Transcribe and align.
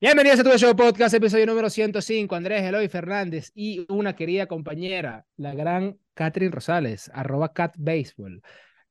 Bienvenidos 0.00 0.38
a 0.38 0.44
tu 0.44 0.56
show 0.56 0.76
podcast, 0.76 1.12
episodio 1.14 1.44
número 1.44 1.68
105. 1.68 2.32
Andrés 2.36 2.62
Eloy 2.62 2.88
Fernández 2.88 3.50
y 3.52 3.84
una 3.92 4.14
querida 4.14 4.46
compañera, 4.46 5.26
la 5.36 5.52
gran 5.54 5.98
Catherine 6.14 6.52
Rosales, 6.52 7.10
arroba 7.12 7.52
catbaseball. 7.52 8.40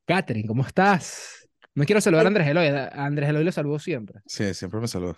Catherine, 0.06 0.46
¿cómo 0.46 0.68
estás? 0.68 1.48
No 1.76 1.86
quiero 1.86 2.02
saludar 2.02 2.26
a 2.26 2.28
Andrés 2.28 2.48
Eloy, 2.50 2.68
a 2.68 2.90
Andrés 3.06 3.30
Eloy 3.30 3.46
lo 3.46 3.54
saludo 3.54 3.80
siempre. 3.80 4.20
Sí, 4.26 4.54
siempre 4.54 4.82
me 4.82 4.88
saluda. 4.90 5.16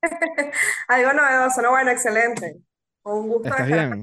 Algo 0.88 1.12
novedoso, 1.12 1.60
no, 1.60 1.70
bueno, 1.72 1.90
excelente. 1.90 2.56
Un 3.02 3.28
gusto 3.28 3.50
¿Estás 3.50 3.68
estar 3.68 3.90
bien? 3.90 4.02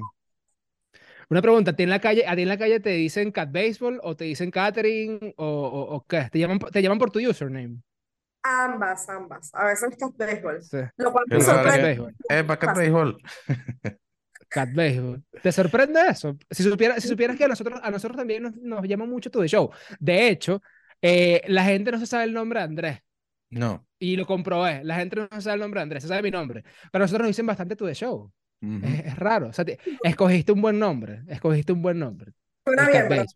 Una 1.28 1.42
pregunta, 1.42 1.72
¿a 1.72 1.74
ti 1.74 1.82
en 1.82 1.90
la 1.90 2.00
calle, 2.00 2.24
a 2.24 2.36
ti 2.36 2.42
en 2.42 2.48
la 2.48 2.56
calle 2.56 2.78
te 2.78 2.90
dicen 2.90 3.32
Cat 3.32 3.50
Baseball 3.50 3.98
o 4.04 4.14
te 4.14 4.26
dicen 4.26 4.52
Catherine 4.52 5.34
o, 5.36 5.44
o, 5.44 5.96
o 5.96 6.06
qué? 6.06 6.28
¿Te 6.30 6.38
llaman, 6.38 6.60
te 6.60 6.80
llaman 6.80 7.00
por 7.00 7.10
tu 7.10 7.18
username? 7.18 7.80
Ambas, 8.64 9.08
ambas. 9.08 9.50
A 9.54 9.66
veces 9.66 9.90
está 9.92 10.26
béisbol. 10.26 10.62
Sí. 10.62 10.78
Lo 10.96 11.12
cual 11.12 11.24
me 11.28 11.38
Cat 11.38 11.46
sorprende. 11.46 11.82
Baseball. 11.88 12.14
Eh, 12.28 12.44
para 12.44 12.60
Pasa. 12.60 12.80
béisbol. 12.80 13.18
Cat 14.48 14.68
Baseball. 14.74 15.24
¿Te 15.42 15.52
sorprende 15.52 16.00
eso? 16.08 16.36
Si 16.50 16.62
supieras, 16.62 17.02
si 17.02 17.08
supieras 17.08 17.36
que 17.36 17.44
a 17.44 17.48
nosotros, 17.48 17.80
a 17.82 17.90
nosotros 17.90 18.16
también 18.16 18.44
nos, 18.44 18.56
nos 18.56 18.86
llama 18.86 19.04
mucho 19.06 19.30
tu 19.30 19.44
show. 19.46 19.70
De 19.98 20.28
hecho, 20.28 20.62
eh, 21.02 21.42
la 21.48 21.64
gente 21.64 21.90
no 21.90 21.98
se 21.98 22.06
sabe 22.06 22.24
el 22.24 22.32
nombre 22.32 22.60
de 22.60 22.64
Andrés. 22.64 22.98
No. 23.50 23.86
Y 23.98 24.16
lo 24.16 24.26
comprobé. 24.26 24.84
La 24.84 24.96
gente 24.96 25.16
no 25.30 25.40
sabe 25.40 25.54
el 25.54 25.60
nombre 25.60 25.80
de 25.80 25.82
Andrés, 25.82 26.02
se 26.02 26.08
sabe 26.08 26.22
mi 26.22 26.30
nombre. 26.30 26.62
Pero 26.92 27.02
nosotros 27.04 27.22
nos 27.22 27.28
dicen 27.30 27.46
bastante 27.46 27.74
tu 27.76 27.88
show. 27.92 28.30
Ujú. 28.62 28.86
Es, 28.86 29.06
es 29.06 29.16
raro. 29.18 29.48
O 29.48 29.52
sea, 29.52 29.64
te- 29.64 29.78
escogiste 30.04 30.52
un 30.52 30.62
buen 30.62 30.78
nombre. 30.78 31.22
Escogiste 31.28 31.72
un 31.72 31.82
buen 31.82 31.98
nombre. 31.98 32.32
Suena 32.64 32.88
bien, 32.88 33.08
Cat. 33.08 33.26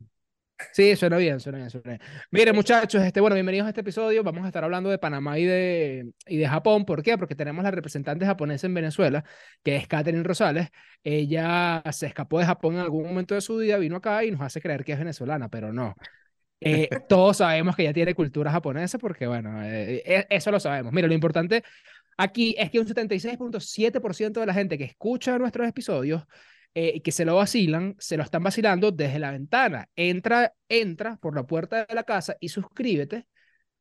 Sí, 0.68 0.94
suena 0.96 1.16
bien, 1.16 1.40
suena 1.40 1.58
bien, 1.58 1.70
suena 1.70 1.90
bien. 1.96 2.00
Mire, 2.30 2.52
muchachos, 2.52 3.02
este, 3.02 3.20
bueno, 3.20 3.34
bienvenidos 3.34 3.66
a 3.66 3.70
este 3.70 3.80
episodio. 3.80 4.22
Vamos 4.22 4.44
a 4.44 4.46
estar 4.48 4.62
hablando 4.64 4.90
de 4.90 4.98
Panamá 4.98 5.38
y 5.38 5.44
de, 5.44 6.12
y 6.26 6.36
de 6.36 6.48
Japón. 6.48 6.84
¿Por 6.84 7.02
qué? 7.02 7.16
Porque 7.18 7.34
tenemos 7.34 7.64
la 7.64 7.70
representante 7.70 8.26
japonesa 8.26 8.66
en 8.66 8.74
Venezuela, 8.74 9.24
que 9.62 9.76
es 9.76 9.86
Catherine 9.88 10.22
Rosales. 10.22 10.68
Ella 11.02 11.82
se 11.92 12.06
escapó 12.06 12.38
de 12.38 12.46
Japón 12.46 12.74
en 12.74 12.80
algún 12.80 13.04
momento 13.04 13.34
de 13.34 13.40
su 13.40 13.56
vida, 13.56 13.78
vino 13.78 13.96
acá 13.96 14.24
y 14.24 14.30
nos 14.30 14.40
hace 14.42 14.60
creer 14.60 14.84
que 14.84 14.92
es 14.92 14.98
venezolana, 14.98 15.48
pero 15.48 15.72
no. 15.72 15.94
Eh, 16.60 16.88
todos 17.08 17.38
sabemos 17.38 17.76
que 17.76 17.82
ella 17.82 17.92
tiene 17.94 18.14
cultura 18.14 18.50
japonesa 18.52 18.98
porque, 18.98 19.26
bueno, 19.26 19.62
eh, 19.64 20.02
e- 20.04 20.26
eso 20.30 20.50
lo 20.50 20.60
sabemos. 20.60 20.92
Mira, 20.92 21.08
lo 21.08 21.14
importante 21.14 21.64
aquí 22.18 22.54
es 22.58 22.70
que 22.70 22.80
un 22.80 22.86
76.7% 22.86 24.40
de 24.40 24.46
la 24.46 24.54
gente 24.54 24.78
que 24.78 24.84
escucha 24.84 25.38
nuestros 25.38 25.68
episodios 25.68 26.24
eh, 26.74 27.02
que 27.02 27.12
se 27.12 27.24
lo 27.24 27.36
vacilan, 27.36 27.96
se 27.98 28.16
lo 28.16 28.22
están 28.22 28.42
vacilando 28.42 28.92
desde 28.92 29.18
la 29.18 29.32
ventana. 29.32 29.88
Entra, 29.96 30.54
entra 30.68 31.16
por 31.16 31.34
la 31.34 31.44
puerta 31.44 31.84
de 31.84 31.94
la 31.94 32.04
casa 32.04 32.36
y 32.40 32.48
suscríbete, 32.48 33.26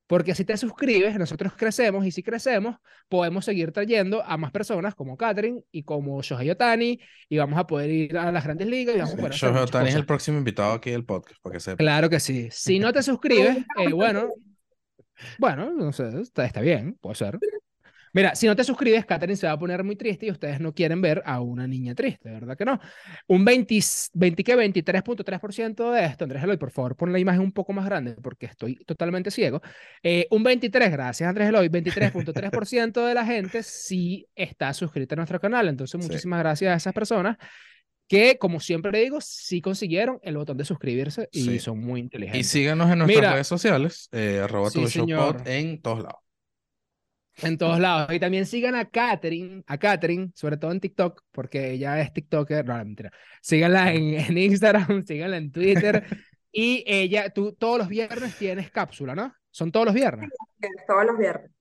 porque 0.07 0.33
si 0.33 0.43
te 0.43 0.57
suscribes, 0.57 1.17
nosotros 1.19 1.53
crecemos 1.55 2.03
y 2.03 2.11
si 2.11 2.23
crecemos, 2.23 2.77
podemos 3.07 3.45
seguir 3.45 3.71
trayendo 3.71 4.23
a 4.23 4.37
más 4.37 4.51
personas 4.51 4.95
como 4.95 5.15
Catherine 5.17 5.61
y 5.71 5.83
como 5.83 6.19
Shohei 6.23 6.49
Otani 6.49 6.99
y 7.29 7.37
vamos 7.37 7.59
a 7.59 7.67
poder 7.67 7.91
ir 7.91 8.17
a 8.17 8.31
las 8.31 8.43
grandes 8.43 8.67
ligas 8.67 8.95
y 8.95 8.99
vamos 8.99 9.13
a 9.13 9.17
poder 9.17 9.33
hacer 9.33 9.49
Shohei 9.49 9.63
Ohtani 9.63 9.89
es 9.89 9.95
el 9.95 10.07
próximo 10.07 10.39
invitado 10.39 10.73
aquí 10.73 10.89
del 10.89 11.05
podcast, 11.05 11.39
para 11.43 11.53
que 11.53 11.59
sepa. 11.59 11.77
Claro 11.77 12.09
que 12.09 12.19
sí. 12.19 12.47
Si 12.51 12.79
no 12.79 12.91
te 12.91 13.03
suscribes, 13.03 13.57
eh, 13.77 13.93
bueno, 13.93 14.29
bueno, 15.37 15.71
no 15.71 15.93
sé, 15.93 16.09
está, 16.21 16.45
está 16.45 16.61
bien, 16.61 16.97
puede 16.99 17.15
ser. 17.15 17.37
Mira, 18.13 18.35
si 18.35 18.47
no 18.47 18.55
te 18.55 18.63
suscribes, 18.63 19.05
Katherine 19.05 19.35
se 19.37 19.47
va 19.47 19.53
a 19.53 19.59
poner 19.59 19.83
muy 19.83 19.95
triste 19.95 20.25
y 20.25 20.31
ustedes 20.31 20.59
no 20.59 20.73
quieren 20.73 21.01
ver 21.01 21.21
a 21.25 21.41
una 21.41 21.67
niña 21.67 21.93
triste, 21.95 22.29
¿verdad 22.29 22.57
que 22.57 22.65
no? 22.65 22.79
Un 23.27 23.45
20, 23.45 23.79
20 24.13 24.43
¿qué? 24.43 24.55
23.3% 24.55 25.91
de 25.91 26.05
esto, 26.05 26.23
Andrés 26.25 26.43
Eloy, 26.43 26.57
por 26.57 26.71
favor, 26.71 26.95
pon 26.95 27.11
la 27.11 27.19
imagen 27.19 27.41
un 27.41 27.51
poco 27.51 27.73
más 27.73 27.85
grande 27.85 28.15
porque 28.21 28.45
estoy 28.47 28.75
totalmente 28.85 29.31
ciego. 29.31 29.61
Eh, 30.03 30.27
un 30.31 30.43
23, 30.43 30.91
gracias 30.91 31.27
Andrés 31.29 31.49
Eloy, 31.49 31.69
23.3% 31.69 33.05
de 33.05 33.13
la 33.13 33.25
gente 33.25 33.63
sí 33.63 34.27
está 34.35 34.73
suscrita 34.73 35.15
a 35.15 35.17
nuestro 35.17 35.39
canal. 35.39 35.67
Entonces, 35.67 35.99
Sí. 36.01 36.07
muchísimas 36.07 36.39
gracias 36.39 36.73
a 36.73 36.75
esas 36.77 36.93
personas 36.93 37.37
que, 38.07 38.37
como 38.39 38.59
siempre 38.59 38.91
le 38.91 39.01
digo, 39.01 39.21
sí 39.21 39.61
consiguieron 39.61 40.19
el 40.23 40.35
botón 40.35 40.57
de 40.57 40.65
suscribirse 40.65 41.29
y 41.31 41.43
Sí. 41.43 41.59
son 41.59 41.79
muy 41.79 41.99
Y 41.99 42.03
inteligentes. 42.03 42.47
síganos 42.47 42.91
en 42.91 42.97
nuestras 42.99 43.17
Mira. 43.21 43.33
redes 43.33 43.47
sociales, 43.47 44.09
eh, 44.11 44.41
arroba 44.43 44.69
Sí, 44.71 44.79
tu 44.83 45.01
en 45.45 45.81
todos 45.81 45.99
lados. 46.03 46.17
En 47.43 47.57
todos 47.57 47.79
lados. 47.79 48.13
Y 48.13 48.19
también 48.19 48.45
sigan 48.45 48.75
a 48.75 48.85
Katherine, 48.85 49.63
a 49.67 49.77
Katherine, 49.77 50.31
sobre 50.35 50.57
todo 50.57 50.71
en 50.71 50.79
TikTok, 50.79 51.23
porque 51.31 51.71
ella 51.71 51.99
es 52.01 52.13
TikToker. 52.13 52.65
No, 52.65 52.77
mentira. 52.77 53.11
Síganla 53.41 53.93
en, 53.93 54.13
en 54.19 54.37
Instagram, 54.37 55.03
síganla 55.05 55.37
en 55.37 55.51
Twitter. 55.51 56.05
Y 56.51 56.83
ella, 56.87 57.29
tú 57.29 57.53
todos 57.53 57.77
los 57.77 57.87
viernes 57.87 58.35
tienes 58.37 58.71
cápsula, 58.71 59.15
¿no? 59.15 59.33
Son 59.51 59.71
todos 59.71 59.85
los 59.85 59.95
viernes. 59.95 60.29
Todos 60.87 61.05
los 61.05 61.17
viernes. 61.17 61.51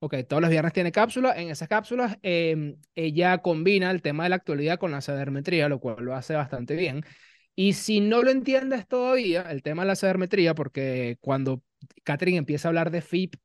Ok, 0.00 0.16
todos 0.28 0.42
los 0.42 0.50
viernes 0.50 0.72
tiene 0.72 0.92
cápsula. 0.92 1.32
En 1.40 1.48
esas 1.48 1.68
cápsulas, 1.68 2.18
eh, 2.22 2.76
ella 2.94 3.38
combina 3.38 3.90
el 3.90 4.02
tema 4.02 4.24
de 4.24 4.30
la 4.30 4.36
actualidad 4.36 4.78
con 4.78 4.90
la 4.90 5.00
sabermetría, 5.00 5.68
lo 5.68 5.80
cual 5.80 6.04
lo 6.04 6.14
hace 6.14 6.34
bastante 6.34 6.76
bien. 6.76 7.04
Y 7.54 7.74
si 7.74 8.00
no 8.00 8.22
lo 8.22 8.30
entiendes 8.30 8.86
todavía, 8.86 9.42
el 9.42 9.62
tema 9.62 9.82
de 9.82 9.88
la 9.88 9.96
sabermetría, 9.96 10.54
porque 10.54 11.16
cuando 11.20 11.62
Catherine 12.02 12.38
empieza 12.38 12.68
a 12.68 12.70
hablar 12.70 12.90
de 12.90 13.00
FIP, 13.00 13.36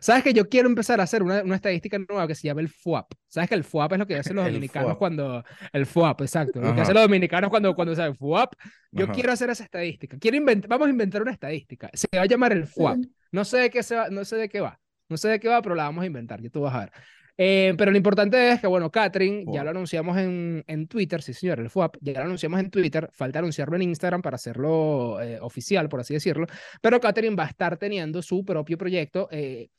¿sabes 0.00 0.22
que 0.22 0.32
yo 0.32 0.48
quiero 0.48 0.68
empezar 0.68 1.00
a 1.00 1.04
hacer 1.04 1.22
una, 1.22 1.42
una 1.42 1.56
estadística 1.56 1.98
nueva 1.98 2.26
que 2.26 2.34
se 2.34 2.46
llama 2.48 2.60
el 2.60 2.68
FUAP? 2.68 3.12
¿Sabes 3.28 3.48
que 3.48 3.54
el 3.54 3.64
FUAP 3.64 3.92
es 3.92 3.98
lo 3.98 4.06
que 4.06 4.16
hacen 4.16 4.36
los 4.36 4.44
dominicanos 4.46 4.90
FUAP. 4.90 4.98
cuando... 4.98 5.44
El 5.72 5.86
FUAP, 5.86 6.20
exacto. 6.22 6.60
Lo 6.60 6.74
que 6.74 6.80
hacen 6.80 6.94
los 6.94 7.04
dominicanos 7.04 7.50
cuando, 7.50 7.74
cuando 7.74 7.94
saben 7.94 8.14
FUAP. 8.14 8.54
Yo 8.92 9.04
Ajá. 9.04 9.12
quiero 9.12 9.32
hacer 9.32 9.50
esa 9.50 9.64
estadística. 9.64 10.18
Quiero 10.18 10.36
inventar, 10.36 10.68
vamos 10.68 10.86
a 10.86 10.90
inventar 10.90 11.22
una 11.22 11.32
estadística. 11.32 11.90
Se 11.92 12.06
va 12.14 12.22
a 12.22 12.26
llamar 12.26 12.52
el 12.52 12.66
FUAP. 12.66 12.98
No 13.32 13.44
sé 13.44 13.58
de 13.58 13.70
qué 13.70 13.82
se 13.82 13.96
va, 13.96 14.08
no 14.10 14.24
sé 14.24 14.36
de 14.36 14.48
qué 14.48 14.60
va. 14.60 14.78
No 15.08 15.16
sé 15.16 15.28
de 15.28 15.40
qué 15.40 15.48
va, 15.48 15.60
pero 15.60 15.74
la 15.74 15.84
vamos 15.84 16.02
a 16.02 16.06
inventar, 16.06 16.40
ya 16.40 16.50
tú 16.50 16.62
vas 16.62 16.74
a 16.74 16.80
ver. 16.80 16.92
Eh, 17.36 17.74
pero 17.76 17.90
lo 17.90 17.96
importante 17.96 18.52
es 18.52 18.60
que, 18.60 18.66
bueno, 18.66 18.90
Catherine, 18.90 19.44
ya 19.52 19.64
lo 19.64 19.70
anunciamos 19.70 20.16
en, 20.18 20.62
en 20.66 20.86
Twitter, 20.86 21.20
sí 21.20 21.34
señor, 21.34 21.58
el 21.58 21.68
FUAP, 21.68 21.96
ya 22.00 22.20
lo 22.20 22.26
anunciamos 22.26 22.60
en 22.60 22.70
Twitter, 22.70 23.08
falta 23.12 23.40
anunciarlo 23.40 23.74
en 23.76 23.82
Instagram 23.82 24.22
para 24.22 24.36
hacerlo 24.36 25.20
eh, 25.20 25.38
oficial, 25.40 25.88
por 25.88 26.00
así 26.00 26.14
decirlo, 26.14 26.46
pero 26.80 27.00
Catherine 27.00 27.34
va 27.34 27.44
a 27.44 27.48
estar 27.48 27.76
teniendo 27.76 28.22
su 28.22 28.44
propio 28.44 28.78
proyecto 28.78 29.28
eh, 29.32 29.70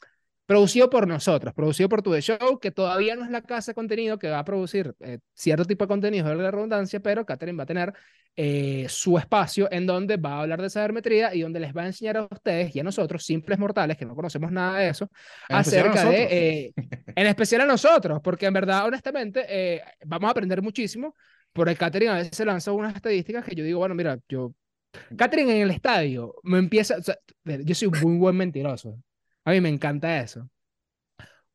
producido 0.46 0.90
por 0.90 1.08
nosotros, 1.08 1.54
producido 1.54 1.90
por 1.90 2.02
Tu 2.02 2.12
The 2.12 2.22
Show, 2.22 2.60
que 2.60 2.72
todavía 2.72 3.16
no 3.16 3.24
es 3.24 3.32
la 3.32 3.42
casa 3.42 3.72
de 3.72 3.76
contenido 3.76 4.20
que 4.20 4.30
va 4.30 4.40
a 4.40 4.46
producir 4.46 4.94
eh, 5.00 5.20
cierto 5.34 5.66
tipo 5.66 5.86
de 5.86 5.88
contenido, 5.88 6.28
de 6.30 6.36
la 6.36 6.52
redundancia, 6.52 7.00
pero 7.00 7.26
Catherine 7.26 7.58
va 7.58 7.64
a 7.64 7.68
tener 7.68 7.94
eh, 8.36 8.86
su 8.90 9.18
espacio 9.18 9.68
en 9.72 9.88
donde 9.88 10.18
va 10.18 10.34
a 10.34 10.42
hablar 10.42 10.62
de 10.62 10.70
sabermetría 10.70 11.34
y 11.34 11.42
donde 11.42 11.60
les 11.60 11.76
va 11.76 11.84
a 11.84 11.88
enseñar 11.88 12.18
a 12.18 12.28
ustedes 12.30 12.76
y 12.76 12.80
a 12.80 12.84
nosotros, 12.84 13.26
simples 13.26 13.58
mortales 13.58 13.98
que 13.98 14.06
no 14.06 14.16
conocemos 14.16 14.52
nada 14.52 14.80
de 14.80 14.90
eso, 14.90 15.10
En 15.50 15.56
acerca 15.56 16.06
de, 16.10 16.24
eh, 16.24 16.74
en 17.16 17.28
especial 17.28 17.62
a 17.62 17.66
nosotros, 17.66 18.20
porque 18.24 18.46
en 18.46 18.54
verdad, 18.54 18.86
honestamente, 18.86 19.82
vamos 20.06 20.28
a 20.28 20.32
aprender 20.32 20.62
muchísimo, 20.62 21.16
porque 21.54 21.76
Catherine 21.76 22.12
a 22.12 22.16
veces 22.16 22.36
se 22.36 22.46
lanza 22.46 22.72
unas 22.72 22.96
estadísticas 22.96 23.46
que 23.46 23.56
yo 23.56 23.64
digo, 23.64 23.80
bueno, 23.80 23.96
mira, 23.96 24.20
yo, 24.30 24.54
Catherine 25.18 25.56
en 25.56 25.62
el 25.64 25.72
estadio 25.72 26.36
me 26.44 26.60
empieza, 26.60 26.98
o 26.98 27.02
sea, 27.02 27.18
yo 27.44 27.74
soy 27.74 27.88
un 27.88 28.00
muy 28.02 28.18
buen 28.18 28.36
mentiroso, 28.36 29.00
a 29.46 29.52
mí 29.52 29.62
me 29.62 29.70
encanta 29.70 30.20
eso. 30.22 30.50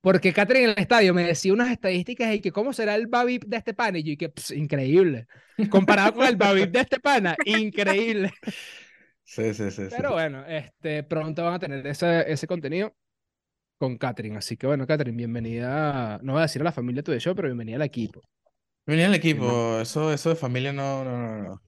Porque 0.01 0.33
Catherine 0.33 0.65
en 0.65 0.71
el 0.71 0.79
estadio 0.79 1.13
me 1.13 1.25
decía 1.25 1.53
unas 1.53 1.71
estadísticas 1.71 2.35
y 2.35 2.41
que 2.41 2.53
cómo 2.53 2.73
será 2.73 2.95
el 2.95 3.07
Babip 3.07 3.45
de 3.45 3.59
este 3.59 3.75
pana. 3.75 3.99
Y 3.99 4.03
yo, 4.03 4.13
y 4.13 4.17
que 4.17 4.31
"Ps, 4.31 4.53
increíble. 4.53 5.27
Comparado 5.71 6.15
con 6.15 6.27
el 6.27 6.37
Babip 6.37 6.71
de 6.71 6.81
este 6.81 7.01
pana, 7.01 7.37
increíble. 7.45 8.33
Sí, 9.25 9.55
sí, 9.55 9.71
sí. 9.71 9.85
sí. 9.89 9.95
Pero 9.95 10.13
bueno, 10.13 10.45
este, 10.47 11.03
pronto 11.05 11.45
van 11.45 11.55
a 11.55 11.59
tener 11.59 11.87
ese, 11.87 12.33
ese 12.33 12.47
contenido 12.47 12.95
con 13.79 13.99
Catherine. 13.99 14.37
Así 14.39 14.57
que 14.57 14.67
bueno, 14.67 14.87
Catherine, 14.87 15.17
bienvenida. 15.17 16.19
No 16.23 16.33
voy 16.33 16.41
a 16.41 16.43
decir 16.43 16.63
a 16.63 16.65
la 16.65 16.73
familia 16.73 17.03
tu 17.03 17.13
de 17.13 17.21
show, 17.21 17.35
pero 17.35 17.49
bienvenida 17.49 17.77
al 17.77 17.83
equipo. 17.83 18.23
Venía 18.87 19.07
el 19.07 19.15
equipo, 19.15 19.79
eso, 19.81 20.13
eso 20.13 20.31
de 20.31 20.37
familia 20.37 20.73
no, 20.73 21.05
no, 21.05 21.19
no, 21.19 21.43
no. 21.43 21.63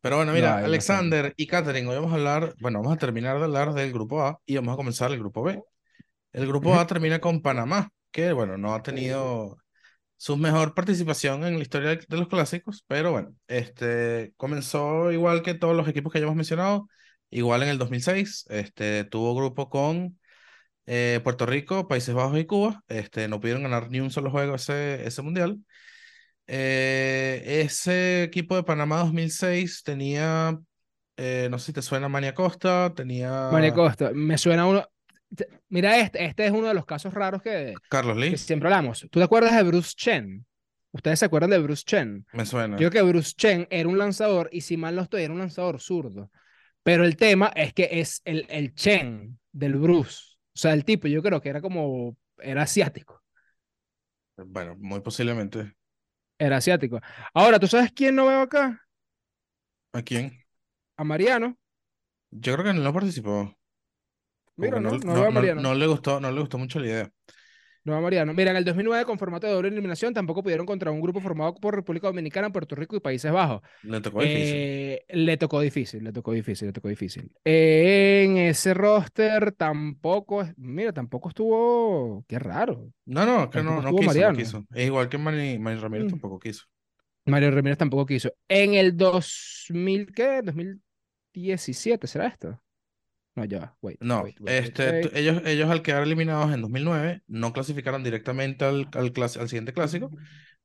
Pero 0.00 0.16
bueno, 0.16 0.32
No 0.32 0.38
mira, 0.38 0.58
no 0.58 0.64
Alexander 0.64 1.34
y 1.36 1.46
Catherine, 1.46 1.86
hoy 1.88 1.96
vamos 1.96 2.12
a 2.12 2.14
hablar, 2.16 2.54
bueno, 2.60 2.78
vamos 2.80 2.94
a 2.94 2.98
terminar 2.98 3.38
de 3.38 3.44
hablar 3.44 3.74
del 3.74 3.92
grupo 3.92 4.22
A 4.22 4.40
y 4.46 4.56
vamos 4.56 4.72
a 4.74 4.76
comenzar 4.76 5.10
el 5.12 5.18
grupo 5.18 5.42
B. 5.42 5.62
El 6.32 6.46
grupo 6.46 6.74
A 6.76 6.86
termina 6.86 7.20
con 7.20 7.42
Panamá, 7.42 7.90
que 8.12 8.32
bueno, 8.32 8.58
no 8.58 8.74
ha 8.74 8.82
tenido 8.82 9.58
su 10.16 10.36
mejor 10.36 10.74
participación 10.74 11.44
en 11.44 11.56
la 11.56 11.62
historia 11.62 11.90
de 11.96 12.18
los 12.18 12.28
clásicos, 12.28 12.84
pero 12.88 13.12
bueno, 13.12 13.34
este 13.48 14.34
comenzó 14.36 15.12
igual 15.12 15.42
que 15.42 15.54
todos 15.54 15.76
los 15.76 15.88
equipos 15.88 16.12
que 16.12 16.18
hayamos 16.18 16.36
mencionado, 16.36 16.88
igual 17.30 17.62
en 17.64 17.70
el 17.70 17.78
2006, 17.78 18.46
este 18.50 19.04
tuvo 19.04 19.34
grupo 19.34 19.70
con 19.70 20.18
eh, 20.86 21.20
Puerto 21.24 21.46
Rico, 21.46 21.88
Países 21.88 22.14
Bajos 22.14 22.38
y 22.38 22.46
Cuba, 22.46 22.82
este 22.88 23.28
no 23.28 23.40
pudieron 23.40 23.62
ganar 23.62 23.90
ni 23.90 24.00
un 24.00 24.10
solo 24.10 24.30
juego 24.30 24.54
ese, 24.56 25.06
ese 25.06 25.22
mundial. 25.22 25.58
Eh, 26.52 27.62
ese 27.64 28.24
equipo 28.24 28.56
de 28.56 28.64
Panamá 28.64 28.98
2006 28.98 29.84
tenía, 29.84 30.58
eh, 31.16 31.46
no 31.48 31.60
sé 31.60 31.66
si 31.66 31.72
te 31.72 31.80
suena 31.80 32.08
Mania 32.08 32.34
Costa, 32.34 32.92
tenía 32.92 33.50
María 33.52 33.72
Costa, 33.72 34.10
me 34.12 34.36
suena 34.36 34.66
uno. 34.66 34.84
Mira, 35.68 35.96
este, 36.00 36.24
este 36.24 36.46
es 36.46 36.50
uno 36.50 36.66
de 36.66 36.74
los 36.74 36.86
casos 36.86 37.14
raros 37.14 37.40
que, 37.40 37.74
Carlos 37.88 38.16
que 38.16 38.30
Lee, 38.30 38.36
siempre 38.36 38.68
hablamos. 38.68 39.06
¿Tú 39.12 39.20
te 39.20 39.22
acuerdas 39.22 39.54
de 39.54 39.62
Bruce 39.62 39.92
Chen? 39.94 40.44
¿Ustedes 40.90 41.20
se 41.20 41.26
acuerdan 41.26 41.50
de 41.50 41.58
Bruce 41.60 41.84
Chen? 41.84 42.26
me 42.32 42.44
suena. 42.44 42.76
Yo 42.78 42.90
creo 42.90 43.04
que 43.04 43.12
Bruce 43.12 43.32
Chen 43.36 43.68
era 43.70 43.88
un 43.88 43.96
lanzador 43.96 44.48
y 44.50 44.62
si 44.62 44.76
mal 44.76 44.96
no 44.96 45.02
estoy, 45.02 45.22
era 45.22 45.32
un 45.32 45.38
lanzador 45.38 45.80
zurdo. 45.80 46.32
Pero 46.82 47.04
el 47.04 47.14
tema 47.14 47.52
es 47.54 47.72
que 47.74 47.88
es 47.92 48.22
el, 48.24 48.44
el 48.48 48.74
Chen 48.74 49.38
del 49.52 49.76
Bruce. 49.76 50.18
O 50.52 50.58
sea, 50.58 50.72
el 50.72 50.84
tipo 50.84 51.06
yo 51.06 51.22
creo 51.22 51.40
que 51.40 51.48
era 51.48 51.60
como, 51.60 52.16
era 52.38 52.62
asiático. 52.62 53.22
Bueno, 54.36 54.74
muy 54.80 55.00
posiblemente. 55.00 55.76
Era 56.40 56.56
asiático. 56.56 56.98
Ahora, 57.34 57.60
¿tú 57.60 57.66
sabes 57.66 57.92
quién 57.92 58.16
no 58.16 58.24
veo 58.26 58.40
acá? 58.40 58.82
¿A 59.92 60.02
quién? 60.02 60.32
A 60.96 61.04
Mariano. 61.04 61.56
Yo 62.30 62.54
creo 62.54 62.64
que 62.64 62.72
no 62.80 62.92
participó. 62.94 63.54
Mira, 64.56 64.80
no, 64.80 64.92
no 64.92 65.14
veo 65.14 65.22
a 65.24 65.26
no, 65.26 65.32
Mariano. 65.32 65.60
no 65.60 65.74
le 65.74 65.86
gustó, 65.86 66.18
no 66.18 66.30
le 66.30 66.40
gustó 66.40 66.56
mucho 66.56 66.80
la 66.80 66.86
idea. 66.86 67.12
No 67.84 67.96
a 67.96 68.00
Mariano. 68.00 68.34
Mira, 68.34 68.50
en 68.50 68.58
el 68.58 68.64
2009, 68.64 69.04
con 69.06 69.18
formato 69.18 69.46
de 69.46 69.54
doble 69.54 69.68
eliminación, 69.68 70.12
tampoco 70.12 70.42
pudieron 70.42 70.66
contra 70.66 70.90
un 70.90 71.00
grupo 71.00 71.20
formado 71.20 71.54
por 71.54 71.74
República 71.74 72.08
Dominicana, 72.08 72.50
Puerto 72.50 72.74
Rico 72.74 72.94
y 72.96 73.00
Países 73.00 73.32
Bajos. 73.32 73.62
Le 73.82 74.00
tocó 74.02 74.20
difícil. 74.20 74.54
Eh, 74.54 75.04
le 75.08 75.36
tocó 75.38 75.60
difícil, 75.60 76.04
le 76.04 76.12
tocó 76.12 76.32
difícil, 76.32 76.66
le 76.68 76.72
tocó 76.72 76.88
difícil. 76.88 77.32
Eh, 77.44 78.24
en 78.26 78.36
ese 78.36 78.74
roster 78.74 79.52
tampoco, 79.52 80.46
mira, 80.56 80.92
tampoco 80.92 81.30
estuvo, 81.30 82.24
qué 82.28 82.38
raro. 82.38 82.92
No, 83.06 83.24
no, 83.24 83.48
que 83.48 83.62
no, 83.62 83.80
no 83.80 83.90
quiso, 83.90 84.00
no 84.02 84.06
Mariano. 84.06 84.36
quiso. 84.38 84.66
Es 84.74 84.86
igual 84.86 85.08
que 85.08 85.16
Manny 85.18 85.56
Ramírez 85.58 86.06
Mm. 86.06 86.10
tampoco 86.10 86.38
quiso. 86.38 86.64
Mario 87.26 87.50
Ramírez 87.50 87.78
tampoco 87.78 88.06
quiso. 88.06 88.32
En 88.48 88.74
el 88.74 88.96
2000, 88.96 90.12
¿qué? 90.12 90.42
2017, 90.42 92.06
¿será 92.06 92.26
esto? 92.26 92.60
No, 93.36 93.44
ya, 93.44 93.76
wait, 93.80 94.00
No, 94.00 94.34
wait, 94.40 94.40
wait, 94.40 94.58
wait, 94.62 94.76
este, 94.76 94.84
wait. 94.84 95.12
ellos, 95.18 95.42
ellos 95.44 95.68
al 95.70 95.82
quedar 95.82 96.02
eliminados 96.02 96.52
en 96.54 96.62
2009 96.62 97.22
no 97.26 97.52
clasificaron 97.52 98.02
directamente 98.02 98.64
al, 98.64 98.88
al, 98.94 99.12
clas- 99.12 99.36
al 99.38 99.48
siguiente 99.48 99.74
clásico. 99.74 100.14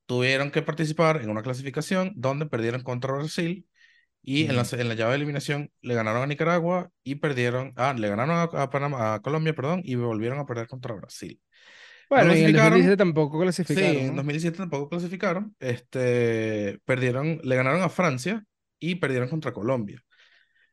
Tuvieron 0.06 0.52
que 0.52 0.62
participar 0.62 1.22
en 1.22 1.30
una 1.32 1.44
clasificación 1.44 2.14
donde 2.16 2.46
perdieron 2.48 2.84
contra 2.84 3.14
Brasil 3.14 3.68
y 4.24 4.46
en 4.46 4.56
la, 4.58 4.66
en 4.72 4.90
la 4.90 4.96
llave 4.96 5.12
de 5.12 5.18
eliminación 5.18 5.72
le 5.82 5.96
ganaron 5.96 6.24
a 6.24 6.28
Nicaragua 6.28 6.92
y 7.04 7.16
perdieron, 7.16 7.74
ah, 7.78 7.94
le 7.98 8.10
ganaron 8.10 8.36
a, 8.38 8.44
a 8.64 8.70
Panamá, 8.72 9.16
a 9.16 9.22
Colombia, 9.22 9.56
perdón, 9.56 9.82
y 9.86 9.96
volvieron 9.96 10.40
a 10.40 10.46
perder 10.48 10.68
contra 10.68 10.96
Brasil. 10.96 11.42
No 12.16 12.26
Bueno, 12.26 12.32
en 12.34 12.46
el 12.46 12.54
clasificaron. 12.54 12.54
2017 12.54 12.98
tampoco 12.98 13.40
Sí, 13.64 13.82
clasificaron, 13.82 14.08
en 14.08 14.16
¿no? 14.16 14.16
2017 14.16 14.60
tampoco 14.60 14.90
clasificaron. 14.90 15.56
Este, 15.60 16.80
perdieron, 16.86 17.40
le 17.44 17.58
ganaron 17.58 17.84
a 17.84 17.90
Francia 17.90 18.46
y 18.80 18.96
perdieron 18.98 19.30
contra 19.30 19.54
Colombia. 19.54 20.04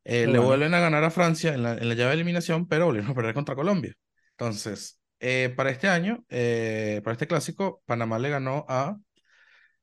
Eh, 0.05 0.27
Qué 0.27 0.27
le 0.27 0.39
bueno. 0.39 0.47
vuelven 0.47 0.75
a 0.75 0.81
ganar 0.81 1.05
a 1.05 1.11
Francia 1.11 1.55
en 1.55 1.63
la, 1.63 1.75
en 1.75 1.89
la 1.89 1.95
llave 1.95 2.11
de 2.11 2.15
eliminación, 2.17 2.67
pero 2.69 2.87
volvieron 2.87 3.11
a 3.11 3.15
perder 3.15 3.35
contra 3.35 3.55
Colombia. 3.55 3.95
Entonces, 4.33 5.01
eh, 5.21 5.53
para 5.57 5.71
este 5.71 5.89
año, 5.89 6.25
eh, 6.29 7.01
para 7.05 7.13
este 7.13 7.27
clásico, 7.29 7.83
Panamá 7.87 8.19
le 8.19 8.31
ganó 8.31 8.65
a 8.69 8.99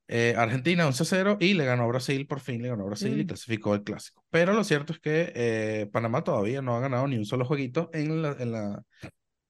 eh, 0.07 0.33
Argentina 0.37 0.87
11-0 0.87 1.37
y 1.39 1.53
le 1.53 1.65
ganó 1.65 1.83
a 1.83 1.87
Brasil, 1.87 2.25
por 2.27 2.39
fin 2.39 2.61
le 2.61 2.69
ganó 2.69 2.83
a 2.83 2.87
Brasil 2.87 3.19
y 3.19 3.25
Mm. 3.25 3.27
clasificó 3.27 3.75
el 3.75 3.83
clásico. 3.83 4.23
Pero 4.29 4.53
lo 4.53 4.63
cierto 4.63 4.93
es 4.93 4.99
que 4.99 5.31
eh, 5.35 5.89
Panamá 5.91 6.23
todavía 6.23 6.61
no 6.61 6.75
ha 6.75 6.79
ganado 6.79 7.07
ni 7.07 7.17
un 7.17 7.25
solo 7.25 7.45
jueguito 7.45 7.89
en, 7.93 8.21
la, 8.21 8.31
en, 8.39 8.51
la, 8.51 8.83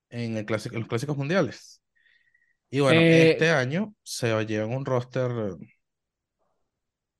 en, 0.09 0.37
el 0.37 0.45
clásico, 0.45 0.75
en 0.75 0.81
los 0.81 0.89
clásicos 0.89 1.17
mundiales. 1.17 1.81
Y 2.69 2.81
bueno, 2.81 3.01
Eh, 3.01 3.31
este 3.31 3.51
año 3.51 3.93
se 4.03 4.45
llevan 4.45 4.73
un 4.73 4.85
roster. 4.85 5.31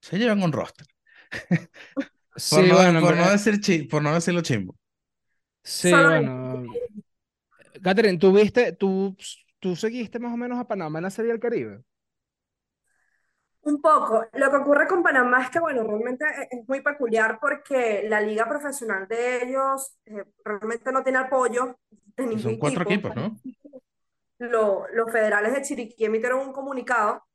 Se 0.02 0.18
llevan 0.18 0.44
un 0.44 0.52
roster. 0.52 0.88
Por 2.48 2.64
sí, 2.64 2.68
no, 2.68 2.76
bueno, 2.76 3.00
por 3.00 3.16
no 3.18 3.30
decir 3.30 3.60
chi- 3.62 3.84
por 3.88 4.02
no 4.04 4.14
decirlo 4.14 4.42
chimbo. 4.42 4.76
sí, 5.64 6.04
bueno. 6.04 6.80
Catherine, 7.84 8.18
¿tú 8.20 8.32
viste, 8.34 8.74
tú, 8.74 9.16
tú 9.60 9.76
seguiste 9.76 10.20
más 10.20 10.34
o 10.34 10.38
menos 10.38 10.60
a 10.60 10.68
Panamá 10.68 11.00
en 11.00 11.04
la 11.04 11.10
Serie 11.12 11.32
del 11.32 11.40
Caribe? 11.42 11.84
Un 13.62 13.82
poco. 13.82 14.26
Lo 14.34 14.50
que 14.50 14.56
ocurre 14.58 14.88
con 14.88 15.04
Panamá 15.04 15.44
es 15.44 15.50
que, 15.50 15.60
bueno, 15.60 15.84
realmente 15.84 16.26
e- 16.26 16.48
es 16.60 16.68
muy 16.68 16.82
peculiar 16.82 17.40
porque 17.42 18.04
la 18.08 18.22
liga 18.22 18.48
profesional 18.48 19.08
de 19.08 19.44
ellos 19.44 19.94
eh, 20.06 20.24
realmente 20.44 20.92
no 20.92 21.04
tiene 21.04 21.20
apoyo 21.20 21.78
de 22.16 22.26
Y 22.32 22.40
son 22.40 22.52
ningún 22.52 22.60
cuatro 22.60 22.84
tipo. 22.86 23.10
equipos, 23.10 23.16
¿no? 23.16 23.40
Lo- 24.40 24.88
los 24.94 25.12
federales 25.12 25.54
de 25.54 25.62
Chiriquí 25.62 26.06
emitieron 26.06 26.40
un 26.48 26.54
comunicado 26.54 27.26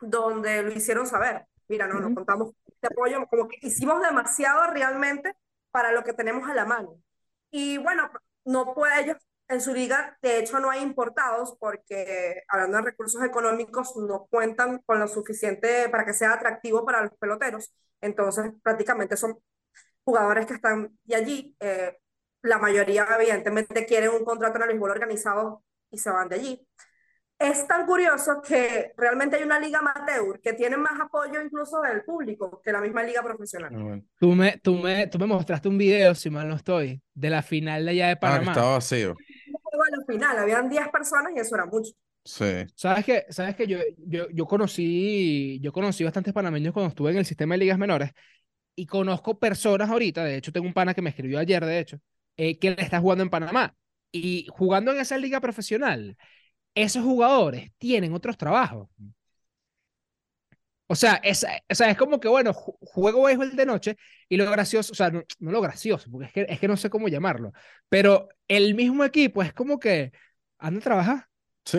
donde 0.00 0.62
lo 0.64 0.72
hicieron 0.72 1.06
saber. 1.06 1.46
Mira, 1.68 1.86
no, 1.88 2.00
no 2.00 2.10
Ujú. 2.10 2.14
contamos 2.14 2.52
con 2.52 2.65
apoyo, 2.86 3.26
como 3.28 3.48
que 3.48 3.58
hicimos 3.62 4.02
demasiado 4.02 4.66
realmente 4.68 5.34
para 5.70 5.92
lo 5.92 6.04
que 6.04 6.12
tenemos 6.12 6.48
a 6.48 6.54
la 6.54 6.64
mano. 6.64 7.00
Y 7.50 7.78
bueno, 7.78 8.10
no 8.44 8.74
puede 8.74 9.00
ellos, 9.02 9.16
en 9.48 9.60
su 9.60 9.72
liga, 9.74 10.18
de 10.22 10.38
hecho 10.38 10.58
no 10.58 10.70
hay 10.70 10.82
importados 10.82 11.56
porque, 11.60 12.42
hablando 12.48 12.78
de 12.78 12.84
recursos 12.84 13.22
económicos, 13.22 13.96
no 13.96 14.26
cuentan 14.26 14.78
con 14.86 14.98
lo 15.00 15.08
suficiente 15.08 15.88
para 15.88 16.04
que 16.04 16.14
sea 16.14 16.32
atractivo 16.34 16.84
para 16.84 17.02
los 17.02 17.12
peloteros. 17.18 17.72
Entonces, 18.00 18.52
prácticamente 18.62 19.16
son 19.16 19.38
jugadores 20.04 20.46
que 20.46 20.54
están 20.54 20.98
de 21.04 21.16
allí. 21.16 21.56
eh, 21.60 21.98
la 22.42 22.58
mayoría, 22.58 23.06
evidentemente, 23.18 23.86
quieren 23.86 24.10
un 24.10 24.24
contrato 24.24 24.56
en 24.56 24.62
el 24.62 24.68
béisbol 24.70 24.90
organizado 24.92 25.64
y 25.90 25.98
se 25.98 26.10
van 26.10 26.28
de 26.28 26.36
allí. 26.36 26.68
Es 27.38 27.66
tan 27.68 27.84
curioso 27.84 28.40
que 28.40 28.92
realmente 28.96 29.36
hay 29.36 29.42
una 29.42 29.60
liga 29.60 29.80
amateur 29.80 30.40
que 30.40 30.54
tiene 30.54 30.78
más 30.78 30.98
apoyo 30.98 31.42
incluso 31.42 31.82
del 31.82 32.02
público 32.02 32.62
que 32.64 32.72
la 32.72 32.80
misma 32.80 33.02
liga 33.02 33.22
profesional. 33.22 33.72
Ah, 33.74 33.82
bueno. 33.82 34.02
Tú 34.18 34.32
me, 34.34 34.56
tú 34.58 34.74
me, 34.76 35.06
tú 35.06 35.18
me 35.18 35.26
mostraste 35.26 35.68
un 35.68 35.76
video, 35.76 36.14
si 36.14 36.30
mal 36.30 36.48
no 36.48 36.56
estoy, 36.56 37.02
de 37.12 37.30
la 37.30 37.42
final 37.42 37.84
de 37.84 37.90
allá 37.90 38.06
de 38.06 38.12
Ah, 38.12 38.20
Panamá. 38.20 38.52
estaba 38.52 38.72
vacío. 38.72 39.14
Al 39.92 40.04
final 40.06 40.38
habían 40.38 40.68
10 40.70 40.88
personas 40.88 41.32
y 41.36 41.38
eso 41.40 41.54
era 41.54 41.66
mucho. 41.66 41.92
Sí. 42.24 42.44
Sabes 42.74 43.04
que, 43.04 43.24
sabes 43.28 43.54
que 43.54 43.66
yo, 43.66 43.78
yo, 43.98 44.26
yo 44.32 44.46
conocí, 44.46 45.60
yo 45.60 45.72
conocí 45.72 46.02
bastantes 46.04 46.32
panameños 46.32 46.72
cuando 46.72 46.88
estuve 46.88 47.10
en 47.12 47.18
el 47.18 47.26
sistema 47.26 47.54
de 47.54 47.58
ligas 47.58 47.78
menores 47.78 48.10
y 48.74 48.86
conozco 48.86 49.38
personas 49.38 49.90
ahorita, 49.90 50.24
de 50.24 50.36
hecho 50.36 50.52
tengo 50.52 50.66
un 50.66 50.74
pana 50.74 50.94
que 50.94 51.02
me 51.02 51.10
escribió 51.10 51.38
ayer, 51.38 51.64
de 51.64 51.78
hecho, 51.80 51.98
eh, 52.36 52.58
que 52.58 52.70
le 52.72 52.82
está 52.82 53.00
jugando 53.00 53.24
en 53.24 53.30
Panamá 53.30 53.74
y 54.12 54.46
jugando 54.50 54.92
en 54.92 54.98
esa 54.98 55.18
liga 55.18 55.40
profesional, 55.40 56.16
esos 56.76 57.04
jugadores 57.04 57.72
tienen 57.78 58.14
otros 58.14 58.38
trabajos. 58.38 58.88
O 60.88 60.94
sea, 60.94 61.16
es, 61.24 61.44
o 61.68 61.74
sea, 61.74 61.90
es 61.90 61.96
como 61.96 62.20
que, 62.20 62.28
bueno, 62.28 62.52
ju- 62.54 62.76
juego 62.80 63.24
béisbol 63.24 63.56
de 63.56 63.66
noche 63.66 63.96
y 64.28 64.36
lo 64.36 64.48
gracioso, 64.50 64.92
o 64.92 64.94
sea, 64.94 65.10
no, 65.10 65.22
no 65.40 65.50
lo 65.50 65.60
gracioso, 65.60 66.08
porque 66.10 66.26
es 66.28 66.32
que, 66.32 66.46
es 66.48 66.60
que 66.60 66.68
no 66.68 66.76
sé 66.76 66.90
cómo 66.90 67.08
llamarlo, 67.08 67.52
pero 67.88 68.28
el 68.46 68.74
mismo 68.76 69.04
equipo 69.04 69.42
es 69.42 69.52
como 69.52 69.80
que 69.80 70.12
anda 70.58 70.78
a 70.80 70.82
trabajar, 70.82 71.28
Sí. 71.64 71.78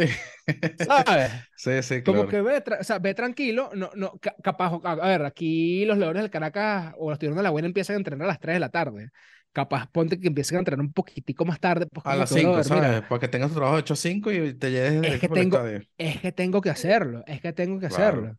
¿sabes? 0.75 1.31
Sí, 1.55 1.81
sí, 1.83 2.03
Como 2.03 2.25
claro. 2.25 2.27
que 2.27 2.41
ve, 2.41 2.63
o 2.79 2.83
sea, 2.83 2.99
ve 2.99 3.13
tranquilo, 3.13 3.69
no, 3.75 3.91
no, 3.95 4.17
ca- 4.19 4.35
capaz, 4.43 4.73
a 4.83 4.91
a 4.93 5.07
ver, 5.09 5.25
aquí 5.25 5.85
los 5.85 5.97
Leones 5.97 6.23
del 6.23 6.31
Caracas 6.31 6.93
o 6.97 7.09
los 7.09 7.19
Tiburones 7.19 7.39
de 7.39 7.43
la 7.43 7.49
Buena 7.51 7.67
empiezan 7.67 7.95
a 7.95 7.97
entrenar 7.97 8.25
a 8.25 8.29
las 8.29 8.39
3 8.39 8.55
de 8.55 8.59
la 8.61 8.69
tarde. 8.69 9.09
Capaz, 9.57 9.87
ponte 9.91 10.19
que 10.19 10.27
empiecen 10.27 10.57
a 10.57 10.59
entrenar 10.59 10.85
un 10.85 10.93
poquitico 10.93 11.43
más 11.43 11.59
tarde, 11.59 11.87
pues 11.87 12.05
A 12.05 12.15
las 12.15 12.31
que, 12.31 12.41
5, 12.41 12.53
brother, 12.53 12.73
mira, 12.75 12.87
¿sabes? 12.89 13.09
Para 13.09 13.19
que 13.19 13.27
tengas 13.27 13.49
tu 13.49 13.55
trabajo 13.55 13.75
de 13.77 13.81
8 13.81 13.93
a 13.95 13.97
5 13.97 14.31
y 14.31 14.53
te 14.53 14.69
llegues 14.69 15.13
es 15.15 15.19
que 15.19 15.29
tengo, 15.29 15.59
es 15.97 16.21
que 16.21 16.31
tengo 16.31 16.61
que 16.61 16.69
hacerlo, 16.69 17.23
es 17.25 17.41
que 17.41 17.53
tengo 17.53 17.79
que 17.79 17.87
Claro. 17.87 18.03
hacerlo. 18.03 18.37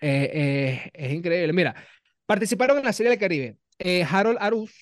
Eh, 0.00 0.30
eh, 0.32 0.90
es 0.94 1.12
increíble. 1.12 1.52
Mira, 1.52 1.74
participaron 2.24 2.78
en 2.78 2.84
la 2.84 2.94
Serie 2.94 3.10
del 3.10 3.18
Caribe. 3.18 3.58
Eh, 3.78 4.06
Harold 4.10 4.38
Arauz, 4.40 4.72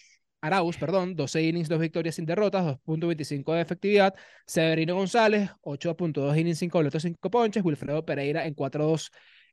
Arauz, 0.40 0.76
perdón, 0.76 1.16
12 1.16 1.42
innings, 1.42 1.68
2 1.68 1.80
victorias 1.80 2.14
sin 2.14 2.26
derrotas, 2.26 2.64
2.25 2.64 3.52
de 3.52 3.62
efectividad. 3.62 4.14
Severino 4.46 4.94
González, 4.94 5.50
8.2 5.62 6.36
innings, 6.38 6.58
5 6.60 6.78
boletos, 6.78 7.02
5 7.02 7.28
ponches. 7.28 7.64
Wilfredo 7.64 8.04
Pereira 8.04 8.46
en 8.46 8.54
4.2 8.54 9.10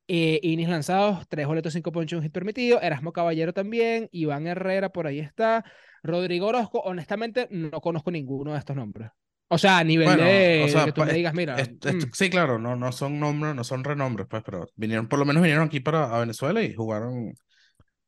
eh, 0.08 0.40
innings 0.44 0.70
lanzados, 0.70 1.28
3 1.28 1.48
boletos, 1.48 1.74
5 1.74 1.92
ponches, 1.92 2.18
un 2.18 2.24
hit 2.24 2.32
permitido. 2.32 2.80
Erasmo 2.82 3.14
Caballero 3.14 3.52
también. 3.52 4.10
Iván 4.12 4.46
Herrera 4.46 4.90
por 4.90 5.08
ahí 5.08 5.20
está. 5.20 5.66
Rodrigo 6.04 6.48
Orozco, 6.48 6.80
honestamente, 6.82 7.48
no 7.52 7.82
conozco 7.82 8.12
ninguno 8.12 8.54
de 8.54 8.60
estos 8.60 8.76
nombres. 8.76 9.12
O 9.50 9.58
sea, 9.58 9.80
a 9.80 9.84
nivel 9.84 10.08
Bueno, 10.08 10.24
de 10.24 10.66
o 10.66 10.68
sea, 10.68 10.86
que 10.86 10.92
tú 10.94 11.02
pa- 11.02 11.06
me 11.06 11.14
digas, 11.14 11.34
mira, 11.34 11.66
mm, 11.88 12.04
sí, 12.14 12.30
claro, 12.30 12.60
no, 12.60 12.76
no 12.76 12.92
son 12.92 13.20
nombres, 13.20 13.56
no 13.56 13.64
son 13.64 13.84
renombres, 13.84 14.28
pues, 14.30 14.44
pero 14.44 14.68
vinieron, 14.76 15.08
por 15.08 15.20
lo 15.20 15.26
menos 15.26 15.42
vinieron 15.44 15.66
aquí 15.68 15.80
para 15.80 16.16
a 16.16 16.20
Venezuela 16.20 16.62
y 16.62 16.74
jugaron 16.74 17.34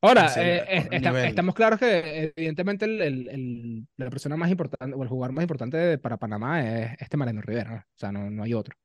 Ahora, 0.03 0.25
así, 0.25 0.39
eh, 0.39 0.89
estamos 1.23 1.53
claros 1.53 1.79
que 1.79 2.33
evidentemente 2.35 2.85
el, 2.85 3.01
el- 3.01 3.29
el- 3.29 3.87
la 3.97 4.09
persona 4.09 4.35
más 4.35 4.49
importante 4.49 4.95
o 4.95 5.03
el 5.03 5.09
jugador 5.09 5.33
más 5.33 5.43
importante 5.43 5.77
de- 5.77 5.97
para 5.99 6.17
Panamá 6.17 6.61
es 6.67 6.95
este 6.99 7.17
Mariano 7.17 7.41
Rivera, 7.41 7.69
¿no? 7.71 7.77
O 7.77 7.83
sea, 7.97 8.11
no, 8.11 8.29
no 8.31 8.43
hay 8.43 8.53
otro. 8.55 8.75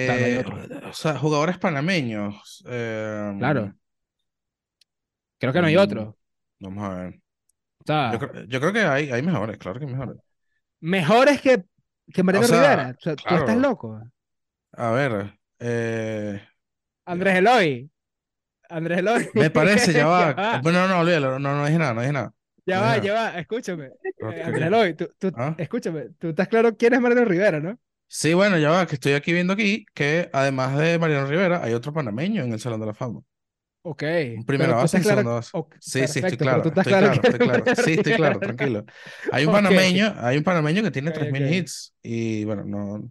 O 0.00 0.04
sea, 0.04 0.16
no 0.18 0.26
hay 0.26 0.34
Eh, 0.34 0.36
otro. 0.36 0.66
o 0.88 0.92
sea, 0.92 1.18
jugadores 1.18 1.58
panameños. 1.58 2.64
eh, 2.68 3.32
Claro, 3.36 3.74
creo 5.38 5.52
que 5.52 5.60
no 5.60 5.66
hay 5.66 5.76
mm, 5.76 5.76
otro. 5.76 6.18
Vamos 6.62 6.84
a 6.84 6.94
ver. 6.94 7.20
Yo 8.12 8.18
creo, 8.18 8.44
yo 8.44 8.60
creo 8.60 8.72
que 8.72 8.80
hay, 8.80 9.10
hay 9.10 9.22
mejores, 9.22 9.58
claro 9.58 9.78
que 9.80 9.86
hay 9.86 9.92
mejores. 9.92 10.16
mejores 10.80 11.40
que, 11.40 11.64
que 12.12 12.20
O 12.20 12.24
Mariano 12.24 12.46
sea, 12.46 12.56
Rivera. 12.62 12.96
O 12.96 13.00
sea, 13.02 13.16
tú 13.16 13.34
estás 13.34 13.56
loco. 13.56 14.00
A 14.72 14.90
ver, 14.90 15.38
eh, 15.58 16.42
Andrés 17.04 17.36
Eloy. 17.36 17.90
Andrés 18.68 18.98
Eloy. 18.98 19.28
me 19.34 19.50
parece, 19.50 19.92
ya 19.92 20.06
va. 20.06 20.34
Ya 20.36 20.42
va, 20.42 20.58
Bueno, 20.62 20.86
no, 20.88 21.00
olvídalo, 21.00 21.38
no, 21.38 21.56
no 21.56 21.66
dije 21.66 21.78
nada, 21.78 21.94
no 21.94 22.00
dije 22.00 22.12
nada. 22.12 22.32
ya 22.64 22.76
no 22.76 22.82
va, 22.82 22.98
ya 22.98 23.12
va. 23.14 23.38
Escúchame. 23.38 23.86
Eh, 23.86 23.92
¿qué 24.18 24.42
Andrés? 24.42 24.66
Eloy, 24.66 24.94
tú, 24.94 25.08
tú- 25.18 25.32
¿Ah? 25.36 25.54
escúchame. 25.58 26.10
Tú 26.18 26.28
estás 26.28 26.48
claro 26.48 26.76
quién 26.76 26.94
es 26.94 27.00
Mariano 27.00 27.24
Rivera, 27.26 27.60
¿no? 27.60 27.78
Sí, 28.06 28.34
bueno, 28.34 28.58
ya 28.58 28.70
va, 28.70 28.86
que 28.86 28.94
estoy 28.96 29.14
aquí 29.14 29.32
viendo 29.32 29.54
aquí 29.54 29.86
que 29.94 30.28
además 30.32 30.76
de 30.78 30.98
Mariano 30.98 31.26
Rivera 31.26 31.62
hay 31.64 31.72
otro 31.72 31.92
panameño 31.92 32.42
en 32.44 32.52
el 32.52 32.60
Salón 32.60 32.80
de 32.80 32.86
la 32.86 32.94
Fama. 32.94 33.20
Ok. 33.82 34.02
Un 34.36 34.44
tú 34.46 34.54
base 34.74 34.84
estás 34.86 35.02
claro. 35.02 35.22
segunda 35.22 35.32
base. 35.32 35.50
ok, 35.52 35.74
Sí, 35.78 36.06
sí, 36.06 36.20
estoy 36.20 36.38
perfecto, 36.38 36.38
claro, 36.38 36.62
tú 36.62 36.68
estás 36.68 36.86
estoy 36.86 36.94
claro 36.94 37.10
claro, 37.10 37.20
que 37.20 37.26
estoy 37.26 37.40
claro. 37.40 37.70
Sí, 37.74 37.92
estoy 37.94 38.14
claro, 38.14 38.40
tranquilo. 38.40 38.84
Hay 39.30 39.44
un 39.44 39.50
Ok. 39.50 39.52
panameño, 39.52 40.14
hay 40.18 40.36
un 40.38 40.44
panameño 40.44 40.82
que 40.82 40.90
tiene 40.92 41.10
Ok, 41.10 41.12
3.000 41.12 41.44
ok. 41.44 41.52
hits 41.52 41.94
y 42.02 42.44
bueno, 42.44 42.64
no, 42.64 43.10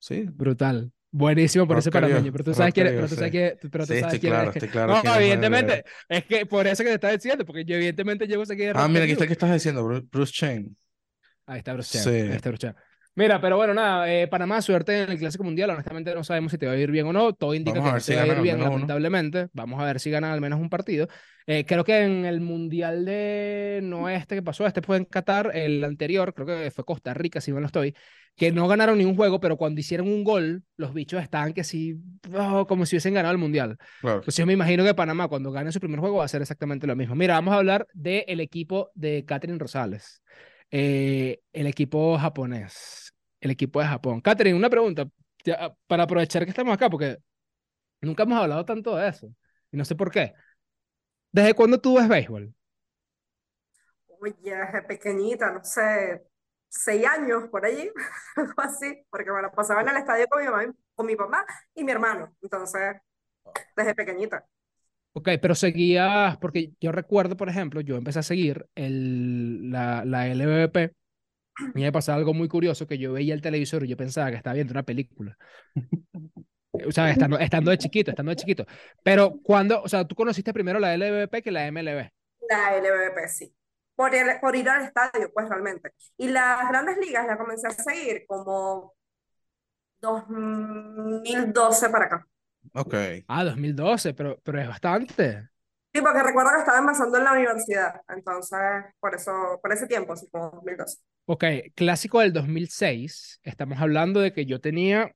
Sí. 0.00 0.24
Brutal. 0.30 0.92
Buenísimo 1.10 1.66
por 1.66 1.78
ese 1.78 1.90
panameño, 1.90 2.30
pero 2.32 2.44
tú 2.44 2.54
sabes 2.54 2.74
quién, 2.74 2.86
pero 2.94 3.08
tú 3.08 3.16
sabes 3.16 3.30
sí. 3.30 3.30
quién, 3.30 3.58
pero 3.70 3.86
tú 3.86 3.94
Sí, 3.94 3.98
sabes 4.00 4.14
estoy 4.14 4.20
quién 4.20 4.32
claro, 4.32 4.50
estoy 4.50 4.68
claro 4.68 5.00
No, 5.02 5.14
evidentemente, 5.16 5.84
es 6.08 6.24
que 6.26 6.44
por 6.46 6.66
eso 6.66 6.82
que 6.82 6.90
te 6.90 6.94
estaba 6.96 7.12
diciendo, 7.14 7.44
porque 7.46 7.64
yo 7.64 7.76
evidentemente 7.76 8.26
llevo 8.26 8.42
a 8.42 8.46
seguir 8.46 8.72
Ah, 8.76 8.88
mira, 8.88 9.04
aquí 9.04 9.12
está 9.12 9.26
que 9.26 9.32
estás 9.32 9.52
diciendo, 9.52 9.84
Bru- 9.86 10.06
Bruce 10.10 10.32
Chain. 10.32 10.76
Ahí 11.46 11.58
está 11.58 11.72
Bruce 11.72 11.90
Sí. 11.90 12.08
Chan, 12.10 12.30
ahí 12.30 12.36
está 12.36 12.50
Bruce 12.50 12.66
Chan. 12.66 12.76
Mira, 13.18 13.40
pero 13.40 13.56
bueno, 13.56 13.74
nada, 13.74 14.08
eh, 14.12 14.28
Panamá, 14.28 14.62
suerte 14.62 15.02
en 15.02 15.10
el 15.10 15.18
Clásico 15.18 15.42
Mundial. 15.42 15.70
Honestamente 15.70 16.14
no 16.14 16.22
sabemos 16.22 16.52
si 16.52 16.58
te 16.58 16.66
va 16.66 16.72
a 16.74 16.76
ir 16.76 16.92
bien 16.92 17.04
o 17.04 17.12
no. 17.12 17.32
Todo 17.32 17.52
indica 17.52 17.80
Vamos 17.80 17.88
que 17.88 17.90
no 17.90 17.94
ver 17.94 18.02
te 18.04 18.12
si 18.12 18.14
va 18.14 18.22
a 18.22 18.26
ir 18.28 18.40
bien, 18.40 18.58
menos 18.58 18.70
uno. 18.70 18.70
lamentablemente. 18.70 19.48
Vamos 19.52 19.80
a 19.80 19.84
ver 19.84 19.98
si 19.98 20.08
ganan 20.08 20.30
al 20.30 20.40
menos 20.40 20.60
un 20.60 20.70
partido. 20.70 21.08
Eh, 21.44 21.64
creo 21.66 21.82
que 21.82 22.04
en 22.04 22.24
el 22.26 22.40
Mundial 22.40 23.04
de 23.04 23.80
no 23.82 24.08
este 24.08 24.36
que 24.36 24.42
pasó, 24.42 24.66
este 24.66 24.82
fue 24.82 24.98
en 24.98 25.04
Qatar, 25.04 25.50
el 25.52 25.82
anterior, 25.82 26.32
creo 26.32 26.46
que 26.46 26.70
fue 26.70 26.84
Costa 26.84 27.12
Rica, 27.12 27.40
si 27.40 27.50
no 27.50 27.58
lo 27.58 27.66
estoy, 27.66 27.96
que 28.36 28.52
no 28.52 28.68
ganaron 28.68 28.98
ni 28.98 29.04
un 29.04 29.16
juego, 29.16 29.40
pero 29.40 29.56
cuando 29.56 29.80
hicieron 29.80 30.06
un 30.06 30.22
gol, 30.22 30.62
los 30.76 30.94
bichos 30.94 31.20
estaban 31.20 31.52
que 31.54 31.64
sí, 31.64 31.96
oh, 32.34 32.66
como 32.68 32.86
si 32.86 32.94
hubiesen 32.94 33.14
ganado 33.14 33.32
el 33.32 33.38
Mundial. 33.38 33.78
Claro. 34.00 34.18
Entonces 34.18 34.36
yo 34.36 34.46
me 34.46 34.52
imagino 34.52 34.84
que 34.84 34.94
Panamá 34.94 35.26
cuando 35.26 35.50
gane 35.50 35.72
su 35.72 35.80
primer 35.80 35.98
juego 35.98 36.18
va 36.18 36.22
a 36.22 36.26
hacer 36.26 36.40
exactamente 36.42 36.86
lo 36.86 36.94
mismo. 36.94 37.16
Mira, 37.16 37.34
vamos 37.34 37.52
a 37.54 37.56
hablar 37.56 37.88
del 37.94 38.38
equipo 38.40 38.90
de 38.94 39.24
Catherine 39.24 39.58
Rosales, 39.58 40.22
Eh, 40.70 41.40
el 41.52 41.66
equipo 41.66 42.18
japonés, 42.18 43.14
el 43.40 43.50
equipo 43.50 43.80
de 43.80 43.86
Japón. 43.86 44.20
Catherine, 44.20 44.56
una 44.56 44.70
pregunta, 44.70 45.08
ya, 45.44 45.74
para 45.86 46.04
aprovechar 46.04 46.44
que 46.44 46.50
estamos 46.50 46.74
acá, 46.74 46.90
porque 46.90 47.18
nunca 48.00 48.24
hemos 48.24 48.38
hablado 48.38 48.64
tanto 48.64 48.96
de 48.96 49.08
eso, 49.08 49.28
y 49.70 49.76
no 49.76 49.84
sé 49.84 49.94
por 49.94 50.10
qué. 50.10 50.34
¿Desde 51.32 51.54
cuándo 51.54 51.80
tú 51.80 51.96
ves 51.96 52.08
béisbol? 52.08 52.54
Oye, 54.20 54.34
desde 54.56 54.82
pequeñita, 54.82 55.50
no 55.52 55.62
sé, 55.64 56.22
seis 56.68 57.06
años 57.06 57.44
por 57.50 57.64
allí, 57.64 57.90
algo 58.36 58.54
así, 58.58 59.04
porque 59.10 59.30
me 59.30 59.42
la 59.42 59.50
pasaba 59.50 59.82
en 59.82 59.88
el 59.88 59.96
estadio 59.96 60.26
con 60.28 60.42
mi 60.42 60.48
mamá, 60.48 60.74
con 60.94 61.06
mi 61.06 61.16
y 61.74 61.84
mi 61.84 61.92
hermano. 61.92 62.34
Entonces, 62.42 62.96
desde 63.76 63.94
pequeñita. 63.94 64.46
Ok, 65.18 65.28
pero 65.42 65.54
seguías, 65.54 66.36
porque 66.38 66.72
yo 66.80 66.92
recuerdo, 66.92 67.36
por 67.36 67.48
ejemplo, 67.48 67.80
yo 67.80 67.96
empecé 67.96 68.20
a 68.20 68.22
seguir 68.22 68.66
el, 68.76 69.70
la, 69.70 70.04
la 70.04 70.28
LVP 70.28 70.92
y 71.74 71.80
me 71.82 71.92
pasaba 71.92 72.18
algo 72.18 72.34
muy 72.34 72.48
curioso 72.48 72.86
que 72.86 72.98
yo 72.98 73.12
veía 73.14 73.34
el 73.34 73.42
televisor 73.42 73.84
y 73.84 73.88
yo 73.88 73.96
pensaba 73.96 74.30
que 74.30 74.36
estaba 74.36 74.54
viendo 74.54 74.72
una 74.72 74.84
película. 74.84 75.36
O 76.88 76.92
sea, 76.92 77.10
estando, 77.10 77.38
estando 77.46 77.70
de 77.70 77.78
chiquito, 77.78 78.10
estando 78.10 78.30
de 78.30 78.36
chiquito. 78.36 78.66
Pero 79.02 79.38
cuando, 79.42 79.82
o 79.82 79.88
sea, 79.88 80.04
tú 80.06 80.14
conociste 80.14 80.52
primero 80.52 80.78
la 80.78 80.94
LVP 80.94 81.42
que 81.42 81.50
la 81.50 81.66
MLB. 81.66 82.10
La 82.48 82.76
LVP, 82.76 83.28
sí. 83.28 83.54
Por, 83.94 84.14
el- 84.14 84.40
por 84.40 84.54
ir 84.56 84.68
al 84.68 84.84
estadio, 84.84 85.32
pues 85.32 85.48
realmente. 85.48 85.92
Y 86.16 86.28
las 86.28 86.68
grandes 86.68 86.98
ligas 86.98 87.26
la 87.26 87.36
comencé 87.38 87.66
a 87.68 87.70
seguir 87.70 88.24
como 88.26 88.94
2012 90.00 91.88
para 91.90 92.06
acá. 92.06 92.26
Ok. 92.74 92.94
Ah, 93.26 93.44
2012, 93.44 94.14
pero, 94.14 94.38
pero 94.42 94.60
es 94.60 94.68
bastante. 94.68 95.48
Sí, 95.92 96.02
porque 96.02 96.22
recuerdo 96.22 96.50
que 96.52 96.58
estaba 96.60 96.78
empezando 96.78 97.16
en 97.18 97.24
la 97.24 97.32
universidad, 97.32 98.00
entonces 98.08 98.58
por 99.00 99.14
eso, 99.14 99.32
por 99.62 99.72
ese 99.72 99.86
tiempo, 99.86 100.12
así 100.12 100.28
como 100.30 100.50
2012. 100.50 100.98
Ok, 101.26 101.44
clásico 101.74 102.20
del 102.20 102.32
2006. 102.32 103.40
Estamos 103.42 103.80
hablando 103.80 104.20
de 104.20 104.32
que 104.32 104.46
yo 104.46 104.60
tenía 104.60 105.14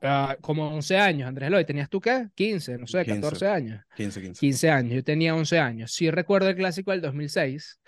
ah, 0.00 0.36
como 0.40 0.74
11 0.74 0.98
años. 0.98 1.28
Andrés 1.28 1.48
Eloy, 1.48 1.64
¿tenías 1.64 1.90
tú 1.90 2.00
qué? 2.00 2.28
15, 2.34 2.78
no 2.78 2.86
sé, 2.86 3.04
15. 3.04 3.20
14 3.20 3.48
años. 3.48 3.84
15, 3.94 4.20
15. 4.20 4.40
15 4.40 4.70
años, 4.70 4.94
yo 4.94 5.04
tenía 5.04 5.34
11 5.34 5.58
años. 5.58 5.92
Sí 5.92 6.10
recuerdo 6.10 6.48
el 6.48 6.56
clásico 6.56 6.90
del 6.90 7.02
2006 7.02 7.80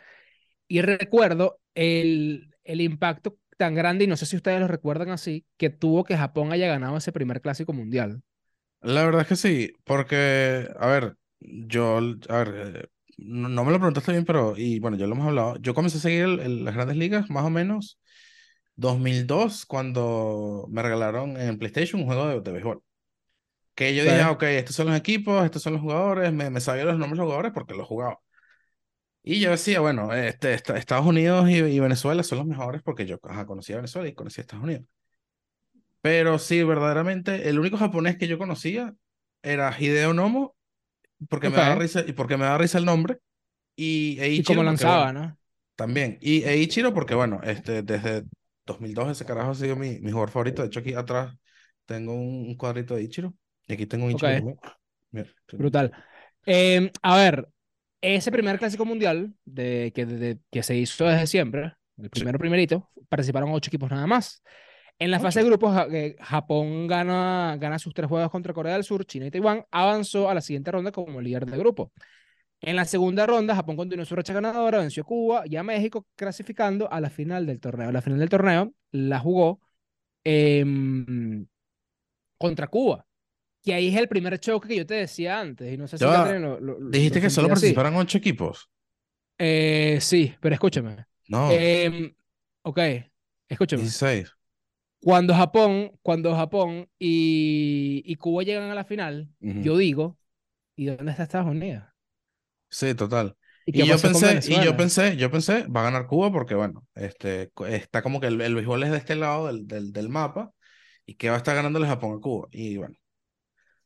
y 0.69 0.81
recuerdo 0.83 1.61
el, 1.75 2.55
el 2.65 2.81
impacto 2.81 3.39
tan 3.57 3.75
grande, 3.75 4.05
y 4.05 4.07
no 4.07 4.17
sé 4.17 4.27
si 4.27 4.37
ustedes 4.37 4.61
lo 4.61 4.69
recuerdan 4.69 5.11
así, 5.11 5.47
que 5.57 5.71
tuvo 5.71 6.05
que 6.05 6.17
Japón 6.17 6.53
haya 6.53 6.67
ganado 6.67 6.97
ese 6.97 7.13
primer 7.13 7.41
clásico 7.41 7.73
mundial. 7.73 8.23
La 8.85 9.05
verdad 9.05 9.23
es 9.23 9.29
que 9.29 9.37
sí, 9.37 9.73
porque, 9.85 10.69
a 10.79 10.87
ver, 10.89 11.17
yo, 11.41 11.99
a 12.29 12.37
ver, 12.45 12.77
eh, 12.85 12.89
no, 13.19 13.49
no 13.49 13.65
me 13.65 13.73
lo 13.73 13.79
preguntaste 13.79 14.13
bien, 14.13 14.25
pero, 14.27 14.55
y 14.59 14.79
bueno, 14.81 14.97
ya 14.99 15.07
lo 15.07 15.15
hemos 15.15 15.27
hablado. 15.29 15.57
Yo 15.59 15.75
comencé 15.75 15.99
a 15.99 16.01
seguir 16.01 16.23
el- 16.25 16.41
el- 16.41 16.65
las 16.65 16.75
grandes 16.75 16.97
ligas 16.99 17.31
más 17.31 17.45
o 17.45 17.51
menos 17.51 17.99
2002, 18.77 19.65
cuando 19.67 20.67
me 20.71 20.83
regalaron 20.83 21.37
en 21.39 21.59
PlayStation 21.59 22.01
un 22.03 22.07
juego 22.09 22.29
de, 22.29 22.41
de 22.43 22.53
béisbol. 22.53 22.83
Que 23.77 23.95
yo 23.97 24.05
dije, 24.05 24.21
ah, 24.23 24.33
ok, 24.33 24.45
estos 24.45 24.77
son 24.77 24.89
los 24.89 24.97
equipos, 24.99 25.45
estos 25.45 25.63
son 25.63 25.75
los 25.75 25.83
jugadores, 25.83 26.33
me, 26.33 26.51
me 26.51 26.61
sabía 26.61 26.85
los 26.87 26.99
nombres 26.99 27.13
de 27.15 27.19
los 27.19 27.27
jugadores 27.27 27.53
porque 27.55 27.75
los 27.75 27.89
jugaba. 27.89 28.21
Y 29.23 29.41
yo 29.41 29.51
decía, 29.51 29.81
bueno, 29.81 30.13
este, 30.13 30.53
esta- 30.55 30.77
Estados 30.77 31.07
Unidos 31.07 31.49
y, 31.49 31.55
y 31.57 31.81
Venezuela 31.81 32.23
son 32.23 32.39
los 32.39 32.47
mejores 32.47 32.83
porque 32.83 33.07
yo 33.07 33.19
ajá, 33.23 33.47
conocía 33.47 33.77
a 33.77 33.79
Venezuela 33.79 34.09
y 34.09 34.15
conocía 34.15 34.43
a 34.43 34.45
Estados 34.45 34.65
Unidos. 34.65 34.85
Pero 36.05 36.39
sí, 36.39 36.63
verdaderamente, 36.63 37.49
el 37.49 37.59
único 37.59 37.79
japonés 37.79 38.19
que 38.19 38.29
yo 38.29 38.37
conocía 38.37 38.95
era 39.43 39.75
Hideo 39.79 40.13
Nomo, 40.13 40.55
porque 41.31 41.49
me 41.49 41.57
daba 41.57 41.77
Ok. 41.77 41.81
risa, 41.81 42.05
y 42.07 42.13
porque 42.13 42.37
me 42.37 42.45
daba 42.45 42.59
risa 42.59 42.77
el 42.77 42.85
nombre, 42.85 43.21
y 43.75 44.19
Y 44.19 44.21
Eiichiro, 44.21 44.45
como 44.45 44.65
porque, 44.65 44.85
lanzaba, 44.85 45.05
bueno, 45.05 45.13
¿no? 45.13 45.39
también. 45.77 46.19
Y 46.21 46.45
Eiichiro, 46.45 46.93
porque 46.93 47.15
bueno, 47.15 47.41
este, 47.43 47.83
desde 47.83 48.25
2002 48.67 49.13
ese 49.13 49.25
carajo 49.25 49.53
ha 49.53 49.55
sido 49.55 49.77
mi, 49.77 49.99
mi 50.01 50.11
jugador 50.11 50.29
favorito. 50.31 50.61
De 50.61 50.69
hecho, 50.69 50.81
aquí 50.81 50.93
atrás 50.93 51.35
tengo 51.87 52.13
un, 52.13 52.55
cuadrito 52.57 52.95
de 52.97 53.01
Eiichiro, 53.01 53.35
y 53.67 53.73
aquí 53.73 53.87
tengo 53.87 54.05
un 54.05 54.11
Eiichiro 54.11 54.35
Ok. 54.35 54.45
también. 54.45 54.61
Mira, 55.11 55.31
Brutal. 55.53 55.91
Eh, 56.45 56.93
a 57.01 57.17
ver, 57.17 57.49
ese 58.03 58.31
primer 58.31 58.59
clásico 58.59 58.85
mundial 58.85 59.33
de, 59.47 59.91
que, 59.95 60.05
de- 60.05 60.39
que 60.51 60.63
se 60.63 60.77
hizo 60.77 61.07
desde 61.07 61.27
siempre, 61.27 61.73
el 61.97 62.11
Sí. 62.13 62.21
primero 62.21 62.39
primerito, 62.39 62.91
participaron 63.09 63.53
ocho 63.53 63.71
equipos 63.71 63.91
nada 63.91 64.07
más. 64.07 64.43
En 64.99 65.11
la 65.11 65.21
fase 65.21 65.41
de 65.41 65.47
grupos, 65.47 65.77
eh, 65.93 66.17
Japón 66.21 66.87
gana, 66.87 67.57
gana 67.61 67.79
sus 67.79 67.93
tres 67.95 68.09
juegos 68.09 68.31
contra 68.31 68.55
Corea 68.55 68.75
del 68.75 68.85
Sur, 68.85 69.05
China 69.05 69.27
y 69.27 69.31
Taiwán, 69.31 69.65
avanzó 69.71 70.31
a 70.31 70.35
la 70.35 70.41
siguiente 70.41 70.71
ronda 70.71 70.93
como 70.93 71.21
líder 71.21 71.47
de 71.47 71.59
grupo. 71.59 71.93
En 72.61 72.77
la 72.77 72.85
segunda 72.87 73.27
ronda, 73.27 73.55
Japón 73.57 73.77
continuó 73.77 74.05
su 74.07 74.17
racha 74.17 74.33
ganadora, 74.35 74.79
venció 74.79 75.03
a 75.03 75.07
Cuba 75.07 75.43
y 75.47 75.57
a 75.57 75.63
México, 75.63 76.07
clasificando 76.17 76.91
a 76.93 77.01
la 77.01 77.11
final 77.11 77.47
del 77.47 77.61
torneo. 77.61 77.93
La 77.93 78.03
final 78.03 78.19
del 78.21 78.29
torneo 78.31 78.73
la 78.93 79.21
jugó 79.21 79.61
em, 80.25 81.47
contra 82.39 82.69
Cuba, 82.69 83.07
que 83.63 83.75
ahí 83.75 83.89
es 83.89 83.97
el 83.97 84.09
primer 84.09 84.39
choque 84.41 84.69
que 84.69 84.77
yo 84.77 84.87
te 84.87 84.95
decía 84.95 85.41
antes, 85.41 85.73
y 85.73 85.77
no 85.79 85.89
sé 85.89 85.99
si 85.99 86.05
lo, 86.05 86.39
lo- 86.39 86.61
lo 86.61 86.91
Dijiste 86.91 87.21
que 87.21 87.31
solo 87.31 87.49
participaron 87.49 87.97
ocho 87.97 88.19
equipos. 88.19 88.71
Eh, 89.39 89.99
sí, 90.01 90.35
pero 90.41 90.55
escúchame. 90.55 91.07
No, 91.29 91.51
Em, 91.51 92.15
ok, 92.63 92.79
escúchame. 93.49 93.83
16. 93.83 94.34
Cuando 95.05 95.35
Japón, 95.35 95.93
cuando 96.03 96.35
Japón 96.35 96.89
y, 96.99 98.03
y 98.07 98.17
Cuba 98.17 98.43
llegan 98.43 98.71
a 98.71 98.75
la 98.75 98.85
final, 98.85 99.29
Ujú. 99.41 99.61
yo 99.61 99.77
digo, 99.77 100.19
¿y 100.77 100.87
dónde 100.87 101.13
está 101.13 101.25
Estados 101.25 101.49
Unidos? 101.49 101.85
Sí, 102.71 102.95
total. 102.95 103.37
¿Y 103.67 103.73
Y 103.73 103.87
yo 103.87 104.01
pensé, 104.01 104.41
y 104.45 104.61
yo 104.61 104.77
pensé, 104.77 105.17
yo 105.17 105.31
pensé, 105.31 105.67
va 105.69 105.81
a 105.83 105.85
ganar 105.85 106.07
Cuba 106.07 106.31
porque, 106.33 106.55
bueno, 106.55 106.87
este, 106.95 107.51
está 107.69 108.03
como 108.03 108.21
que 108.21 108.27
el, 108.29 108.41
el 108.41 108.55
béisbol 108.55 108.83
es 108.85 108.91
de 108.91 108.99
este 108.99 109.15
lado 109.17 109.47
del, 109.47 109.67
del, 109.67 109.93
del 109.93 110.09
mapa 110.09 110.53
y 111.07 111.15
que 111.17 111.29
va 111.29 111.35
a 111.37 111.39
estar 111.39 111.55
ganándole 111.57 111.87
Japón 111.87 112.17
a 112.19 112.21
Cuba. 112.21 112.49
Y 112.53 112.77
bueno, 112.77 112.97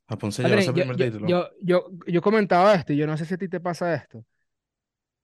Japón 0.08 0.32
se 0.32 0.44
lleva 0.44 0.60
ese 0.60 0.72
primer 0.72 0.96
yo, 0.96 1.06
título. 1.06 1.40
yo, 1.46 1.48
yo, 1.62 1.90
yo 2.06 2.22
comentaba 2.22 2.74
esto 2.74 2.92
y 2.92 2.96
yo 2.96 3.06
no 3.06 3.16
sé 3.16 3.24
si 3.26 3.34
a 3.34 3.38
ti 3.38 3.48
te 3.48 3.60
pasa 3.60 3.94
esto. 3.94 4.24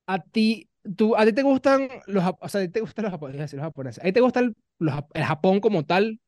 A 0.07 0.19
ti, 0.19 0.69
tú, 0.97 1.17
a 1.17 1.25
ti 1.25 1.33
te 1.33 1.43
gustan 1.43 1.89
los, 2.07 2.25
o 2.41 2.49
sea, 2.49 2.61
a 2.61 2.65
ti 2.65 2.71
te 2.71 2.81
gustan 2.81 3.05
los 3.05 3.13
japoneses, 3.13 3.55
los 3.55 3.63
japoneses. 3.65 4.03
¿A 4.03 4.07
ti 4.07 4.13
te 4.13 4.21
gusta 4.21 4.41
el, 4.41 4.57
los 4.79 4.95
el 5.15 5.25
Japón 5.25 5.61
como 5.61 5.85
tal 5.85 6.21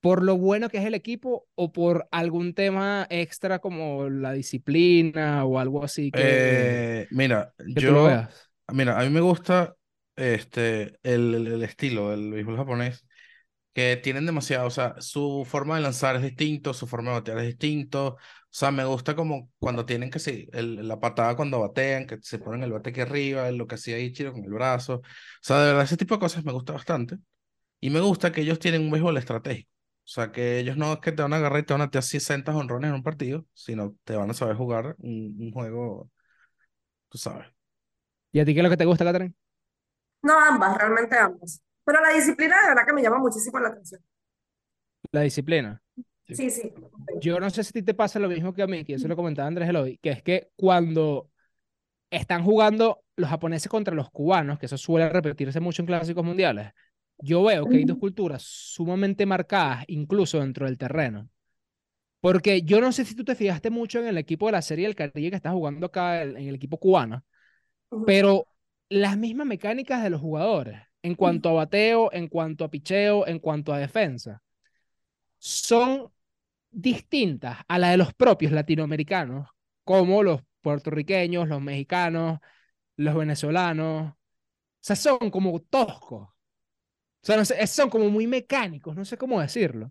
por 0.00 0.22
lo 0.24 0.38
bueno 0.38 0.68
que 0.70 0.78
es 0.78 0.84
el 0.86 0.94
equipo 0.94 1.48
o 1.56 1.72
por 1.72 2.08
algún 2.12 2.54
tema 2.54 3.06
extra 3.10 3.60
como 3.60 4.08
la 4.10 4.32
disciplina 4.32 5.44
o 5.46 5.58
algo 5.60 5.84
así 5.84 6.12
que, 6.12 6.16
Eh, 6.16 7.08
mira, 7.10 7.54
que 7.74 7.82
tú 7.82 7.92
lo 7.92 8.02
yo, 8.02 8.04
veas? 8.04 8.50
mira, 8.72 8.98
a 9.00 9.02
mí 9.04 9.10
me 9.10 9.20
gusta 9.20 9.74
este, 10.16 10.98
el, 11.02 11.34
el, 11.34 11.46
el 11.48 11.62
estilo 11.64 12.10
del 12.10 12.30
béisbol 12.30 12.56
japonés, 12.56 13.04
que 13.74 13.96
tienen 13.98 14.26
demasiado, 14.26 14.66
o 14.68 14.70
sea, 14.70 14.96
su 15.00 15.44
forma 15.46 15.76
de 15.76 15.82
lanzar 15.82 16.16
es 16.16 16.22
distinto, 16.22 16.74
su 16.74 16.86
forma 16.86 17.10
de 17.12 17.16
batear 17.18 17.38
es 17.40 17.46
distinto, 17.48 18.06
o 18.14 18.18
sea, 18.50 18.70
me 18.72 18.84
gusta 18.86 19.16
como 19.16 19.50
cuando 19.58 19.86
tienen 19.86 20.10
que 20.10 20.20
sí, 20.20 20.48
el, 20.52 20.86
la 20.88 21.00
patada 21.00 21.36
cuando 21.36 21.60
batean, 21.60 22.06
que 22.06 22.18
se 22.22 22.38
ponen 22.38 22.62
el 22.62 22.72
bate 22.72 22.90
aquí 22.90 23.00
arriba, 23.02 23.50
lo 23.52 23.66
que 23.66 23.76
hacía 23.76 23.98
Ichiro 23.98 24.32
con 24.32 24.44
el 24.44 24.52
brazo, 24.52 24.96
o 24.96 25.02
sea, 25.42 25.60
de 25.60 25.66
verdad 25.68 25.84
ese 25.84 25.96
tipo 25.98 26.14
de 26.16 26.20
cosas 26.20 26.44
me 26.44 26.52
gusta 26.52 26.72
bastante, 26.72 27.18
y 27.80 27.90
me 27.90 28.00
gusta 28.00 28.32
que 28.32 28.42
ellos 28.42 28.58
tienen 28.60 28.82
un 28.82 28.90
béisbol 28.92 29.16
estratégico, 29.18 29.70
o 30.04 30.08
sea, 30.08 30.32
que 30.32 30.58
ellos 30.60 30.76
no 30.76 30.94
es 30.94 31.00
que 31.00 31.12
te 31.12 31.22
van 31.22 31.32
a 31.34 31.36
agarrar 31.36 31.60
y 31.60 31.64
te 31.66 31.74
van 31.74 31.82
a 31.82 31.90
tirar 31.90 32.04
60 32.04 32.56
honrones 32.56 32.88
en 32.90 32.94
un 32.96 33.02
partido, 33.04 33.46
sino 33.54 33.96
te 34.04 34.16
van 34.16 34.30
a 34.30 34.34
saber 34.34 34.56
jugar 34.56 34.96
un, 34.98 35.36
un 35.40 35.52
juego, 35.52 36.10
tú 37.08 37.18
sabes. 37.18 37.46
¿Y 38.32 38.40
a 38.40 38.44
ti 38.44 38.52
qué 38.54 38.60
es 38.60 38.64
lo 38.64 38.70
que 38.70 38.76
te 38.76 38.84
gusta, 38.84 39.04
Catherine? 39.04 39.34
No, 40.22 40.38
ambas, 40.40 40.76
realmente 40.76 41.16
ambas. 41.18 41.62
Pero 41.84 42.00
la 42.00 42.10
disciplina 42.10 42.60
de 42.62 42.68
verdad 42.68 42.86
que 42.86 42.92
me 42.92 43.02
llama 43.02 43.18
muchísimo 43.18 43.58
la 43.60 43.68
atención. 43.68 44.00
La 45.12 45.20
disciplina. 45.20 45.82
Sí, 46.26 46.50
sí. 46.50 46.72
Yo 47.20 47.38
no 47.38 47.50
sé 47.50 47.62
si 47.62 47.70
a 47.70 47.72
ti 47.72 47.82
te 47.82 47.94
pasa 47.94 48.18
lo 48.18 48.28
mismo 48.28 48.54
que 48.54 48.62
a 48.62 48.66
mí, 48.66 48.84
que 48.84 48.92
yo 48.92 48.98
se 48.98 49.08
lo 49.08 49.16
comentaba 49.16 49.46
a 49.46 49.48
Andrés 49.48 49.68
Eloy, 49.68 49.98
que 49.98 50.10
es 50.10 50.22
que 50.22 50.50
cuando 50.56 51.30
están 52.10 52.44
jugando 52.44 53.02
los 53.16 53.28
japoneses 53.28 53.68
contra 53.68 53.94
los 53.94 54.10
cubanos, 54.10 54.58
que 54.58 54.66
eso 54.66 54.78
suele 54.78 55.08
repetirse 55.08 55.60
mucho 55.60 55.82
en 55.82 55.86
clásicos 55.86 56.24
mundiales, 56.24 56.72
yo 57.18 57.44
veo 57.44 57.66
que 57.66 57.76
hay 57.76 57.84
dos 57.84 57.98
culturas 57.98 58.42
sumamente 58.42 59.26
marcadas, 59.26 59.84
incluso 59.88 60.40
dentro 60.40 60.66
del 60.66 60.78
terreno. 60.78 61.28
Porque 62.20 62.62
yo 62.62 62.80
no 62.80 62.90
sé 62.90 63.04
si 63.04 63.14
tú 63.14 63.22
te 63.22 63.34
fijaste 63.34 63.68
mucho 63.70 64.00
en 64.00 64.06
el 64.06 64.16
equipo 64.16 64.46
de 64.46 64.52
la 64.52 64.62
Serie 64.62 64.86
del 64.86 64.96
Caribe 64.96 65.30
que 65.30 65.36
está 65.36 65.52
jugando 65.52 65.86
acá, 65.86 66.22
en 66.22 66.36
el 66.36 66.54
equipo 66.54 66.78
cubano, 66.78 67.24
pero 68.06 68.46
las 68.88 69.16
mismas 69.18 69.46
mecánicas 69.46 70.02
de 70.02 70.10
los 70.10 70.20
jugadores, 70.20 70.80
en 71.04 71.14
cuanto 71.16 71.50
a 71.50 71.52
bateo, 71.52 72.10
en 72.14 72.28
cuanto 72.28 72.64
a 72.64 72.70
picheo, 72.70 73.26
en 73.26 73.38
cuanto 73.38 73.74
a 73.74 73.78
defensa, 73.78 74.42
son 75.38 76.10
distintas 76.70 77.58
a 77.68 77.78
la 77.78 77.90
de 77.90 77.98
los 77.98 78.14
propios 78.14 78.52
latinoamericanos, 78.52 79.48
como 79.84 80.22
los 80.22 80.40
puertorriqueños, 80.62 81.46
los 81.46 81.60
mexicanos, 81.60 82.40
los 82.96 83.14
venezolanos. 83.14 84.12
O 84.14 84.16
sea, 84.80 84.96
son 84.96 85.30
como 85.30 85.60
toscos. 85.60 86.22
O 86.30 86.34
sea, 87.20 87.36
no 87.36 87.44
sé, 87.44 87.66
son 87.66 87.90
como 87.90 88.08
muy 88.08 88.26
mecánicos, 88.26 88.96
no 88.96 89.04
sé 89.04 89.18
cómo 89.18 89.42
decirlo. 89.42 89.90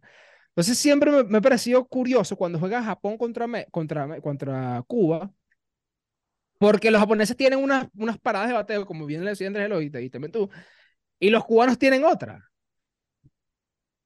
Entonces 0.50 0.79
siempre 0.79 1.12
me, 1.12 1.24
me 1.25 1.38
ha 1.38 1.41
parecido 1.41 1.86
curioso 1.86 2.36
cuando 2.38 2.58
juega 2.60 2.84
Japón 2.84 3.20
contra, 3.20 3.48
contra, 3.72 4.20
contra 4.22 4.84
Cuba, 4.88 5.32
porque 6.58 6.91
los 6.91 7.01
japoneses 7.01 7.36
tienen 7.36 7.60
unas, 7.60 7.88
unas 7.96 8.17
paradas 8.17 8.48
de 8.48 8.53
bateo, 8.55 8.86
como 8.86 9.05
bien 9.05 9.24
le 9.24 9.32
decía 9.32 9.48
Andrés 9.48 9.65
Eloy, 9.65 9.91
y 9.93 10.10
también 10.10 10.32
tú, 10.32 10.50
y 11.24 11.30
los 11.30 11.46
cubanos 11.46 11.77
tienen 11.80 12.03
otra. 12.03 12.51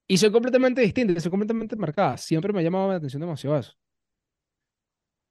Y 0.07 0.19
son 0.19 0.31
completamente 0.31 0.81
distintas, 0.81 1.23
son 1.23 1.31
completamente 1.31 1.75
marcadas. 1.75 2.21
Siempre 2.21 2.53
me 2.53 2.59
ha 2.59 2.63
llamado 2.63 2.89
la 2.89 2.97
atención 2.97 3.21
demasiado 3.21 3.57
eso. 3.57 3.73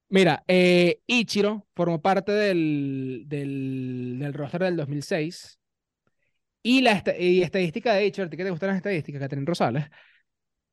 Mira, 0.08 0.42
eh, 0.48 1.00
Ichiro 1.06 1.68
formó 1.76 2.02
parte 2.02 2.32
del, 2.32 3.22
del, 3.26 4.16
del 4.18 4.34
roster 4.34 4.64
del 4.64 4.76
2006. 4.76 5.60
Y 6.64 6.82
la 6.82 7.04
y 7.20 7.42
estadística 7.42 7.94
de 7.94 8.06
Ichiro, 8.06 8.26
¿a 8.26 8.30
ti 8.30 8.36
que 8.36 8.42
te 8.42 8.50
gustan 8.50 8.70
las 8.70 8.78
estadísticas, 8.78 9.20
Catherine 9.20 9.46
Rosales? 9.46 9.84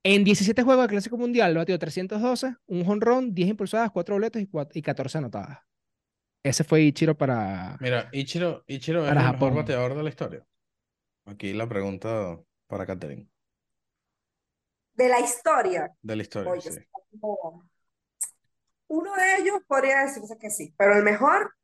En 0.02 0.24
17 0.24 0.64
juegos 0.64 0.86
de 0.86 0.90
Clásico 0.90 1.18
Mundial, 1.18 1.56
batió 1.56 1.78
312, 1.78 2.56
un 2.66 2.86
jonrón, 2.86 3.36
10 3.36 3.50
impulsadas, 3.50 3.92
4 3.92 4.16
boletos 4.16 4.42
y, 4.42 4.50
y 4.74 4.82
14 4.82 5.20
anotadas. 5.20 5.60
Ese 6.42 6.64
fue 6.64 6.82
Ichiro 6.82 7.16
para. 7.16 7.78
Mira, 7.80 8.10
Ichiro, 8.12 8.64
Ichiro 8.66 9.06
es 9.06 9.12
el 9.12 9.18
mejor 9.20 9.54
bateador 9.54 9.96
de 9.96 10.02
la 10.02 10.10
historia. 10.10 10.44
Aquí 11.26 11.54
la 11.54 11.68
pregunta 11.68 12.40
para 12.68 12.86
Catherine. 12.86 13.28
De 14.94 15.10
la 15.10 15.20
historia. 15.20 15.92
De 16.02 16.16
la 16.16 16.22
historia, 16.22 16.62
sí. 16.62 16.80
Uno 18.88 19.16
de 19.16 19.38
ellos 19.38 19.60
podría 19.68 20.02
decirse 20.02 20.38
que 20.38 20.50
sí, 20.50 20.74
pero 20.78 20.96
el 20.96 21.04
mejor 21.04 21.56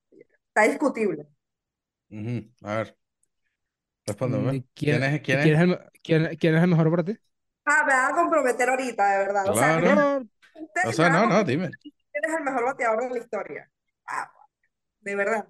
está 0.48 0.63
discutible. 0.63 1.28
A 2.63 2.75
ver. 2.75 2.98
Respóndeme. 4.06 4.63
¿Quién, 4.74 5.04
es, 5.04 5.22
quién, 5.22 5.39
es? 5.39 5.60
el, 5.60 5.80
quién, 6.01 6.56
es 6.56 6.63
el 6.63 6.68
mejor 6.68 6.89
para 6.89 7.04
ti? 7.04 7.18
Ah, 7.66 7.84
me 7.86 7.94
van 7.94 8.12
a 8.12 8.16
comprometer 8.16 8.70
ahorita, 8.70 9.12
de 9.12 9.18
verdad. 9.20 9.50
O 9.50 9.54
sea, 9.54 9.80
no, 9.80 10.30
o 10.86 10.94
sea, 10.94 11.10
no, 11.10 11.28
no, 11.28 11.44
dime. 11.44 11.70
¿Quién 11.82 12.24
es 12.24 12.34
el 12.36 12.44
mejor 12.44 12.66
bateador 12.66 13.04
de 13.04 13.10
la 13.12 13.18
historia? 13.20 13.72
Ah, 14.08 14.32
de 15.01 15.16
verdad. 15.16 15.48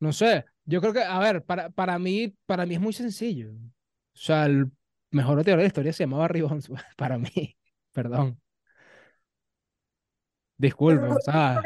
No 0.00 0.12
sé, 0.12 0.44
yo 0.68 0.82
creo 0.82 0.92
que, 0.92 1.02
a 1.02 1.18
ver, 1.18 1.42
para, 1.42 1.70
para, 1.70 1.98
mí, 1.98 2.36
para 2.44 2.66
mí 2.66 2.74
es 2.74 2.80
muy 2.80 2.92
sencillo. 2.92 3.52
O 3.52 3.70
sea, 4.12 4.44
el 4.44 4.70
mejor 5.10 5.38
bateador 5.38 5.60
de 5.60 5.64
la 5.64 5.68
historia 5.68 5.92
se 5.94 6.04
llamaba 6.04 6.24
Barry 6.24 6.42
para 6.96 7.16
mí. 7.16 7.56
Perdón. 7.92 8.38
Disculpen, 10.58 11.14
¿sabes? 11.24 11.64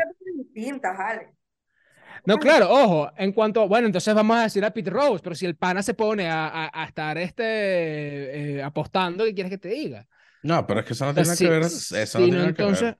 No, 2.24 2.38
claro, 2.38 2.70
ojo, 2.70 3.10
en 3.16 3.32
cuanto, 3.32 3.66
bueno, 3.66 3.86
entonces 3.86 4.14
vamos 4.14 4.36
a 4.36 4.42
decir 4.44 4.64
a 4.64 4.72
Pete 4.72 4.90
Rose, 4.90 5.20
pero 5.20 5.34
si 5.34 5.46
el 5.46 5.56
pana 5.56 5.82
se 5.82 5.94
pone 5.94 6.28
a, 6.30 6.70
a, 6.72 6.84
estar 6.84 7.18
este, 7.18 8.58
eh, 8.58 8.62
apostando, 8.62 9.24
¿qué 9.24 9.34
quieres 9.34 9.50
que 9.50 9.58
te 9.58 9.70
diga? 9.70 10.06
No, 10.44 10.64
pero 10.64 10.80
es 10.80 10.86
que 10.86 10.92
eso 10.92 11.06
no 11.06 11.14
tiene 11.14 11.36
que 11.36 11.48
ver, 11.48 11.62
eso 11.62 12.18
no 12.20 12.24
tiene 12.24 12.44
entonces, 12.44 12.78
que 12.78 12.84
ver. 12.84 12.98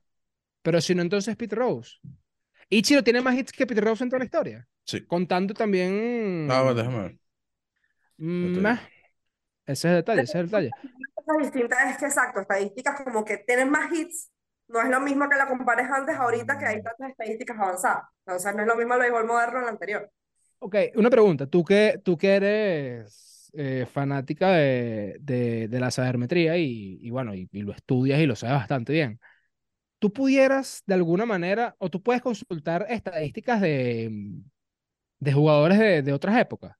Pero 0.63 0.81
si 0.81 0.95
no, 0.95 1.01
entonces 1.01 1.37
Pete 1.37 1.55
Rose. 1.55 1.97
Ichiro 2.69 3.03
tiene 3.03 3.21
más 3.21 3.35
hits 3.35 3.51
que 3.51 3.67
Pete 3.67 3.81
Rose 3.81 4.03
en 4.03 4.09
toda 4.09 4.19
la 4.19 4.25
historia. 4.25 4.67
Sí. 4.85 5.05
Contando 5.05 5.53
también... 5.53 6.47
No, 6.47 6.63
pues 6.63 6.75
déjame 6.75 6.99
ver. 6.99 7.17
Mm, 8.17 8.65
ese 9.65 9.71
es 9.71 9.85
el 9.85 9.95
detalle, 9.95 10.21
ese 10.21 10.31
es 10.31 10.43
el 10.43 10.45
detalle. 10.47 10.71
La 11.25 11.43
distinta 11.43 11.89
es 11.89 11.97
que, 11.97 12.05
exacto, 12.05 12.41
estadísticas 12.41 13.01
como 13.01 13.23
que 13.23 13.37
tienen 13.37 13.69
más 13.69 13.91
hits 13.91 14.29
no 14.67 14.81
es 14.81 14.89
lo 14.89 14.99
mismo 14.99 15.29
que 15.29 15.35
la 15.35 15.47
compares 15.47 15.89
antes, 15.89 16.15
ahorita 16.15 16.57
que 16.57 16.65
hay 16.65 16.83
tantas 16.83 17.11
estadísticas 17.11 17.57
avanzadas. 17.57 18.03
O 18.25 18.39
sea, 18.39 18.53
no 18.53 18.61
es 18.61 18.67
lo 18.67 18.75
mismo 18.75 18.95
el 18.95 19.01
béisbol 19.01 19.25
moderno 19.25 19.57
en 19.59 19.63
el 19.63 19.69
anterior. 19.69 20.11
Ok, 20.59 20.75
una 20.95 21.09
pregunta. 21.09 21.47
Tú 21.47 21.63
que, 21.63 22.01
tú 22.03 22.17
que 22.17 22.35
eres 22.35 23.51
eh, 23.53 23.85
fanática 23.91 24.51
de, 24.51 25.17
de, 25.19 25.67
de, 25.67 25.79
la 25.79 25.91
sabermetría 25.91 26.57
y, 26.57 26.97
y 27.01 27.09
bueno, 27.11 27.35
y, 27.35 27.47
lo 27.51 27.71
estudias 27.73 28.19
y 28.19 28.25
lo 28.25 28.35
sabes 28.35 28.55
bastante 28.55 28.93
bien, 28.93 29.19
¿tú 30.03 30.11
pudieras 30.11 30.83
de 30.85 30.95
alguna 30.95 31.25
manera, 31.25 31.77
o 31.79 31.89
tú 31.89 32.03
puedes 32.03 32.21
consultar 32.21 32.85
estadísticas 32.89 33.61
de, 33.61 34.11
de 35.17 35.31
jugadores 35.31 35.79
de, 35.79 36.01
de 36.01 36.11
otras 36.11 36.37
épocas? 36.37 36.75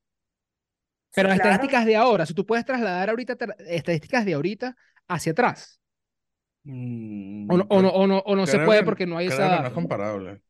Pero 1.16 1.32
estadísticas 1.32 1.86
de 1.86 1.96
ahora, 1.96 2.26
si 2.26 2.34
tú 2.34 2.46
puedes 2.46 2.66
trasladar 2.66 3.10
ahorita 3.10 3.38
estadísticas 3.60 4.26
de 4.26 4.34
ahorita 4.34 4.76
hacia 5.08 5.32
atrás. 5.32 5.80
Mm, 6.66 7.50
o, 7.50 7.58
no, 7.60 7.66
o, 7.70 7.82
no, 7.82 7.90
o, 7.92 8.08
no, 8.08 8.18
o 8.18 8.36
no 8.36 8.46
se 8.46 8.60
puede 8.60 8.84
porque 8.84 9.06
no 9.06 9.16
hay 9.16 9.28
esa... 9.28 9.62
no 9.62 9.68
es 9.68 9.74
comparable. 9.74 10.42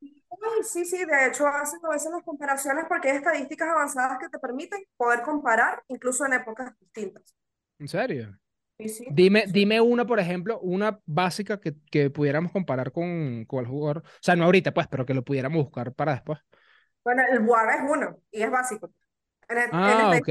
Sí, 0.64 0.84
sí, 0.84 1.06
de 1.06 1.28
hecho 1.28 1.46
hacen 1.46 1.80
a 1.86 1.90
veces 1.90 2.12
las 2.12 2.24
comparaciones 2.24 2.86
porque 2.90 3.12
hay 3.12 3.18
estadísticas 3.18 3.70
avanzadas 3.70 4.18
que 4.18 4.30
te 4.30 4.40
permiten 4.40 4.84
poder 4.98 5.22
comparar 5.22 5.84
incluso 5.90 6.26
en 6.26 6.34
épocas 6.34 6.74
distintas. 6.80 7.36
¿En 7.78 7.88
serio? 7.88 8.36
Sí, 8.84 8.90
sí. 8.90 9.06
Dime, 9.10 9.46
dime 9.48 9.82
una, 9.82 10.06
por 10.06 10.20
ejemplo, 10.20 10.60
una 10.60 11.00
básica 11.06 11.60
que, 11.60 11.76
que 11.92 12.10
pudiéramos 12.10 12.52
comparar 12.52 12.92
con, 12.92 13.46
con 13.46 13.60
el 13.60 13.68
jugador. 13.68 14.00
O 14.06 14.20
sea, 14.22 14.36
no 14.36 14.46
ahorita, 14.46 14.74
pues, 14.74 14.88
pero 14.88 15.06
que 15.06 15.14
lo 15.14 15.24
pudiéramos 15.24 15.64
buscar 15.64 15.94
para 15.94 16.14
después. 16.14 16.40
Bueno, 17.04 17.22
el 17.32 17.40
WAR 17.42 17.70
es 17.76 17.82
uno 17.90 18.18
y 18.32 18.42
es 18.42 18.52
básico. 18.52 18.92
ah, 19.72 20.18
ok. 20.20 20.30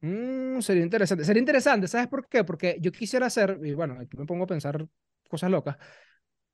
Mm, 0.00 0.60
sería 0.60 0.82
interesante. 0.82 1.24
Sería 1.24 1.40
interesante, 1.40 1.88
¿sabes 1.88 2.08
por 2.08 2.28
qué? 2.28 2.44
Porque 2.44 2.76
yo 2.80 2.92
quisiera 2.92 3.26
hacer, 3.26 3.58
y 3.62 3.72
bueno, 3.74 3.98
aquí 4.00 4.16
me 4.16 4.26
pongo 4.26 4.44
a 4.44 4.46
pensar 4.46 4.86
cosas 5.28 5.50
locas. 5.50 5.76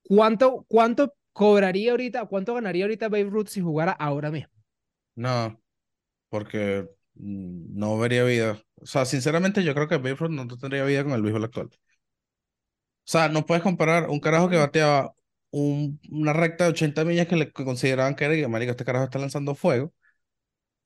¿Cuánto, 0.05 0.65
cuánto 0.69 1.15
cobraría 1.33 1.93
ahorita, 1.93 2.27
cuánto 2.27 2.55
ganaría 2.55 2.85
ahorita 2.85 3.09
Babe 3.09 3.25
Ruth 3.31 3.49
si 3.49 3.61
jugara 3.61 3.93
ahora 3.93 4.31
mismo? 4.31 4.53
No, 5.15 5.61
porque 6.29 6.89
no 7.15 7.99
vería 7.99 8.25
vida. 8.25 8.63
O 8.77 8.87
sea, 8.87 9.05
sinceramente 9.05 9.65
yo 9.65 9.75
creo 9.75 9.89
que 9.89 9.99
Ruth 9.99 10.31
no 10.31 10.47
tendría 10.49 10.85
vida 10.85 11.05
con 11.05 11.13
el 11.13 11.23
béisbol 11.23 11.45
actual. 11.45 11.71
O 13.05 13.11
sea, 13.11 13.29
no 13.29 13.47
puedes 13.47 13.63
comparar 13.63 14.09
un 14.11 14.21
carajo 14.21 14.49
que 14.49 14.57
bateaba 14.57 15.15
un, 15.51 16.01
una 16.11 16.33
recta 16.33 16.65
de 16.65 16.71
80 16.71 17.05
millas 17.05 17.27
que 17.29 17.37
le 17.37 17.53
consideraban 17.53 18.15
que 18.15 18.25
era 18.25 18.35
y 18.37 18.43
que, 18.43 18.71
este 18.71 18.85
carajo 18.85 19.05
está 19.05 19.19
lanzando 19.19 19.55
fuego 19.55 19.93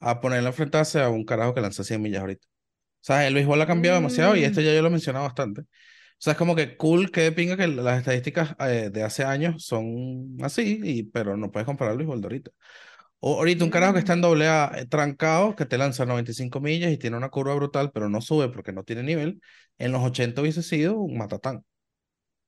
a 0.00 0.20
ponerlo 0.20 0.48
enfrentarse 0.48 1.00
a 1.02 1.08
un 1.10 1.24
carajo 1.24 1.54
que 1.54 1.60
lanza 1.60 1.84
100 1.84 2.02
millas 2.02 2.20
ahorita. 2.22 2.46
O 2.46 3.04
sea, 3.06 3.26
el 3.26 3.34
béisbol 3.34 3.62
ha 3.62 3.66
cambiado 3.66 3.96
demasiado 3.96 4.36
y 4.36 4.44
esto 4.44 4.60
ya 4.60 4.74
yo 4.74 4.82
lo 4.82 4.88
he 4.88 4.90
mencionado 4.90 5.24
bastante. 5.24 5.62
O 5.62 5.66
sea, 6.18 6.32
es 6.32 6.38
como 6.38 6.56
que 6.56 6.76
cool 6.76 7.10
que 7.10 7.32
pinga 7.32 7.56
que 7.56 7.68
las 7.68 7.98
estadísticas 7.98 8.56
eh, 8.60 8.90
de 8.92 9.02
hace 9.02 9.24
años 9.24 9.64
son 9.64 10.36
así, 10.42 10.80
y, 10.82 11.04
pero 11.04 11.36
no 11.36 11.50
puedes 11.52 11.66
comparar 11.66 11.92
el 11.92 11.98
béisbol 11.98 12.20
de 12.20 12.26
ahorita. 12.26 12.50
O 12.50 12.54
ahorita 13.20 13.64
un 13.64 13.70
carajo 13.70 13.94
que 13.94 13.98
está 14.00 14.12
en 14.12 14.20
doble 14.20 14.48
A 14.48 14.72
eh, 14.76 14.86
trancado, 14.86 15.56
que 15.56 15.66
te 15.66 15.78
lanza 15.78 16.06
95 16.06 16.60
millas 16.60 16.92
y 16.92 16.98
tiene 16.98 17.16
una 17.16 17.28
curva 17.28 17.54
brutal, 17.54 17.90
pero 17.92 18.08
no 18.08 18.20
sube 18.20 18.48
porque 18.48 18.72
no 18.72 18.84
tiene 18.84 19.02
nivel, 19.02 19.40
en 19.78 19.92
los 19.92 20.02
80 20.02 20.40
hubiese 20.40 20.62
sido 20.62 20.98
un 20.98 21.16
matatán. 21.16 21.64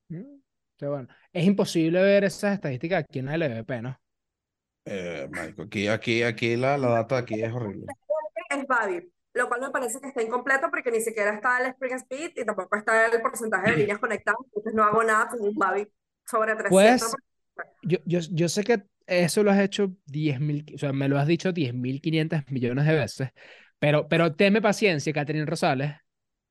Mm, 0.09 0.41
qué 0.77 0.87
bueno. 0.87 1.09
Es 1.33 1.45
imposible 1.45 2.01
ver 2.01 2.25
esas 2.25 2.55
estadísticas 2.55 3.05
aquí 3.05 3.19
en 3.19 3.27
la 3.27 3.37
LVP, 3.37 3.83
¿no? 3.83 3.99
Eh, 4.85 5.29
aquí, 5.59 5.89
aquí, 5.89 6.23
aquí 6.23 6.57
la, 6.57 6.79
la 6.79 6.89
data 6.89 7.19
aquí 7.19 7.43
es 7.43 7.53
horrible. 7.53 7.87
Es 8.49 8.67
Babi, 8.67 9.13
lo 9.35 9.49
cual 9.49 9.61
me 9.61 9.71
parece 9.71 10.01
que 10.01 10.09
está 10.09 10.23
incompleto 10.23 10.71
porque 10.71 10.91
ni 10.91 11.01
siquiera 11.01 11.35
está 11.35 11.61
el 11.61 11.67
Spring 11.67 11.95
Speed 11.95 12.31
y 12.37 12.45
tampoco 12.45 12.77
está 12.77 13.07
el 13.07 13.21
porcentaje 13.21 13.73
de 13.73 13.77
líneas 13.79 13.99
conectadas, 13.99 14.39
entonces 14.47 14.75
no 14.75 14.85
hago 14.85 15.03
nada 15.05 15.29
con 15.29 15.43
un 15.43 15.55
Babi 15.55 15.87
sobre 16.25 16.55
300. 16.55 16.71
Pues, 16.71 17.15
yo, 17.83 17.99
yo, 18.07 18.21
yo 18.31 18.49
sé 18.49 18.65
que 18.65 18.85
eso 19.09 19.43
lo 19.43 19.51
has 19.51 19.61
hecho 19.61 19.93
10 20.07 20.41
mil, 20.41 20.67
o 20.75 20.79
sea, 20.79 20.93
me 20.93 21.09
lo 21.09 21.19
has 21.19 21.27
dicho 21.27 21.53
10.500 21.53 22.51
millones 22.51 22.87
de 22.87 22.95
veces, 22.95 23.31
pero, 23.79 24.09
pero 24.09 24.35
teme 24.35 24.61
paciencia, 24.61 25.13
Catherine 25.13 25.47
Rosales, 25.47 25.93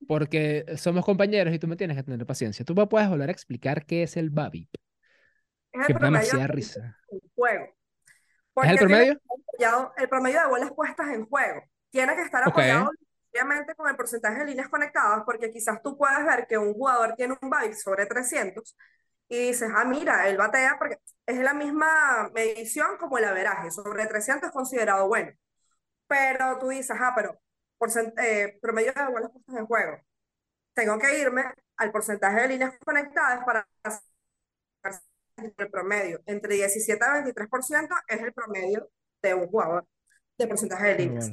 porque 0.08 0.65
somos 0.78 1.06
compañeros 1.06 1.54
y 1.54 1.60
tú 1.60 1.67
me 1.67 1.76
tienes 1.76 1.98
que 1.98 2.04
tener 2.04 2.26
paciencia. 2.26 2.63
Tú 2.65 2.76
me 2.76 2.88
puedes 2.88 3.10
volver 3.10 3.30
a 3.30 3.32
explicar 3.32 3.86
qué 3.86 4.04
es 4.04 4.17
el 4.17 4.30
Babi. 4.30 4.70
Es 5.72 5.89
el 5.89 5.98
demasiada 5.98 6.48
risa. 6.48 6.98
Juego. 7.36 7.65
¿Es 8.63 8.70
el 8.70 8.78
promedio? 8.78 9.22
el 9.98 10.10
promedio 10.10 10.41
de 10.41 10.48
bolas 10.48 10.72
puestas 10.72 11.08
en 11.10 11.26
juego. 11.26 11.63
Tiene 11.89 12.15
que 12.15 12.22
estar 12.22 12.48
apoyado 12.48 12.91
obviamente 13.32 13.76
con 13.76 13.89
el 13.89 13.96
porcentaje 13.96 14.39
de 14.39 14.46
líneas 14.46 14.70
conectadas, 14.70 15.24
porque 15.26 15.52
quizás 15.52 15.82
tú 15.84 15.98
puedes 15.98 16.26
ver 16.26 16.48
que 16.48 16.58
un 16.58 16.74
jugador 16.74 17.13
tiene 17.15 17.38
un 17.39 17.50
byte 17.50 17.76
sobre 17.76 18.06
300 18.06 18.76
y 19.29 19.47
dices, 19.47 19.69
ah, 19.75 19.85
mira, 19.85 20.27
él 20.29 20.37
batea, 20.37 20.77
porque 20.79 20.99
es 21.25 21.39
la 21.39 21.53
misma 21.53 22.29
medición 22.33 22.97
como 22.97 23.17
el 23.17 23.25
averaje, 23.25 23.71
sobre 23.71 24.05
300 24.07 24.47
es 24.47 24.53
considerado 24.53 25.07
bueno. 25.07 25.31
Pero 26.07 26.57
tú 26.59 26.69
dices, 26.69 26.97
ah, 26.99 27.13
pero 27.15 27.39
eh, 28.17 28.57
promedio 28.61 28.93
de 28.93 29.07
bolas 29.11 29.31
puestas 29.31 29.55
en 29.55 29.65
juego, 29.65 29.99
tengo 30.73 30.97
que 30.99 31.19
irme 31.19 31.43
al 31.77 31.91
porcentaje 31.91 32.41
de 32.41 32.47
líneas 32.49 32.73
conectadas 32.83 33.43
para 33.45 33.67
el 35.37 35.71
promedio. 35.71 36.21
Entre 36.25 36.55
17 36.55 37.03
a 37.03 37.23
23% 37.23 37.89
es 38.07 38.21
el 38.21 38.33
promedio 38.33 38.89
de 39.21 39.33
un 39.33 39.47
jugador 39.47 39.85
de 40.37 40.47
porcentaje 40.47 40.87
de 40.87 40.95
líneas. 40.95 41.31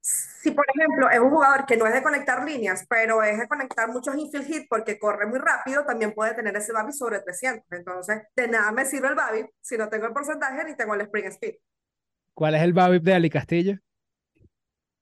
Si, 0.00 0.52
por 0.52 0.64
ejemplo, 0.74 1.10
es 1.10 1.18
un 1.18 1.30
jugador 1.30 1.66
que 1.66 1.76
no 1.76 1.86
es 1.86 1.92
de 1.92 2.02
conectar 2.02 2.44
líneas, 2.44 2.86
pero 2.88 3.22
es 3.22 3.38
de 3.38 3.48
conectar 3.48 3.88
muchos 3.88 4.16
infield 4.16 4.46
hit 4.46 4.66
porque 4.68 4.98
corre 4.98 5.26
muy 5.26 5.38
rápido, 5.38 5.84
también 5.84 6.12
puede 6.14 6.34
tener 6.34 6.56
ese 6.56 6.72
BABI 6.72 6.92
sobre 6.92 7.20
300. 7.20 7.64
Entonces, 7.70 8.22
de 8.34 8.48
nada 8.48 8.72
me 8.72 8.86
sirve 8.86 9.08
el 9.08 9.14
BABI 9.14 9.46
si 9.60 9.76
no 9.76 9.88
tengo 9.88 10.06
el 10.06 10.12
porcentaje 10.12 10.64
ni 10.64 10.76
tengo 10.76 10.94
el 10.94 11.02
spring 11.02 11.26
speed. 11.26 11.56
¿Cuál 12.32 12.54
es 12.54 12.62
el 12.62 12.72
BABI 12.72 13.00
de 13.00 13.14
Ali 13.14 13.30
Castillo? 13.30 13.78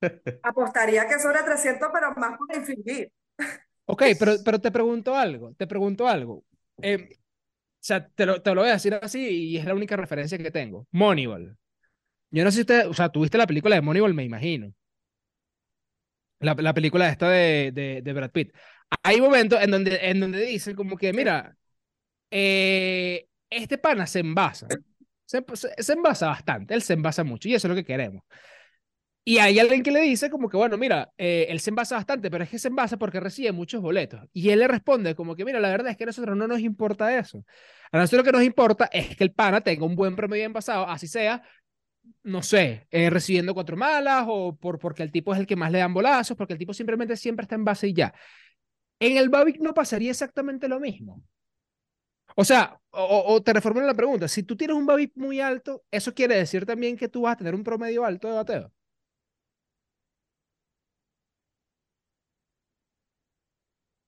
Apostaría 0.42 1.06
que 1.06 1.18
sobre 1.18 1.42
300, 1.42 1.88
pero 1.92 2.14
más 2.14 2.38
por 2.38 2.56
infield 2.56 2.84
hit. 2.84 3.12
Ok, 3.84 4.02
pero, 4.18 4.32
pero 4.44 4.60
te 4.60 4.70
pregunto 4.72 5.14
algo, 5.14 5.54
te 5.54 5.66
pregunto 5.66 6.08
algo. 6.08 6.42
Eh, 6.82 7.08
o 7.12 7.16
sea, 7.78 8.08
te 8.08 8.26
lo, 8.26 8.42
te 8.42 8.52
lo 8.52 8.62
voy 8.62 8.70
a 8.70 8.74
decir 8.74 8.94
así 8.94 9.20
y 9.20 9.56
es 9.58 9.64
la 9.64 9.74
única 9.74 9.96
referencia 9.96 10.38
que 10.38 10.50
tengo. 10.50 10.88
Moneyball. 10.90 11.56
Yo 12.30 12.42
no 12.42 12.50
sé 12.50 12.56
si 12.56 12.60
usted, 12.62 12.88
o 12.88 12.94
sea, 12.94 13.10
tuviste 13.10 13.38
la 13.38 13.46
película 13.46 13.76
de 13.76 13.82
Moneyball, 13.82 14.12
me 14.12 14.24
imagino. 14.24 14.72
La, 16.40 16.54
la 16.54 16.74
película 16.74 17.08
esta 17.08 17.30
de, 17.30 17.72
de, 18.02 18.12
Brad 18.12 18.30
Pitt. 18.30 18.52
Hay 19.02 19.20
momentos 19.20 19.60
en 19.62 19.70
donde, 19.70 19.98
en 20.02 20.20
donde 20.20 20.44
dicen 20.44 20.76
como 20.76 20.96
que, 20.96 21.12
mira, 21.12 21.56
eh, 22.30 23.26
este 23.50 23.78
pana 23.78 24.06
se 24.06 24.20
envasa. 24.20 24.68
Se, 25.24 25.44
se, 25.54 25.92
envasa 25.92 26.28
bastante, 26.28 26.74
él 26.74 26.82
se 26.82 26.92
envasa 26.92 27.24
mucho 27.24 27.48
y 27.48 27.54
eso 27.54 27.66
es 27.66 27.70
lo 27.70 27.74
que 27.74 27.84
queremos. 27.84 28.22
Y 29.28 29.38
hay 29.38 29.58
alguien 29.58 29.82
que 29.82 29.90
le 29.90 30.00
dice 30.02 30.30
como 30.30 30.48
que, 30.48 30.56
bueno, 30.56 30.76
mira, 30.78 31.12
eh, 31.18 31.46
él 31.48 31.58
se 31.58 31.70
envasa 31.70 31.96
bastante, 31.96 32.30
pero 32.30 32.44
es 32.44 32.50
que 32.50 32.60
se 32.60 32.68
envasa 32.68 32.96
porque 32.96 33.18
recibe 33.18 33.50
muchos 33.50 33.82
boletos. 33.82 34.20
Y 34.32 34.50
él 34.50 34.60
le 34.60 34.68
responde 34.68 35.16
como 35.16 35.34
que, 35.34 35.44
mira, 35.44 35.58
la 35.58 35.68
verdad 35.68 35.90
es 35.90 35.96
que 35.96 36.04
a 36.04 36.06
nosotros 36.06 36.36
no 36.36 36.46
nos 36.46 36.60
importa 36.60 37.18
eso. 37.18 37.44
A 37.90 37.98
nosotros 37.98 38.24
lo 38.24 38.24
que 38.24 38.36
nos 38.38 38.44
importa 38.44 38.88
es 38.92 39.16
que 39.16 39.24
el 39.24 39.32
pana 39.32 39.62
tenga 39.62 39.84
un 39.84 39.96
buen 39.96 40.14
promedio 40.14 40.44
envasado, 40.44 40.88
así 40.88 41.08
sea 41.08 41.42
no 42.22 42.42
sé, 42.42 42.88
eh, 42.90 43.10
recibiendo 43.10 43.54
cuatro 43.54 43.76
malas 43.76 44.24
o 44.28 44.56
por, 44.56 44.78
porque 44.78 45.02
el 45.02 45.12
tipo 45.12 45.32
es 45.32 45.40
el 45.40 45.46
que 45.46 45.56
más 45.56 45.70
le 45.70 45.78
dan 45.78 45.94
bolazos, 45.94 46.36
porque 46.36 46.54
el 46.54 46.58
tipo 46.58 46.74
simplemente 46.74 47.16
siempre 47.16 47.44
está 47.44 47.54
en 47.54 47.64
base 47.64 47.88
y 47.88 47.94
ya. 47.94 48.14
En 49.00 49.16
el 49.16 49.28
Babic 49.28 49.60
no 49.60 49.74
pasaría 49.74 50.10
exactamente 50.10 50.68
lo 50.68 50.80
mismo. 50.80 51.22
O 52.36 52.44
sea, 52.44 52.78
o, 52.90 53.42
te 53.42 53.52
reformulo 53.52 53.86
la 53.86 53.94
pregunta, 53.94 54.28
si 54.28 54.42
tú 54.42 54.56
tienes 54.56 54.76
un 54.76 54.86
Babic 54.86 55.12
muy 55.16 55.40
alto, 55.40 55.84
¿eso 55.90 56.14
quiere 56.14 56.36
decir 56.36 56.66
también 56.66 56.96
que 56.96 57.08
tú 57.08 57.22
vas 57.22 57.34
a 57.34 57.36
tener 57.38 57.54
un 57.54 57.64
promedio 57.64 58.04
alto 58.04 58.28
de 58.28 58.34
bateo? 58.34 58.72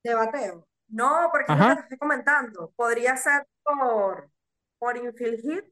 De 0.03 0.15
bateo. 0.15 0.67
No, 0.89 1.29
porque 1.31 1.55
no 1.55 1.75
te 1.75 1.83
estoy 1.83 1.99
comentando. 1.99 2.73
Podría 2.77 3.17
ser 3.17 3.47
por, 3.63 4.31
por 4.79 4.97
infield 4.97 5.41
hit 5.41 5.65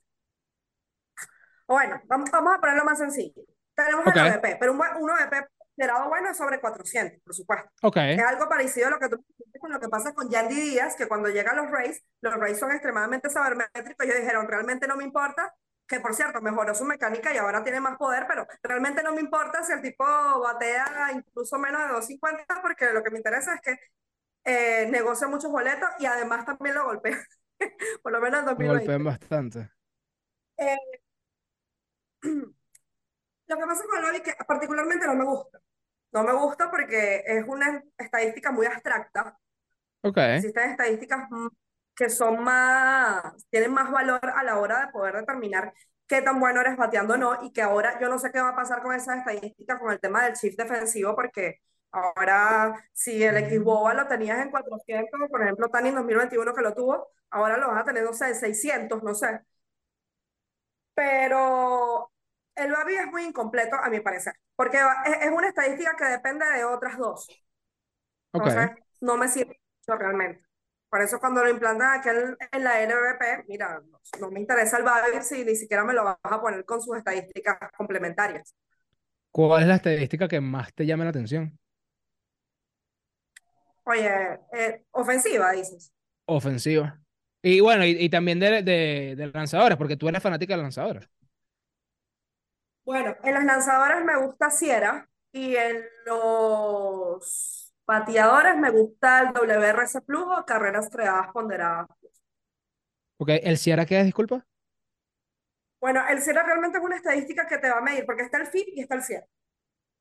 bueno, 1.67 2.01
vamos, 2.07 2.31
vamos 2.31 2.55
a 2.55 2.61
ponerlo 2.61 2.85
más 2.85 2.99
sencillo. 2.99 3.43
Tenemos 3.75 4.07
el 4.07 4.35
OVP, 4.35 4.57
pero 4.59 4.73
un, 4.73 4.81
un 4.81 5.11
OVP 5.11 5.49
considerado 5.77 6.09
bueno 6.09 6.31
es 6.31 6.37
sobre 6.37 6.61
400, 6.61 7.23
por 7.23 7.35
supuesto. 7.35 7.71
Okay. 7.83 8.15
Es 8.15 8.23
algo 8.23 8.49
parecido 8.49 8.89
a 8.89 8.91
lo 8.91 8.99
que 8.99 9.09
tú 9.09 9.25
con 9.59 9.73
lo 9.73 9.81
que 9.81 9.89
pasa 9.89 10.15
con 10.15 10.29
Yandy 10.31 10.55
Díaz, 10.55 10.97
que 10.97 11.09
cuando 11.09 11.29
llegan 11.29 11.57
los 11.57 11.71
Rays, 11.71 12.03
los 12.21 12.35
Rays 12.35 12.59
son 12.59 12.73
extremadamente 12.73 13.31
sabermétricos. 13.31 14.07
Ellos 14.07 14.21
dijeron, 14.21 14.47
realmente 14.49 14.87
no 14.87 14.97
me 14.97 15.05
importa, 15.05 15.55
que 15.87 16.01
por 16.01 16.15
cierto, 16.15 16.41
mejoró 16.41 16.75
su 16.75 16.85
mecánica 16.85 17.33
y 17.33 17.39
ahora 17.39 17.63
tiene 17.63 17.81
más 17.81 17.97
poder, 17.97 18.27
pero 18.29 18.47
realmente 18.63 19.03
no 19.03 19.13
me 19.13 19.21
importa 19.21 19.63
si 19.65 19.73
el 19.73 19.83
tipo 19.83 20.05
batea 20.05 21.11
incluso 21.15 21.59
menos 21.59 21.83
de 21.83 21.89
250, 21.89 22.63
porque 22.63 22.93
lo 22.93 23.03
que 23.03 23.11
me 23.11 23.19
interesa 23.19 23.55
es 23.55 23.61
que 23.61 23.79
eh, 24.45 24.87
negocia 24.91 25.27
muchos 25.27 25.51
boletos 25.51 25.89
y 25.99 26.07
además 26.07 26.45
también 26.45 26.75
lo 26.75 26.85
golpea. 26.85 27.19
por 28.03 28.13
lo 28.13 28.21
menos 28.21 28.41
en 28.41 28.47
2020. 28.47 28.87
Golpean 28.87 29.05
bastante. 29.05 29.71
Eh, 30.59 30.77
lo 33.47 33.57
que 33.57 33.67
pasa 33.67 33.85
con 33.85 34.15
es 34.15 34.21
que 34.21 34.35
particularmente 34.47 35.07
no 35.07 35.15
me 35.15 35.25
gusta. 35.25 35.61
No 36.13 36.23
me 36.23 36.33
gusta 36.33 36.71
porque 36.71 37.23
es 37.27 37.45
una 37.47 37.83
estadística 37.99 38.51
muy 38.51 38.67
abstracta. 38.67 39.39
Okay. 40.03 40.37
Existen 40.37 40.71
estadísticas 40.71 41.29
que 41.95 42.11
son 42.11 42.43
más, 42.45 43.47
tienen 43.51 43.73
más 43.73 43.91
valor 43.91 44.21
a 44.23 44.45
la 44.45 44.59
hora 44.59 44.87
de 44.87 44.93
poder 44.93 45.17
determinar 45.17 45.73
qué 46.07 46.23
tan 46.23 46.39
bueno 46.39 46.61
eres 46.61 46.77
bateando 46.77 47.15
o 47.15 47.17
no, 47.17 47.43
y 47.43 47.53
que 47.53 47.63
ahora 47.63 47.99
yo 48.01 48.09
no 48.09 48.19
sé 48.19 48.31
qué 48.31 48.41
va 48.41 48.51
a 48.51 48.57
pasar 48.57 48.83
con 48.83 48.95
esas 48.95 49.19
estadísticas, 49.19 49.79
con 49.81 49.93
el 49.93 50.01
tema 50.01 50.25
del 50.25 50.35
shift 50.35 50.59
defensivo, 50.59 51.15
porque 51.17 51.61
ahora 51.91 52.75
si 52.93 53.23
el 53.25 53.37
Xboba 53.51 53.95
lo 53.95 54.07
tenías 54.07 54.39
en 54.41 54.51
400, 54.51 55.21
por 55.31 55.43
ejemplo, 55.43 55.69
Tani 55.71 55.89
en 55.89 55.97
2021 55.97 56.55
que 56.55 56.63
lo 56.63 56.75
tuvo, 56.75 57.09
ahora 57.31 57.57
lo 57.57 57.69
vas 57.69 57.83
a 57.83 57.85
tener, 57.85 58.05
no 58.05 58.13
sé, 58.13 58.29
en 58.29 58.35
600, 58.37 59.03
no 59.03 59.15
sé. 59.15 59.41
Pero 60.95 62.11
el 62.57 62.73
BABI 62.73 62.95
es 62.95 63.07
muy 63.07 63.25
incompleto, 63.25 63.77
a 63.77 63.89
mi 63.89 64.01
parecer, 64.01 64.35
porque 64.55 64.79
es, 64.79 65.31
una 65.31 65.49
estadística 65.49 65.95
que 65.97 66.07
depende 66.07 66.45
de 66.47 66.65
otras 66.65 66.99
dos. 66.99 67.29
Entonces, 68.33 68.71
no 69.01 69.17
me 69.17 69.29
sirve 69.29 69.61
realmente. 69.87 70.45
Por 70.89 71.03
eso 71.03 71.19
cuando 71.19 71.43
lo 71.43 71.51
implantan 71.51 71.99
aquí 71.99 72.09
en, 72.09 72.65
la 72.65 72.81
LVP, 72.83 73.45
mira, 73.49 73.83
no, 74.21 74.31
me 74.31 74.41
interesa 74.41 74.79
el 74.79 74.85
BABI 74.85 75.23
si 75.23 75.45
ni 75.45 75.55
siquiera 75.55 75.85
me 75.85 75.93
lo 75.93 76.05
vas 76.05 76.17
a 76.23 76.41
poner 76.41 76.65
con 76.65 76.81
sus 76.81 76.97
estadísticas 76.97 77.59
complementarias. 77.77 78.55
¿Cuál 79.31 79.63
es 79.63 79.69
la 79.69 79.77
estadística 79.77 80.29
que 80.29 80.41
más 80.41 80.73
te 80.73 80.87
llama 80.87 81.05
la 81.05 81.11
atención? 81.11 81.59
Oye, 83.85 84.11
eh, 84.53 84.85
ofensiva, 84.93 85.53
dices. 85.53 85.93
Ofensiva. 86.25 86.99
Y 87.43 87.61
bueno, 87.61 87.85
y, 87.85 88.09
también 88.09 88.41
de, 88.41 88.63
de, 88.63 89.15
de, 89.17 89.27
lanzadores, 89.29 89.77
porque 89.79 89.97
tú 89.97 90.09
eres 90.09 90.23
fanática 90.23 90.57
de 90.57 90.63
lanzadores. 90.63 91.09
Bueno, 92.87 93.17
en 93.25 93.35
los 93.35 93.43
lanzadores 93.43 94.05
me 94.05 94.17
gusta 94.17 94.49
Sierra 94.49 95.09
y 95.33 95.57
en 95.57 95.85
los 96.05 97.75
bateadores 97.85 98.57
me 98.57 98.71
gusta 98.71 99.23
el 99.23 99.33
WRC 99.33 100.03
Plus 100.03 100.25
o 100.25 100.47
carreras 100.47 100.89
creadas 100.89 101.33
ponderadas. 101.33 101.89
Ok, 103.17 103.31
¿el 103.43 103.59
Sierra 103.59 103.87
qué 103.87 103.99
es, 103.99 104.05
disculpa? 104.05 104.47
Bueno, 105.81 106.01
el 106.09 106.23
Sierra 106.23 106.45
realmente 106.45 106.79
es 106.79 106.85
una 106.85 106.95
estadística 106.95 107.49
que 107.49 107.59
te 107.59 107.69
va 107.69 107.79
a 107.79 107.83
medir, 107.83 108.07
porque 108.07 108.23
está 108.23 108.39
el 108.39 108.47
FIP 108.47 108.69
y 108.69 108.83
está 108.83 108.95
el 108.95 109.03
Sierra. 109.03 109.27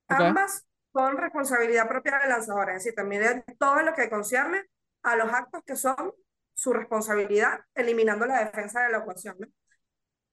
Ambas 0.06 0.64
son 0.92 1.16
responsabilidad 1.16 1.88
propia 1.88 2.20
del 2.20 2.28
lanzador, 2.28 2.70
es 2.70 2.76
decir, 2.76 2.94
también 2.94 3.44
todo 3.58 3.82
lo 3.82 3.94
que 3.94 4.08
concierne 4.08 4.64
a 5.02 5.16
los 5.16 5.32
actos 5.32 5.64
que 5.64 5.74
son 5.74 6.12
su 6.54 6.72
responsabilidad, 6.72 7.58
eliminando 7.74 8.26
la 8.26 8.44
defensa 8.44 8.84
de 8.84 8.90
la 8.92 8.98
ecuación. 8.98 9.36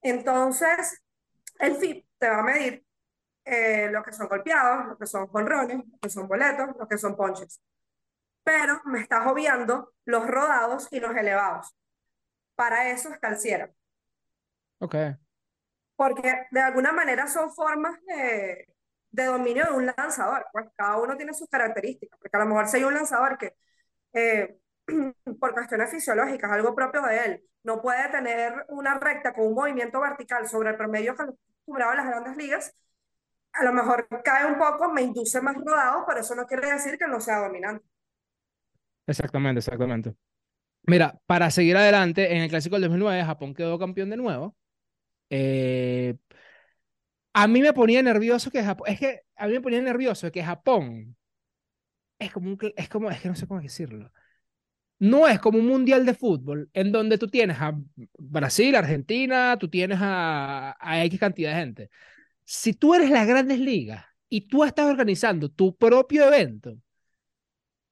Entonces, 0.04 1.02
el 1.60 1.78
FIP 1.78 2.06
te 2.24 2.30
va 2.30 2.40
a 2.40 2.44
medir 2.44 2.86
eh, 3.44 3.90
lo 3.92 4.02
que 4.02 4.14
son 4.14 4.30
golpeados, 4.30 4.88
lo 4.88 4.98
que 4.98 5.06
son 5.06 5.28
jonrones, 5.28 5.86
lo 5.86 6.00
que 6.00 6.10
son 6.10 6.26
boletos, 6.26 6.70
lo 6.80 6.88
que 6.88 6.98
son 6.98 7.18
ponches. 7.18 7.62
Pero 8.46 8.80
me 8.86 9.02
estás 9.02 9.28
obviando 9.28 9.92
los 10.06 10.26
rodados 10.26 10.88
y 10.92 11.02
los 11.02 11.14
elevados. 11.18 11.76
Para 12.56 12.90
eso 12.92 13.10
está 13.10 13.28
el 13.28 13.38
cierre. 13.38 13.76
Ok. 14.80 14.96
Porque 15.98 16.48
de 16.50 16.62
alguna 16.62 16.94
manera 16.94 17.28
son 17.28 17.52
formas 17.54 18.00
de, 18.06 18.74
de 19.12 19.26
dominio 19.26 19.66
de 19.66 19.74
un 19.74 19.86
lanzador. 19.86 20.46
Pues 20.54 20.68
cada 20.78 20.96
uno 20.96 21.18
tiene 21.18 21.34
sus 21.34 21.50
características. 21.50 22.18
Porque 22.18 22.38
a 22.38 22.40
lo 22.40 22.46
mejor 22.46 22.70
si 22.70 22.78
hay 22.78 22.84
un 22.86 22.94
lanzador 22.94 23.38
que 23.38 23.54
eh, 24.14 24.58
por 25.42 25.54
cuestiones 25.54 25.92
fisiológicas, 25.92 26.50
algo 26.50 26.74
propio 26.74 27.02
de 27.02 27.26
él, 27.26 27.44
no 27.64 27.82
puede 27.82 28.08
tener 28.08 28.66
una 28.70 28.98
recta 28.98 29.34
con 29.34 29.48
un 29.48 29.56
movimiento 29.56 30.00
vertical 30.00 30.48
sobre 30.48 30.70
el 30.70 30.78
promedio 30.78 31.16
acostumbrado 31.64 31.92
a 31.92 31.96
las 31.96 32.06
grandes 32.06 32.38
ligas, 32.38 32.76
a 33.54 33.64
lo 33.64 33.74
mejor 33.74 34.08
cae 34.24 34.46
un 34.52 34.58
poco, 34.58 34.92
me 34.92 35.02
induce 35.02 35.42
más 35.42 35.56
rodado, 35.56 36.04
pero 36.08 36.20
eso 36.20 36.36
no 36.36 36.46
quiere 36.46 36.72
decir 36.72 36.98
que 36.98 37.08
no 37.08 37.20
sea 37.20 37.40
dominante. 37.40 37.86
Exactamente, 39.08 39.60
exactamente. 39.60 40.16
Mira, 40.84 41.20
para 41.26 41.50
seguir 41.52 41.78
adelante, 41.78 42.36
en 42.36 42.42
el 42.42 42.50
Clásico 42.50 42.76
del 42.76 42.84
2009, 42.84 43.24
Japón 43.24 43.54
quedó 43.54 43.80
campeón 43.80 44.10
de 44.10 44.18
nuevo. 44.18 44.56
Eh, 45.30 46.16
a 47.34 47.48
mí 47.48 47.62
me 47.62 47.74
ponía 47.74 48.02
nervioso 48.02 48.52
que 48.52 48.64
Japón, 48.64 48.88
es 48.90 49.00
que 49.00 49.22
a 49.36 49.48
mí 49.48 49.54
me 49.54 49.62
ponía 49.62 49.82
nervioso 49.82 50.32
que 50.32 50.44
Japón 50.44 51.16
es 52.20 52.32
como 52.32 52.50
un, 52.50 52.60
es 52.76 52.90
como, 52.90 53.10
es 53.10 53.22
que 53.22 53.30
no 53.30 53.36
sé 53.36 53.48
cómo 53.48 53.62
decirlo 53.62 54.12
no 55.04 55.28
es 55.28 55.38
como 55.40 55.60
un 55.60 55.68
mundial 55.68 56.06
de 56.06 56.14
fútbol 56.14 56.70
en 56.74 56.94
donde 56.94 57.18
tú 57.18 57.28
tienes 57.28 57.58
a 57.60 57.78
Brasil, 58.18 58.74
Argentina, 58.76 59.58
tú 59.60 59.68
tienes 59.68 59.98
a, 60.02 60.78
a 60.80 61.04
X 61.06 61.20
cantidad 61.20 61.52
de 61.52 61.60
gente. 61.60 61.90
Si 62.46 62.74
tú 62.74 62.94
eres 62.96 63.10
las 63.10 63.28
grandes 63.28 63.60
ligas 63.60 64.06
y 64.30 64.48
tú 64.48 64.64
estás 64.64 64.90
organizando 64.90 65.50
tu 65.50 65.76
propio 65.76 66.28
evento, 66.28 66.78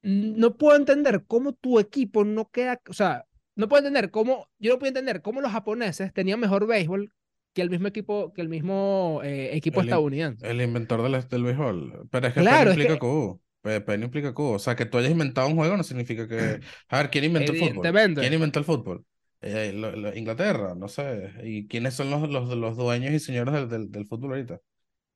no 0.03 0.57
puedo 0.57 0.77
entender 0.77 1.25
cómo 1.27 1.53
tu 1.53 1.79
equipo 1.79 2.23
no 2.23 2.49
queda, 2.49 2.81
o 2.89 2.93
sea, 2.93 3.25
no 3.55 3.67
puedo 3.67 3.79
entender 3.85 4.09
cómo, 4.11 4.49
yo 4.57 4.71
no 4.73 4.79
puedo 4.79 4.89
entender 4.89 5.21
cómo 5.21 5.41
los 5.41 5.51
japoneses 5.51 6.13
tenían 6.13 6.39
mejor 6.39 6.65
béisbol 6.65 7.11
que 7.53 7.61
el 7.61 7.69
mismo 7.69 7.87
equipo, 7.87 8.33
que 8.33 8.41
el 8.41 8.49
mismo 8.49 9.19
eh, 9.23 9.55
equipo 9.55 9.81
El, 9.81 9.87
estadounidense. 9.87 10.49
el 10.49 10.61
inventor 10.61 11.01
del, 11.03 11.27
del 11.27 11.43
béisbol. 11.43 12.07
Pero 12.09 12.27
es 12.27 12.33
que 12.33 12.39
Claro, 12.39 12.71
implica 12.71 12.97
que. 12.99 13.37
P, 13.61 13.81
P 13.81 13.97
no 13.97 14.05
implica 14.05 14.33
Q. 14.33 14.43
O 14.53 14.59
sea, 14.59 14.75
que 14.75 14.85
tú 14.85 14.97
hayas 14.97 15.11
inventado 15.11 15.47
un 15.47 15.55
juego 15.55 15.77
no 15.77 15.83
significa 15.83 16.27
que... 16.27 16.59
A 16.89 16.97
ver, 16.97 17.09
¿quién 17.09 17.25
inventó 17.25 17.51
el 17.53 17.57
fútbol? 17.57 17.95
¿Quién 18.17 18.33
inventó 18.33 18.59
el 18.59 18.65
fútbol? 18.65 19.05
Eh, 19.41 19.71
lo- 19.73 19.91
lo- 19.95 20.15
Inglaterra, 20.15 20.75
no 20.75 20.87
sé. 20.87 21.31
¿Y 21.43 21.67
quiénes 21.67 21.93
son 21.95 22.09
los, 22.11 22.29
los, 22.29 22.49
los 22.57 22.77
dueños 22.77 23.13
y 23.13 23.19
señores 23.19 23.53
del, 23.53 23.69
del, 23.69 23.91
del 23.91 24.05
fútbol 24.07 24.31
ahorita? 24.33 24.59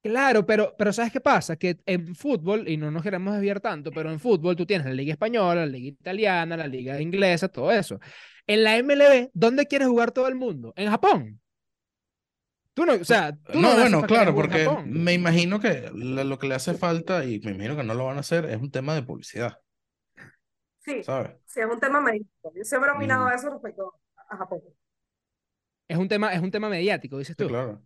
Claro, 0.01 0.45
pero, 0.45 0.75
pero 0.77 0.93
¿sabes 0.93 1.11
qué 1.11 1.19
pasa? 1.19 1.55
Que 1.55 1.79
en 1.87 2.13
fútbol, 2.15 2.69
y 2.69 2.77
no 2.77 2.91
nos 2.91 3.01
queremos 3.01 3.33
desviar 3.33 3.59
tanto, 3.59 3.91
pero 3.91 4.11
en 4.11 4.19
fútbol 4.19 4.55
tú 4.55 4.63
tienes 4.63 4.85
la 4.85 4.93
liga 4.93 5.13
española, 5.13 5.61
la 5.61 5.65
liga 5.65 5.87
italiana, 5.87 6.55
la 6.55 6.67
liga 6.67 7.01
inglesa, 7.01 7.47
todo 7.49 7.71
eso. 7.71 7.99
En 8.45 8.63
la 8.63 8.77
MLB, 8.77 9.31
¿dónde 9.33 9.65
quieres 9.65 9.87
jugar 9.87 10.11
todo 10.11 10.27
el 10.27 10.35
mundo? 10.35 10.73
En 10.75 10.91
Japón. 10.91 11.41
Tú 12.75 12.85
no, 12.85 12.93
o 12.93 13.05
sea, 13.05 13.31
tú 13.35 13.59
No, 13.59 13.73
bueno, 13.73 14.05
claro, 14.05 14.35
porque 14.35 14.69
me 14.85 15.13
imagino 15.13 15.59
que 15.59 15.89
lo, 15.93 16.37
que 16.37 16.47
le 16.47 16.55
hace 16.55 16.73
falta, 16.75 17.23
y 17.25 17.39
me 17.39 17.51
imagino 17.51 17.75
que 17.77 17.83
no 17.83 17.93
lo 17.93 18.05
van 18.05 18.17
a 18.17 18.19
hacer, 18.19 18.45
es 18.45 18.61
un 18.61 18.69
tema 18.71 18.93
de 18.95 19.03
publicidad, 19.03 19.59
Sí, 20.79 21.03
¿sabes? 21.03 21.31
sí, 21.45 21.59
es 21.61 21.65
un 21.67 21.79
tema 21.79 21.99
médico. 22.01 22.29
Yo 22.55 22.63
siempre 22.63 22.91
he 22.91 22.93
opinado 22.95 23.25
Ujú. 23.25 23.31
eso 23.31 23.49
respecto 23.49 23.99
a 24.29 24.37
Japón. 24.37 24.61
Es 25.87 25.97
un 25.97 26.07
tema, 26.07 26.31
es 26.33 26.41
un 26.41 26.51
tema 26.51 26.69
mediático, 26.69 27.17
dices 27.17 27.35
Sí, 27.37 27.45
tú. 27.45 27.47
claro. 27.47 27.81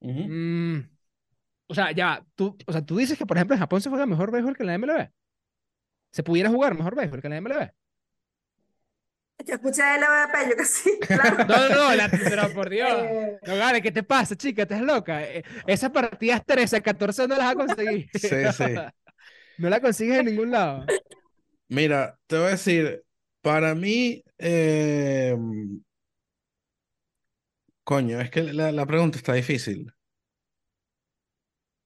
Mm, 0.00 0.80
o 1.68 1.74
sea, 1.74 1.92
ya, 1.92 2.26
tú, 2.36 2.56
o 2.66 2.72
sea, 2.72 2.84
tú 2.84 2.96
dices 2.98 3.18
que, 3.18 3.26
por 3.26 3.36
ejemplo, 3.36 3.54
en 3.56 3.60
Japón 3.60 3.80
se 3.82 3.90
juega 3.90 4.06
mejor 4.06 4.30
béisbol 4.32 4.56
que 4.56 4.64
en 4.64 4.68
la 4.68 4.74
MLB. 4.74 5.12
Se 6.12 6.22
pudiera 6.24 6.50
jugar 6.50 6.76
mejor 6.76 6.96
béisbol 6.96 7.20
que 7.22 7.28
en 7.28 7.32
la 7.32 7.38
MLB. 7.38 7.72
Yo 9.46 9.54
escuché 9.54 9.82
yo 10.50 10.56
que 10.56 10.64
sí, 10.64 10.90
claro. 11.10 11.44
No, 11.48 11.68
no, 11.68 11.74
no, 11.76 11.94
la- 11.94 12.10
pero 12.28 12.52
por 12.52 12.68
Dios. 12.68 12.88
Eh, 12.90 13.38
No, 13.46 13.56
Gale, 13.56 13.80
¿qué 13.82 13.92
te 13.92 14.02
pasa, 14.02 14.36
chica? 14.36 14.62
¿Estás 14.62 14.82
loca? 14.82 15.22
Eh, 15.24 15.42
Esas 15.66 15.90
partidas 15.90 16.42
13, 16.44 16.82
14 16.82 17.26
no 17.28 17.36
las 17.36 17.46
vas 17.46 17.52
a 17.52 17.56
conseguir. 17.56 18.10
Sí, 18.14 18.50
sí. 18.52 18.64
No 19.58 19.68
la 19.70 19.80
consigues 19.80 20.18
en 20.20 20.26
ningún 20.26 20.50
lado. 20.52 20.92
Mira, 21.68 22.18
te 22.26 22.36
voy 22.38 22.46
a 22.48 22.50
decir, 22.50 23.04
para 23.42 23.74
mí, 23.74 24.22
eh, 24.38 25.36
coño, 27.84 28.20
es 28.20 28.30
que 28.30 28.42
la, 28.52 28.70
la 28.70 28.86
pregunta 28.86 29.18
está 29.18 29.32
difícil. 29.34 29.92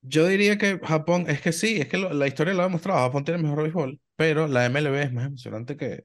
Yo 0.02 0.26
diría 0.26 0.58
que 0.58 0.78
Japón, 0.82 1.26
es 1.28 1.40
que 1.40 1.52
sí, 1.52 1.80
es 1.80 1.88
que 1.88 1.96
lo- 1.98 2.12
la 2.12 2.26
historia 2.26 2.54
lo 2.54 2.62
ha 2.62 2.64
demostrado, 2.66 3.00
Japón 3.00 3.24
tiene 3.24 3.42
mejor 3.42 3.62
béisbol, 3.62 4.00
pero 4.16 4.46
la 4.48 4.64
MLB 4.66 5.02
es 5.02 5.12
más 5.12 5.26
emocionante 5.26 5.76
que... 5.76 6.04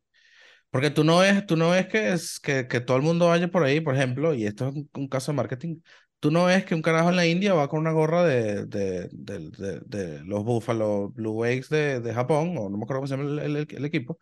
Porque 0.70 0.90
tú 0.92 1.04
no 1.04 1.20
ves, 1.20 1.46
tú 1.46 1.56
no 1.58 1.70
ves 1.72 1.88
que, 1.88 2.12
es, 2.12 2.40
que, 2.40 2.68
que 2.68 2.82
todo 2.82 2.98
el 2.98 3.04
mundo 3.04 3.28
vaya 3.28 3.48
por 3.48 3.64
ahí, 3.64 3.80
por 3.82 3.96
ejemplo, 3.96 4.34
y 4.34 4.46
esto 4.46 4.68
es 4.68 4.76
un, 4.76 4.90
un 4.94 5.08
caso 5.08 5.32
de 5.32 5.36
marketing, 5.38 5.80
tú 6.20 6.30
no 6.32 6.46
ves 6.46 6.66
que 6.66 6.76
un 6.76 6.82
carajo 6.82 7.10
en 7.10 7.16
la 7.16 7.26
India 7.26 7.54
va 7.54 7.70
con 7.70 7.80
una 7.80 7.92
gorra 7.92 8.24
de, 8.26 8.66
de, 8.66 9.08
de, 9.12 9.50
de- 9.58 9.80
de 9.86 10.24
los 10.26 10.44
Buffalo 10.44 11.10
Blue 11.10 11.32
Waves 11.32 11.70
de, 11.70 12.02
de 12.02 12.14
Japón, 12.14 12.56
o 12.58 12.70
no 12.70 12.78
me 12.78 12.84
acuerdo 12.84 13.02
cómo 13.02 13.08
se 13.08 13.18
llama 13.18 13.30
el, 13.44 13.58
el- 13.58 13.68
el 13.70 13.86
equipo, 13.86 14.20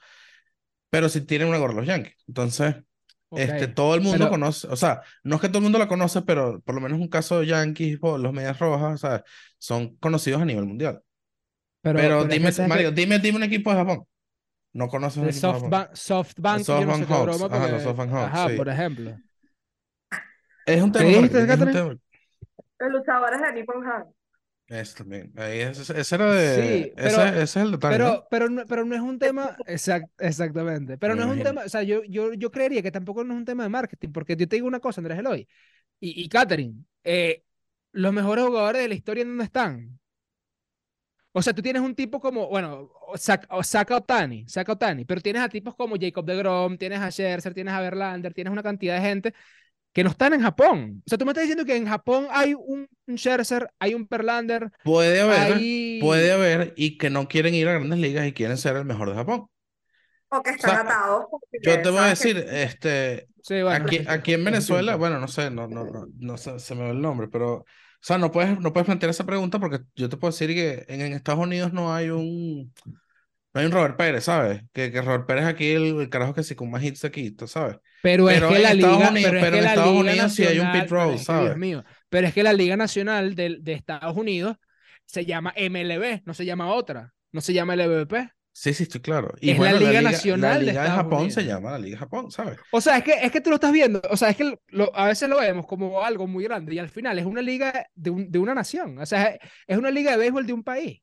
pero 0.90 1.10
sí 1.10 1.22
tienen 1.22 1.48
una 1.50 1.58
gorra 1.58 1.74
los 1.74 1.88
Yankees. 1.88 2.16
Entonces, 2.28 2.76
este, 3.32 3.68
todo 3.68 3.96
el 3.96 4.02
mundo 4.02 4.20
Pero- 4.20 4.30
conoce, 4.32 4.68
o 4.68 4.76
sea, 4.76 5.02
no 5.24 5.36
es 5.36 5.42
que 5.42 5.50
todo 5.50 5.58
el 5.60 5.64
mundo 5.64 5.80
la 5.80 5.88
conoce, 5.88 6.22
pero 6.22 6.62
por 6.62 6.76
lo 6.76 6.82
menos 6.82 7.00
un 7.00 7.10
caso 7.10 7.40
de 7.40 7.48
Yankees, 7.48 7.98
o 8.02 8.18
los 8.18 8.32
Medias 8.34 8.60
Rojas, 8.60 8.94
o 8.94 8.98
sea, 9.08 9.24
son 9.58 9.96
conocidos 9.98 10.42
a 10.42 10.46
nivel 10.46 10.66
mundial. 10.66 11.02
Pero, 11.82 12.00
Pero, 12.00 12.26
dime, 12.26 12.52
Mario, 12.68 12.92
dime, 12.92 13.20
dime 13.20 13.38
un 13.38 13.44
equipo 13.44 13.72
de 13.72 13.76
Japón. 13.78 14.06
No 14.76 14.90
conoces 14.90 15.40
Japón. 15.40 15.62
SoftBank, 15.62 15.94
SoftBank, 15.94 16.64
SoftBank 16.64 17.08
qué 17.08 17.14
ajá, 17.14 17.68
los 17.70 17.82
SoftBank 17.84 18.12
ajá, 18.14 18.50
sí. 18.50 18.56
por 18.58 18.68
ejemplo. 18.68 19.18
Es 20.66 20.82
un 20.84 20.92
¿Qué 20.92 21.00
tema 21.00 21.12
marketing, 21.22 21.38
es 21.38 21.42
un 21.42 21.48
Catherine? 21.48 21.72
tema- 21.74 21.98
los 22.80 22.92
luchadores 22.92 23.42
de 23.42 23.54
Nippon 23.54 23.88
Han. 23.88 24.04
Es 24.68 24.94
también. 24.96 25.32
Ahí 25.38 25.60
ese, 25.60 25.98
ese 25.98 26.16
era 26.16 26.34
de. 26.34 26.56
Sí, 26.56 26.94
pero- 26.94 27.08
ese, 27.08 27.28
ese 27.30 27.44
es 27.44 27.56
el 27.56 27.72
detalle, 27.72 27.98
¿no? 28.00 28.04
Pero, 28.04 28.28
pero, 28.30 28.50
no, 28.50 28.66
pero 28.66 28.84
no 28.84 28.96
es 28.96 29.02
un 29.02 29.18
tema, 29.18 29.56
exact- 29.66 30.10
exactamente, 30.20 30.98
pero 30.98 31.16
no 31.16 31.22
es 31.24 31.30
un 31.30 31.42
tema, 31.42 31.62
o 31.66 31.70
sea, 31.70 31.82
yo, 31.84 32.04
yo, 32.04 32.34
yo 32.34 32.52
creería 32.52 32.82
que 32.82 32.92
tampoco 32.92 33.24
no 33.24 33.34
es 33.34 33.38
un 33.40 33.46
tema 33.46 33.64
de 33.64 33.70
marketing, 33.70 34.10
porque 34.12 34.36
yo 34.36 34.46
te 34.46 34.58
digo 34.58 34.68
una 34.68 34.82
cosa, 34.82 35.00
Andrés 35.00 35.20
Eloy, 35.20 35.48
y, 36.02 36.22
y 36.22 36.28
Catherine, 36.28 36.84
eh, 37.06 37.44
los 37.94 38.12
mejores 38.12 38.44
jugadores 38.44 38.82
de 38.82 38.88
la 38.90 38.96
historia, 38.96 39.22
¿en 39.22 39.30
dónde 39.30 39.46
están? 39.46 40.00
O 41.38 41.42
sea, 41.42 41.54
tú 41.54 41.62
tienes 41.62 41.82
un 41.82 41.94
tipo 41.96 42.20
como, 42.22 42.48
bueno, 42.48 42.90
o 43.08 43.16
o 43.50 43.64
Saka 43.64 43.98
Otani, 43.98 44.48
Saka 44.48 44.72
Otani, 44.72 45.04
pero 45.06 45.20
tienes 45.22 45.42
a 45.42 45.50
tipos 45.50 45.76
como 45.76 45.96
Jacob 46.00 46.26
de 46.26 46.36
Grom, 46.38 46.78
tienes 46.78 47.00
a 47.02 47.12
Scherzer, 47.12 47.54
tienes 47.54 47.74
a 47.74 47.82
Verlander, 47.82 48.34
tienes 48.34 48.52
una 48.54 48.64
cantidad 48.64 48.96
de 48.96 49.02
gente 49.02 49.34
que 49.94 50.04
no 50.04 50.12
están 50.12 50.34
en 50.34 50.42
Japón. 50.42 51.02
O 51.06 51.10
sea, 51.10 51.18
tú 51.18 51.26
me 51.26 51.32
estás 51.32 51.44
diciendo 51.44 51.66
que 51.66 51.76
en 51.76 51.88
Japón 51.88 52.28
hay 52.32 52.54
un, 52.54 52.88
un 53.08 53.18
Scherzer, 53.18 53.70
hay 53.80 53.94
un 53.96 54.08
Verlander, 54.10 54.72
Puede 54.84 55.22
haber, 55.22 55.54
hay... 55.54 56.00
puede 56.02 56.32
haber, 56.32 56.74
y 56.78 56.98
que 56.98 57.10
no 57.10 57.28
quieren 57.28 57.54
ir 57.54 57.68
a 57.70 57.74
grandes 57.74 58.00
ligas 58.00 58.28
y 58.28 58.34
quieren 58.34 58.58
ser 58.58 58.76
el 58.78 58.86
mejor 58.86 59.10
de 59.10 59.16
Japón. 59.16 59.48
O 60.30 60.42
que 60.44 60.52
están 60.52 60.72
sea, 60.72 60.82
atados. 60.82 61.26
Yo 61.64 61.82
te 61.82 61.90
voy 61.90 62.00
a 62.00 62.16
sabes 62.16 62.20
que- 62.22 62.34
decir, 62.34 62.46
este, 62.54 63.28
Sí, 63.42 63.62
bueno, 63.62 63.86
aquí, 63.86 64.00
aquí 64.08 64.34
en 64.34 64.44
Venezuela, 64.44 64.96
bueno, 64.96 65.20
no 65.20 65.28
sé, 65.28 65.52
no, 65.52 65.68
no, 65.68 65.86
no, 65.86 66.08
no 66.18 66.38
sé, 66.38 66.60
se 66.60 66.76
me 66.76 66.84
va 66.84 66.90
el 66.90 67.00
nombre, 67.02 67.28
pero, 67.28 67.58
o 67.60 67.66
sea, 68.08 68.18
no 68.18 68.32
puedes, 68.32 68.60
no 68.60 68.72
puedes 68.74 68.86
plantear 68.86 69.10
esa 69.10 69.26
pregunta 69.26 69.60
porque 69.60 69.80
yo 69.96 70.10
te 70.10 70.18
puedo 70.18 70.32
decir 70.32 70.50
que 70.50 70.86
en, 70.88 71.02
en 71.02 71.14
Estados 71.14 71.42
Unidos 71.44 71.74
no 71.74 71.94
hay 71.94 72.10
un, 72.10 72.74
no 73.54 73.62
hay 73.62 73.66
un 73.68 73.72
Robert 73.72 73.98
Pérez, 73.98 74.26
¿sabes? 74.26 74.64
Que, 74.74 74.92
que 74.92 75.02
Robert 75.02 75.26
Pérez 75.28 75.46
aquí, 75.46 75.72
el, 75.72 76.00
el 76.02 76.10
carajo 76.10 76.34
que 76.34 76.44
sí 76.44 76.56
con 76.56 76.70
más 76.72 76.84
hits 76.84 77.06
aquí, 77.06 77.32
¿tú 77.32 77.48
sabes? 77.48 77.78
Pero 78.02 78.30
es 78.30 78.36
Pero 78.36 78.50
que 78.50 78.56
en 78.58 78.64
la 78.64 78.72
Estados 78.72 78.98
liga, 78.98 79.10
Unidos- 79.10 79.32
pero 79.32 79.40
es 79.40 79.44
pero 79.46 79.52
que 79.52 79.60
en 79.60 79.66
Estados 79.66 79.96
liga 80.04 80.12
Unidos 80.12 80.34
sí 80.34 80.44
hay 80.46 80.60
un 80.60 80.66
nacional, 80.66 80.72
Pete 80.72 80.88
Rose, 80.94 81.16
es 81.16 81.30
que, 81.32 81.40
Dios 81.40 81.56
¿sabes? 81.56 81.58
mío, 81.58 81.84
pero 82.10 82.28
es 82.28 82.34
que 82.34 82.44
la 82.44 82.54
liga 82.54 82.78
nacional 82.78 83.36
del- 83.36 83.64
de, 83.64 83.74
Estados 83.74 84.16
Unidos 84.18 84.58
se 85.06 85.26
llama 85.26 85.54
MLB, 85.56 86.22
no 86.26 86.34
se 86.34 86.46
llama 86.46 86.74
otra, 86.74 87.14
no 87.32 87.42
se 87.42 87.54
llama 87.54 87.74
LVP. 87.76 88.30
Sí, 88.58 88.74
sí, 88.74 88.84
estoy 88.84 89.02
claro. 89.02 89.34
Y 89.40 89.52
Es 89.52 89.60
la 89.60 89.74
bueno, 89.74 89.80
Liga 89.80 90.02
la 90.02 90.02
Nacional 90.02 90.66
de 90.66 90.72
Liga 90.72 90.84
de 90.84 90.90
Estados 90.90 90.92
Japón 90.92 91.30
se 91.32 91.44
Unidos. 91.44 91.46
llama 91.46 91.72
la 91.72 91.80
Liga 91.80 91.96
de 91.96 92.00
Japón, 92.00 92.32
¿sabes? 92.32 92.60
O 92.72 92.82
sea, 92.82 92.98
es 92.98 93.04
que, 93.04 93.14
es 93.14 93.32
que 93.32 93.40
tú 93.42 93.50
lo 93.50 93.56
estás 93.56 93.72
viendo, 93.72 94.02
o 94.10 94.18
sea, 94.18 94.30
es 94.30 94.36
que 94.38 94.58
lo- 94.68 94.96
a 94.96 95.06
veces 95.08 95.30
lo 95.30 95.40
vemos 95.40 95.66
como 95.66 96.04
algo 96.04 96.28
muy 96.28 96.44
grande 96.44 96.76
y 96.76 96.80
al 96.80 96.90
final 96.90 97.18
es 97.18 97.26
una 97.26 97.42
liga 97.42 97.88
de, 97.96 98.10
un- 98.10 98.30
de 98.32 98.40
una 98.40 98.54
nación, 98.54 98.98
o 99.00 99.06
sea, 99.06 99.28
es, 99.28 99.40
es 99.68 99.78
una 99.78 99.92
liga 99.92 100.12
de 100.12 100.18
béisbol 100.18 100.46
de 100.46 100.54
un 100.54 100.64
país. 100.64 101.02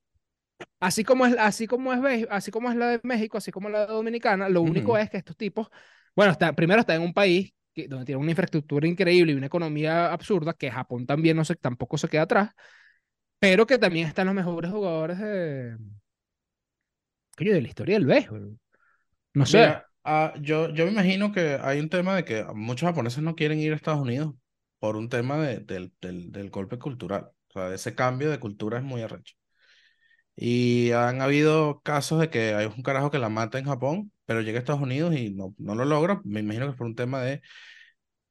Así 0.81 1.05
como 1.05 1.27
es, 1.27 1.37
así 1.39 1.67
como 1.69 1.93
es, 1.95 2.27
así 2.31 2.51
como 2.53 2.71
es 2.71 2.77
la 2.77 2.89
de 2.91 3.01
México, 3.05 3.39
así 3.39 3.53
como 3.53 3.71
la 3.71 3.87
de 3.87 3.95
Dominicana, 3.95 4.49
lo 4.49 4.63
único 4.63 4.97
Ujú. 4.97 4.99
es 4.99 5.11
que 5.11 5.19
estos 5.19 5.37
tipos, 5.37 5.69
bueno, 6.17 6.33
está, 6.33 6.53
primero 6.55 6.81
está 6.81 6.95
en 6.97 7.03
un 7.03 7.15
país 7.15 7.55
que, 7.75 7.89
donde 7.89 8.07
tiene 8.07 8.21
una 8.21 8.31
infraestructura 8.33 8.87
increíble 8.89 9.33
y 9.33 9.37
una 9.37 9.47
economía 9.47 10.13
absurda, 10.13 10.55
que 10.55 10.71
Japón 10.71 11.07
también 11.07 11.37
no 11.37 11.45
se, 11.45 11.57
tampoco 11.57 11.99
se 11.99 12.09
queda 12.09 12.23
atrás, 12.23 12.51
pero 13.39 13.67
que 13.67 13.79
también 13.79 14.09
están 14.09 14.27
los 14.27 14.35
mejores 14.37 14.71
jugadores 14.73 15.19
de, 15.19 15.77
coño, 17.45 17.55
de 17.55 17.63
la 17.63 17.69
historia 17.69 17.97
del 17.97 18.07
béisbol. 18.07 18.59
No 19.35 19.47
sé. 19.47 19.59
Mira, 19.59 19.87
ah, 20.05 20.35
yo, 20.41 20.71
yo 20.71 20.85
me 20.87 20.93
imagino 20.93 21.33
que 21.33 21.59
hay 21.61 21.81
un 21.81 21.89
tema 21.91 22.15
de 22.17 22.25
que 22.25 22.45
muchos 22.55 22.87
japoneses 22.89 23.23
no 23.23 23.35
quieren 23.35 23.59
ir 23.59 23.73
a 23.73 23.77
Estados 23.77 24.01
Unidos 24.01 24.35
por 24.79 24.97
un 24.97 25.09
tema 25.09 25.39
de- 25.39 25.61
del, 25.61 25.93
del, 26.01 26.33
del 26.33 26.51
golpe 26.51 26.79
cultural. 26.79 27.31
O 27.49 27.53
sea, 27.53 27.75
ese 27.75 27.95
cambio 27.95 28.31
de 28.31 28.41
cultura 28.41 28.79
es 28.79 28.85
muy 28.85 29.03
arrecho. 29.03 29.35
Y 30.35 30.93
han 30.93 31.21
habido 31.21 31.81
casos 31.83 32.21
de 32.21 32.31
que 32.31 32.55
hay 32.55 32.67
un 32.67 32.83
carajo 32.83 33.11
que 33.11 33.19
la 33.19 33.29
mata 33.29 33.59
en 33.59 33.67
Japón, 33.67 34.13
pero 34.25 34.41
llega 34.41 34.59
a 34.59 34.61
Estados 34.61 34.81
Unidos 34.83 35.15
y 35.17 35.31
no, 35.35 35.55
no 35.59 35.75
lo 35.75 35.85
logra. 35.85 36.21
Me 36.25 36.41
imagino 36.41 36.67
que 36.67 36.71
es 36.73 36.77
por 36.79 36.87
un 36.87 36.95
tema 36.97 37.21
de 37.23 37.43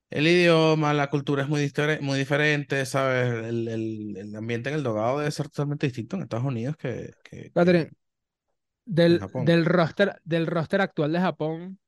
el 0.10 0.28
idioma, 0.28 0.93
la 0.93 1.10
cultura 1.10 1.43
es 1.43 1.50
muy, 1.50 1.71
muy 2.02 2.19
diferente, 2.19 2.86
¿sabes? 2.86 3.45
El, 3.45 3.67
el, 3.67 4.17
el 4.17 4.36
ambiente 4.36 4.69
en 4.69 4.76
el 4.76 4.84
dogado 4.84 5.19
debe 5.19 5.32
ser 5.32 5.47
totalmente 5.50 5.88
distinto 5.88 6.15
en 6.17 6.24
Estados 6.24 6.45
Unidos 6.45 6.76
que, 6.78 7.12
que- 7.24 7.54
Catherine, 7.54 7.91
del, 8.86 9.22
del 9.46 9.65
roster, 9.65 10.20
del 10.24 10.48
roster 10.48 10.82
actual 10.82 11.12
de 11.12 11.20
Japón, 11.20 11.80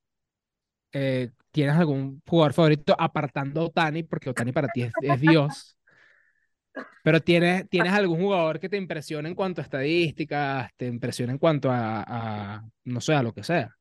eh, 0.92 1.32
¿tienes 1.52 1.76
algún 1.76 2.22
jugador 2.28 2.54
favorito 2.54 2.96
apartando 2.98 3.62
a 3.62 3.66
Otani? 3.66 4.04
Porque 4.04 4.30
Otani 4.30 4.52
para 4.52 4.68
ti 4.68 4.84
es, 4.84 4.94
es 5.02 5.22
Dios. 5.22 5.78
Pero 7.04 7.22
¿tienes, 7.22 7.70
¿tienes 7.70 7.94
algún 7.94 8.22
jugador 8.22 8.60
que 8.60 8.70
te 8.70 8.78
impresione 8.78 9.30
en 9.30 9.36
cuanto 9.36 9.62
a 9.62 9.64
estadísticas, 9.64 10.72
te 10.78 10.88
impresione 10.88 11.34
en 11.34 11.38
cuanto 11.38 11.70
a, 11.70 12.04
a, 12.08 12.64
no 12.86 13.02
sé, 13.02 13.14
a 13.14 13.24
lo 13.24 13.34
que 13.34 13.44
sea? 13.44 13.76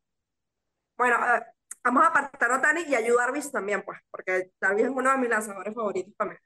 Bueno, 0.96 1.16
eh, 1.16 1.42
vamos 1.84 2.02
a 2.04 2.08
apartar 2.08 2.50
a 2.50 2.56
Otani 2.58 2.82
y 2.88 2.94
a 2.94 3.06
Yu 3.06 3.16
Darvish 3.16 3.50
también, 3.50 3.82
pues, 3.82 3.98
porque 4.10 4.50
Darvish 4.60 4.84
es 4.86 4.90
uno 4.90 5.10
de 5.10 5.18
mis 5.18 5.30
lanzadores 5.30 5.74
favoritos 5.74 6.14
también. 6.16 6.40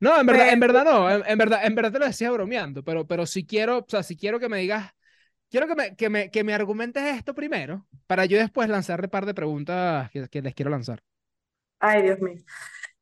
No, 0.00 0.18
en 0.18 0.26
verdad, 0.26 0.48
en 0.48 0.60
verdad 0.60 0.84
no, 0.84 1.10
en, 1.10 1.22
en 1.26 1.38
verdad, 1.38 1.60
en 1.64 1.74
verdad 1.74 1.92
te 1.92 1.98
lo 1.98 2.06
decía 2.06 2.30
bromeando, 2.30 2.82
pero, 2.82 3.06
pero 3.06 3.26
si 3.26 3.44
quiero, 3.46 3.78
o 3.78 3.84
sea, 3.86 4.02
si 4.02 4.16
quiero 4.16 4.40
que 4.40 4.48
me 4.48 4.58
digas, 4.58 4.90
quiero 5.52 5.68
que 5.68 5.74
me, 5.76 5.94
que 5.94 6.08
me, 6.10 6.30
que 6.30 6.42
me 6.42 6.54
argumentes 6.54 7.04
esto 7.04 7.34
primero, 7.34 7.86
para 8.08 8.24
yo 8.24 8.38
después 8.38 8.68
lanzarle 8.68 9.06
un 9.06 9.10
par 9.10 9.26
de 9.26 9.34
preguntas 9.34 10.10
que, 10.10 10.26
que 10.28 10.42
les 10.42 10.54
quiero 10.54 10.70
lanzar. 10.70 11.00
Ay, 11.78 12.02
Dios 12.02 12.18
mío. 12.20 12.42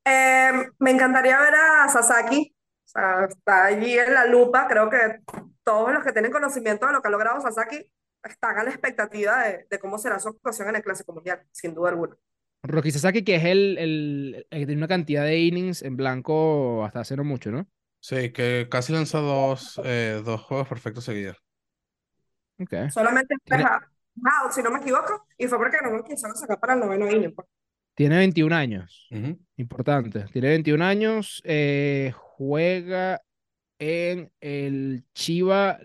Eh, 0.04 0.50
me 0.78 0.90
encantaría 0.90 1.38
ver 1.38 1.54
a 1.54 1.88
Sasaki. 1.88 2.54
O 2.84 2.88
sea, 2.88 3.24
está 3.26 3.66
allí 3.66 3.96
en 3.96 4.12
la 4.12 4.26
lupa. 4.26 4.66
Creo 4.68 4.90
que 4.90 5.20
todos 5.62 5.92
los 5.92 6.02
que 6.02 6.12
tienen 6.12 6.32
conocimiento 6.32 6.86
de 6.86 6.92
lo 6.92 7.00
que 7.00 7.08
ha 7.08 7.10
logrado 7.12 7.40
Sasaki 7.40 7.86
están 8.24 8.58
a 8.58 8.64
la 8.64 8.70
expectativa 8.70 9.44
de, 9.44 9.66
de 9.70 9.78
cómo 9.78 9.96
será 9.98 10.18
su 10.18 10.28
actuación 10.28 10.68
en 10.70 10.76
el 10.76 10.82
Clásico 10.82 11.12
Mundial, 11.12 11.42
sin 11.52 11.74
duda 11.74 11.90
alguna. 11.90 12.16
Rocky 12.62 12.90
Sasaki, 12.90 13.22
que 13.22 13.36
es 13.36 13.44
el, 13.44 13.78
el, 13.78 14.46
el 14.50 14.58
que 14.58 14.66
tiene 14.66 14.80
una 14.80 14.88
cantidad 14.88 15.24
de 15.24 15.38
innings 15.38 15.82
en 15.82 15.96
blanco 15.96 16.84
hasta 16.84 17.00
hace 17.00 17.16
no 17.16 17.24
mucho, 17.24 17.50
¿no? 17.50 17.68
Sí, 18.00 18.32
que 18.32 18.66
casi 18.70 18.92
lanzó 18.92 19.22
dos, 19.22 19.80
eh, 19.84 20.20
dos 20.24 20.42
juegos 20.42 20.68
perfectos 20.68 21.04
seguidos. 21.04 21.36
Ok. 22.60 22.90
Solamente 22.90 23.34
fue 23.46 23.58
out, 23.62 24.52
si 24.52 24.62
no 24.62 24.70
me 24.70 24.78
equivoco, 24.80 25.26
y 25.38 25.46
fue 25.46 25.58
porque 25.58 25.78
no 25.82 25.90
lo 25.90 26.04
quisieron 26.04 26.36
sacar 26.36 26.60
para 26.60 26.74
el 26.74 26.80
noveno 26.80 27.10
inning. 27.10 27.34
pues. 27.34 27.48
tiene 27.94 28.16
21 28.16 28.54
años. 28.54 29.08
Importante. 29.56 30.24
Tiene 30.32 30.48
21 30.48 30.82
años. 30.84 31.40
eh, 31.44 32.12
juega 32.14 33.20
en 33.78 34.30
el 34.40 35.04
Chiva 35.14 35.78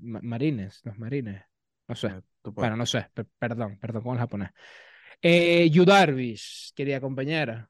Ma- 0.00 0.20
Marines. 0.22 0.80
Los 0.84 0.98
Marines. 0.98 1.42
No 1.88 1.94
sé. 1.94 2.08
Eh, 2.08 2.20
puedes. 2.42 2.54
Bueno, 2.54 2.76
no 2.76 2.86
sé. 2.86 3.08
per- 3.12 3.26
perdón, 3.38 3.78
perdón 3.80 4.02
con 4.02 4.12
el 4.14 4.18
japonés. 4.18 4.50
Eh, 5.22 5.68
querida 6.76 7.00
compañera. 7.00 7.68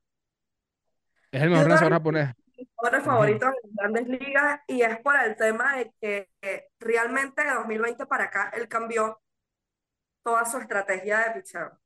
Es 1.31 1.43
el 1.43 1.51
mejor 1.51 1.69
lanzador 1.69 1.93
japonés. 1.93 2.35
Jugadores 2.75 3.05
favoritos 3.05 3.51
en 3.63 3.75
grandes 3.75 4.09
ligas 4.09 4.61
y 4.67 4.83
es 4.83 4.99
por 5.01 5.17
el 5.17 5.37
tema 5.37 5.77
de 5.77 5.93
que 6.01 6.31
eh, 6.43 6.69
realmente 6.79 7.45
de 7.45 7.55
2020 7.55 8.07
para 8.07 8.25
acá 8.25 8.51
él 8.55 8.69
cambió 8.69 9.21
toda 10.23 10.45
su 10.45 10.59
estrategia 10.59 11.21
de 11.21 11.41
picheo. 11.41 11.79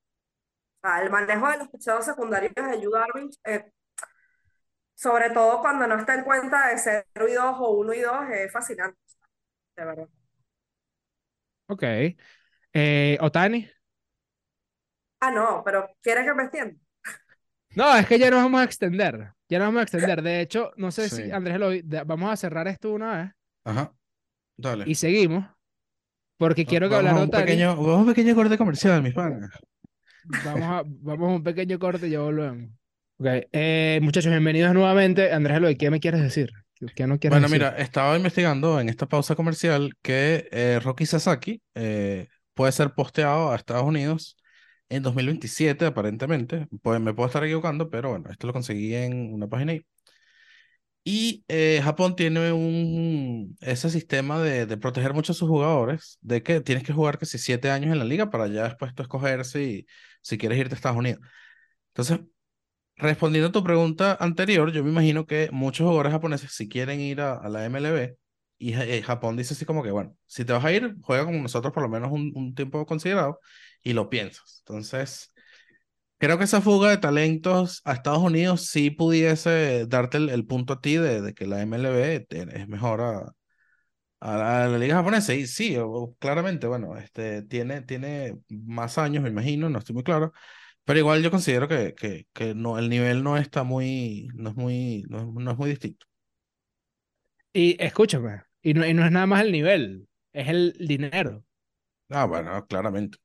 El 0.83 1.11
manejo 1.11 1.49
de 1.49 1.59
los 1.59 1.69
picheos 1.69 2.05
secundarios 2.05 2.55
de 2.55 2.81
Yu 2.81 2.91
Darvish, 2.91 3.39
eh, 3.45 3.71
sobre 4.95 5.31
todo 5.31 5.61
cuando 5.61 5.87
no 5.87 5.99
está 5.99 6.15
en 6.15 6.25
cuenta 6.25 6.69
de 6.69 6.79
0 6.79 7.29
y 7.29 7.33
2 7.33 7.57
o 7.59 7.71
1 7.73 7.93
y 7.95 8.01
2, 8.01 8.31
es 8.31 8.53
fascinante, 8.53 8.99
de 9.77 9.85
verdad. 9.85 10.09
Ok. 11.67 11.83
Eh, 12.73 13.19
Otani. 13.21 13.71
Ah, 15.21 15.31
no, 15.31 15.63
pero 15.65 15.91
¿quieres 16.03 16.25
que 16.25 16.35
me 16.35 16.45
extienda? 16.45 16.81
No, 17.75 17.97
es 17.97 18.07
que 18.07 18.19
ya 18.19 18.31
nos 18.31 18.43
vamos 18.43 18.61
a 18.61 18.65
extender. 18.65 19.33
Ya 19.49 19.59
nos 19.59 19.69
vamos 19.69 19.81
a 19.81 19.83
extender. 19.83 20.23
De 20.23 20.41
hecho, 20.41 20.73
no 20.77 20.91
sé 20.91 21.09
si 21.09 21.25
Sí. 21.25 21.31
Andrés 21.31 21.59
lo 21.59 21.71
de- 21.71 22.03
vamos 22.05 22.31
a 22.33 22.37
cerrar 22.37 22.67
esto 22.69 22.93
una 22.93 23.17
vez 23.23 23.31
Ajá. 23.65 23.93
Dale. 24.57 24.85
y 24.87 24.95
seguimos. 24.95 25.47
Porque 26.37 26.65
quiero 26.65 26.89
que 26.89 26.95
hablar 26.97 27.15
un 27.17 27.31
pequeño, 27.31 27.77
vamos 27.77 27.89
a 27.95 27.97
un 27.99 28.07
pequeño 28.07 28.35
corte 28.35 28.57
comercial, 28.57 29.03
mis 29.03 29.13
panas. 29.15 29.51
Vamos 30.45 30.63
a, 30.63 30.83
vamos 30.87 31.29
a 31.29 31.33
un 31.37 31.43
pequeño 31.43 31.79
corte 31.79 32.07
y 32.09 32.11
ya 32.11 32.21
volvemos. 32.21 32.71
Ok, 33.19 33.27
eh, 33.53 33.99
muchachos, 34.03 34.31
bienvenidos 34.31 34.73
nuevamente. 34.73 35.33
Andrés 35.33 35.59
Eloy, 35.59 35.77
¿qué 35.77 35.91
me 35.91 36.01
quieres 36.01 36.23
decir? 36.23 36.51
¿Qué, 36.75 36.87
qué 36.95 37.07
no 37.07 37.19
quieres 37.19 37.35
Bueno, 37.39 37.49
decir? 37.49 37.59
mira, 37.63 37.77
estaba 37.77 38.17
investigando 38.17 38.81
en 38.81 38.89
esta 38.89 39.07
pausa 39.07 39.35
comercial 39.35 39.93
que 40.03 40.49
eh, 40.51 40.81
Rocky 40.83 41.05
Sasaki 41.05 41.61
eh, 41.75 42.29
puede 42.55 42.73
ser 42.73 42.95
posteado 42.95 43.53
a 43.53 43.57
Estados 43.57 43.85
Unidos 43.85 44.39
en 44.91 45.03
2027, 45.03 45.87
aparentemente. 45.87 46.69
Pues 46.83 47.01
me 47.01 47.15
puedo 47.15 47.29
estar 47.29 47.45
equivocando, 47.45 47.91
pero 47.91 48.11
bueno, 48.11 48.31
esto 48.31 48.47
lo 48.49 48.53
conseguí 48.53 48.95
en 48.95 49.33
una 49.35 49.49
página 49.49 49.73
ahí. 49.73 49.87
Y 51.03 51.45
eh, 51.49 51.81
Japón 51.83 52.15
tiene 52.15 52.53
un, 52.53 53.57
ese 53.61 53.89
sistema 53.91 54.39
de, 54.41 54.67
de 54.67 54.77
proteger 54.77 55.15
mucho 55.15 55.33
a 55.33 55.35
sus 55.35 55.49
jugadores, 55.49 56.19
de 56.21 56.43
que 56.43 56.61
tienes 56.61 56.85
que 56.85 56.93
jugar 56.93 57.19
que 57.19 57.25
si 57.27 57.39
siete 57.39 57.71
años 57.71 57.93
en 57.93 57.99
la 57.99 58.05
liga 58.05 58.31
para 58.31 58.47
ya 58.49 58.65
después 58.65 58.95
tú 58.95 59.03
escoger 59.03 59.45
si, 59.47 59.87
si 60.21 60.37
quieres 60.39 60.59
irte 60.59 60.75
a 60.75 60.77
Estados 60.77 60.99
Unidos. 60.99 61.21
Entonces, 61.89 62.21
respondiendo 62.97 63.49
a 63.51 63.53
tu 63.53 63.65
pregunta 63.65 64.17
anterior, 64.21 64.73
yo 64.73 64.85
me 64.85 64.91
imagino 64.91 65.27
que 65.27 65.51
muchos 65.53 65.85
jugadores 65.87 66.13
japoneses 66.13 66.53
si 66.53 66.69
quieren 66.69 67.01
ir 67.01 67.21
a, 67.23 67.35
a 67.35 67.49
la 67.51 67.67
MLB 67.67 68.17
y 68.59 68.73
Ja- 68.75 68.85
eh, 68.87 69.03
Japón 69.03 69.37
dice 69.37 69.55
así 69.55 69.65
como 69.67 69.83
que, 69.85 69.91
bueno, 69.93 70.17
si 70.27 70.45
te 70.45 70.53
vas 70.55 70.65
a 70.65 70.73
ir, 70.73 70.97
juega 71.03 71.25
con 71.27 71.43
nosotros 71.43 71.73
por 71.75 71.83
lo 71.85 71.91
menos 71.91 72.13
un, 72.13 72.33
un 72.37 72.55
tiempo 72.55 72.87
considerado 72.87 73.41
y 73.83 73.93
lo 73.95 74.11
piensas. 74.11 74.59
Entonces, 74.67 75.33
creo 76.19 76.39
que 76.39 76.45
esa 76.45 76.61
fuga 76.63 76.91
de 76.91 76.99
talentos 76.99 77.83
a 77.85 77.95
Estados 77.95 78.21
Unidos 78.23 78.67
sí 78.69 78.91
pudiese 78.91 79.87
darte 79.87 80.19
el, 80.19 80.31
el 80.31 80.47
punto 80.47 80.75
a 80.75 80.81
ti 80.81 80.97
de, 80.97 81.23
de 81.23 81.35
que 81.35 81.47
la 81.47 81.63
MLB 81.63 82.27
es 82.31 82.69
mejor 82.69 83.01
a, 83.03 83.35
a 84.21 84.37
la, 84.37 84.65
a 84.65 84.69
la 84.69 84.79
liga 84.79 84.97
japonesa. 84.97 85.35
Y 85.35 85.47
sí, 85.47 85.77
o- 85.79 86.17
claramente, 86.19 86.67
bueno, 86.67 86.97
este, 86.97 87.43
tiene, 87.43 87.83
tiene 87.83 88.39
más 88.49 88.99
años, 88.99 89.23
me 89.23 89.31
imagino, 89.31 89.69
no 89.71 89.79
estoy 89.79 89.95
muy 89.95 90.05
claro. 90.05 90.33
Pero 90.85 90.99
igual 91.01 91.23
yo 91.23 91.31
considero 91.31 91.69
que, 91.69 91.95
que, 91.95 92.27
que 92.35 92.55
no, 92.55 92.79
el 92.79 92.89
nivel 92.91 93.23
no 93.25 93.37
está 93.39 93.65
muy, 93.65 94.29
no 94.35 94.51
es 94.51 94.57
muy, 94.57 95.05
no, 95.09 95.21
es- 95.21 95.27
no 95.27 95.51
es 95.53 95.59
muy 95.59 95.71
distinto. 95.71 96.07
Y 97.53 97.77
escúchame, 97.83 98.43
y 98.63 98.75
no, 98.75 98.85
y 98.87 98.93
no 98.95 99.05
es 99.05 99.13
nada 99.13 99.27
más 99.27 99.43
el 99.43 99.53
nivel, 99.53 100.09
es 100.33 100.49
el 100.49 100.75
dinero. 100.81 101.45
Ah, 102.11 102.25
bueno, 102.27 102.67
claramente, 102.67 103.19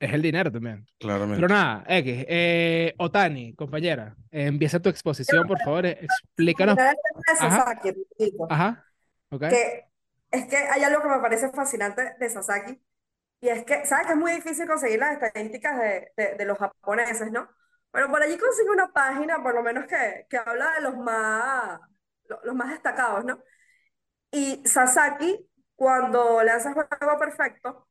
Es 0.00 0.12
el 0.14 0.22
dinero 0.22 0.50
también. 0.50 0.86
Pero 0.98 0.98
claramente. 0.98 1.46
nada, 1.48 1.84
X. 1.86 2.24
Eh, 2.26 2.94
Otani, 2.98 3.54
compañera, 3.54 4.16
eh, 4.30 4.46
empieza 4.46 4.80
tu 4.80 4.88
exposición, 4.88 5.46
por 5.46 5.58
favor. 5.60 5.84
eh, 5.86 5.98
Explícanos. 6.02 6.78
Ajá, 6.78 6.94
Sasaki, 7.36 7.92
ajá. 8.48 8.84
Ok. 9.30 9.40
que 9.48 9.84
es 10.32 10.46
que 10.46 10.56
hay 10.56 10.82
algo 10.84 11.02
que 11.02 11.08
me 11.08 11.18
parece 11.20 11.50
fascinante 11.50 12.14
de 12.18 12.30
Sasaki, 12.30 12.80
y 13.42 13.48
es 13.48 13.64
que, 13.64 13.84
¿sabes 13.86 14.06
que 14.06 14.12
es 14.14 14.18
muy 14.18 14.32
difícil 14.32 14.66
conseguir 14.66 14.98
las 15.00 15.20
estadísticas 15.20 15.78
de, 15.78 16.12
de, 16.16 16.34
de 16.36 16.44
los 16.46 16.58
japoneses, 16.58 17.30
¿no? 17.32 17.48
Pero 17.92 18.08
por 18.08 18.22
allí 18.22 18.38
consigo 18.38 18.72
una 18.72 18.92
página, 18.92 19.42
por 19.42 19.54
lo 19.54 19.62
menos 19.62 19.86
que, 19.86 20.26
que 20.30 20.38
habla 20.38 20.74
de 20.76 20.80
los 20.82 20.96
más, 20.96 21.80
lo- 22.28 22.40
los 22.44 22.54
más 22.54 22.70
destacados, 22.70 23.24
¿no? 23.24 23.42
Y 24.32 24.62
Sasaki, 24.66 25.48
cuando 25.76 26.42
lanza 26.42 26.72
juego 26.72 27.18
perfecto, 27.18 27.88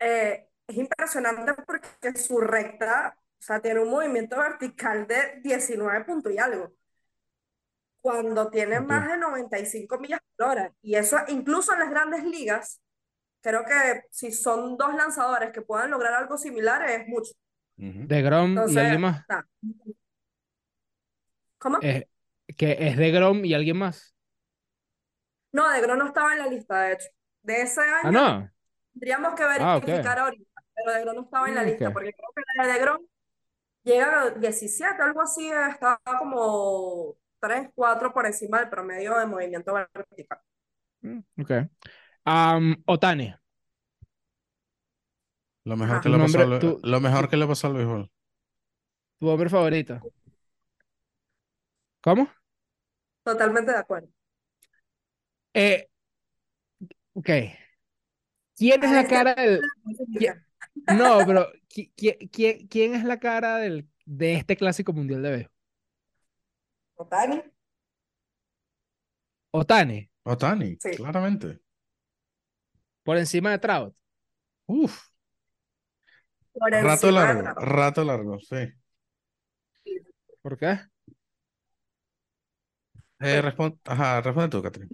eh, 0.00 0.48
es 0.66 0.76
impresionante 0.76 1.54
porque 1.54 2.16
su 2.18 2.40
recta, 2.40 3.16
o 3.18 3.42
sea, 3.42 3.60
tiene 3.60 3.80
un 3.80 3.90
movimiento 3.90 4.36
vertical 4.38 5.06
de 5.06 5.40
19 5.42 6.04
puntos 6.04 6.32
y 6.32 6.38
algo, 6.38 6.72
cuando 8.00 8.50
tiene 8.50 8.80
más 8.80 9.08
de 9.08 9.16
95 9.18 9.98
millas 9.98 10.20
por 10.36 10.48
hora. 10.48 10.72
Y 10.82 10.94
eso, 10.96 11.16
incluso 11.28 11.72
en 11.72 11.80
las 11.80 11.90
grandes 11.90 12.24
ligas, 12.24 12.80
creo 13.42 13.64
que 13.66 14.04
si 14.10 14.32
son 14.32 14.76
dos 14.78 14.94
lanzadores 14.94 15.52
que 15.52 15.62
puedan 15.62 15.90
lograr 15.90 16.14
algo 16.14 16.38
similar, 16.38 16.88
es 16.90 17.08
mucho. 17.08 17.32
De 17.76 18.22
Grom 18.22 18.64
y 18.68 18.78
alguien 18.78 19.00
más. 19.00 19.24
¿Cómo? 21.58 21.78
Eh, 21.80 22.08
que 22.56 22.76
es 22.88 22.96
de 22.96 23.10
Grom 23.10 23.44
y 23.44 23.54
alguien 23.54 23.76
más. 23.78 24.14
No, 25.52 25.68
De 25.70 25.80
Grom 25.80 25.98
no 25.98 26.06
estaba 26.06 26.32
en 26.32 26.38
la 26.40 26.46
lista, 26.48 26.80
de 26.82 26.92
hecho. 26.94 27.08
De 27.42 27.62
ese 27.62 27.80
Ah, 28.02 28.08
año 28.08 28.10
no. 28.10 28.50
tendríamos 28.92 29.34
que 29.34 29.44
Ah, 29.56 29.80
verificar 29.80 30.18
ahorita, 30.18 30.53
pero 30.84 30.96
De 30.96 31.02
Grom 31.04 31.16
no 31.16 31.22
estaba 31.22 31.48
en 31.48 31.54
la 31.54 31.62
lista, 31.64 31.92
porque 31.92 32.12
creo 32.12 32.28
que 32.34 32.42
la 32.56 32.66
de 32.74 32.80
Grom 32.80 32.98
llega 33.84 34.22
a 34.22 34.30
17, 34.30 35.02
algo 35.02 35.22
así, 35.22 35.48
estaba 35.48 36.00
como 36.18 37.16
3, 37.40 37.70
4 37.74 38.12
por 38.12 38.26
encima 38.26 38.60
del 38.60 38.68
promedio 38.70 39.16
de 39.18 39.26
movimiento 39.26 39.72
vertical. 39.74 40.38
Mm, 41.02 41.20
Ok. 41.40 41.50
Am, 42.26 42.82
Otani, 42.86 43.34
Lo 45.64 45.76
mejor 45.76 45.96
Ajá. 45.96 46.02
que 46.02 46.08
le 46.10 46.18
pasó 46.18 46.38
nombre, 46.38 46.58
tu, 46.60 46.80
lo 46.82 47.00
mejor 47.00 47.28
que 47.28 47.36
le 47.36 47.46
pasó 47.46 47.66
al 47.68 47.74
béisbol. 47.74 48.10
tu 49.18 49.28
hombre 49.28 49.48
favorito. 49.48 50.00
¿Cómo? 52.02 52.28
Totalmente 53.22 53.72
de 53.72 53.78
acuerdo. 53.78 54.08
Eh, 55.54 55.88
ok. 57.14 57.30
¿Quién 58.56 58.84
es 58.84 58.90
A 58.90 58.94
la 58.94 59.08
cara 59.08 59.34
del... 59.34 59.60
No, 60.86 61.24
pero 61.26 61.50
qui- 61.68 61.92
qui- 61.96 62.28
quién, 62.30 62.66
quién 62.68 62.94
es 62.94 63.04
la 63.04 63.18
cara 63.18 63.58
del, 63.58 63.88
de 64.06 64.34
este 64.34 64.56
clásico 64.56 64.92
mundial 64.92 65.22
de 65.22 65.30
béisbol? 65.30 65.50
Otani, 66.96 67.42
Otani, 69.52 70.10
Otani, 70.24 70.76
sí. 70.80 70.90
claramente. 70.90 71.60
por 73.02 73.16
encima 73.18 73.50
de 73.50 73.58
Trout. 73.58 73.94
Uf, 74.66 75.08
Por 76.52 76.70
rato 76.70 77.06
de 77.06 77.12
largo, 77.12 77.42
rato 77.60 78.04
largo, 78.04 78.38
sí. 78.40 78.56
¿Por 80.42 80.56
qué? 80.58 80.66
Eh, 83.20 83.40
Bueno, 83.40 83.42
respon- 83.42 83.80
Ajá, 83.84 84.20
responde 84.20 84.48
tú, 84.50 84.62
Catherine. 84.62 84.92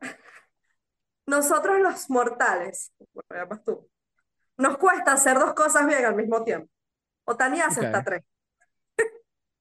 nosotros 1.26 1.80
los 1.80 2.10
mortales, 2.10 2.92
bueno, 3.28 3.60
tú, 3.64 3.88
nos 4.58 4.78
cuesta 4.78 5.12
hacer 5.12 5.38
dos 5.38 5.54
cosas 5.54 5.86
bien 5.86 6.04
al 6.04 6.14
mismo 6.16 6.44
tiempo. 6.44 6.70
Otani 7.26 7.60
hace 7.60 7.82
hasta 7.82 8.02
Ok, 8.02 8.04
tres. 8.04 8.24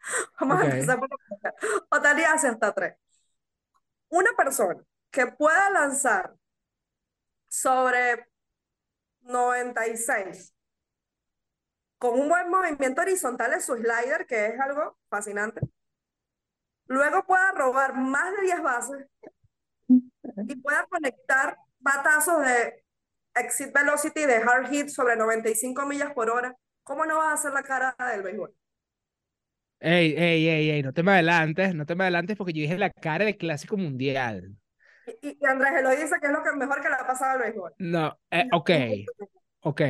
Vamos 0.40 0.60
a 0.60 0.64
ok. 0.64 0.64
empezar 0.64 1.00
por 1.00 1.10
la. 1.10 1.54
Otani 1.90 2.24
hace 2.24 2.48
hasta 2.48 2.74
tres. 2.74 2.96
Una 4.10 4.32
persona 4.36 4.84
que 5.12 5.28
pueda 5.28 5.70
lanzar 5.70 6.36
sobre 7.50 8.28
96 9.22 10.54
con 12.00 12.20
un 12.20 12.30
buen 12.30 12.50
movimiento 12.50 13.02
horizontal 13.02 13.54
en 13.54 13.62
su 13.62 13.76
slider, 13.76 14.26
que 14.28 14.48
es 14.48 14.60
algo 14.60 14.98
fascinante, 15.10 15.62
luego 16.88 17.24
pueda 17.26 17.52
robar 17.54 17.94
más 17.96 18.36
de 18.36 18.42
10 18.44 18.62
bases 18.62 19.08
y 20.48 20.56
pueda 20.56 20.86
conectar 20.88 21.58
batazos 21.80 22.40
de 22.46 22.84
exit 23.40 23.74
velocity 23.74 24.26
de 24.26 24.36
hard 24.38 24.70
hit 24.70 24.90
sobre 24.90 25.16
95 25.16 25.86
millas 25.86 26.14
por 26.14 26.30
hora 26.30 26.56
¿cómo 26.88 27.06
no 27.06 27.18
vas 27.18 27.28
a 27.28 27.34
hacer 27.34 27.54
la 27.54 27.64
cara 27.64 27.96
del 28.12 28.24
béisbol? 28.24 28.56
Ey, 29.80 30.16
ey, 30.18 30.48
ey, 30.48 30.70
ey, 30.72 30.82
no 30.82 30.94
te 30.94 31.04
me 31.04 31.12
adelantes, 31.12 31.76
no 31.76 31.86
te 31.86 31.96
me 31.96 32.06
adelantes 32.06 32.38
porque 32.38 32.54
yo 32.54 32.62
dije 32.62 32.78
la 32.78 32.90
cara 32.90 33.26
del 33.26 33.38
clásico 33.38 33.76
mundial. 33.76 34.56
Y, 35.22 35.38
y 35.40 35.46
Andrés 35.46 35.74
Eloy 35.78 35.98
dice 35.98 36.16
que 36.22 36.28
es 36.28 36.34
lo 36.34 36.42
que 36.42 36.54
mejor 36.54 36.82
que 36.82 36.88
le 36.88 36.96
ha 36.96 37.06
pasado 37.06 37.32
al 37.32 37.40
béisbol. 37.40 37.74
No, 37.78 38.18
eh, 38.32 38.48
ok, 38.54 38.72
ok. 39.60 39.82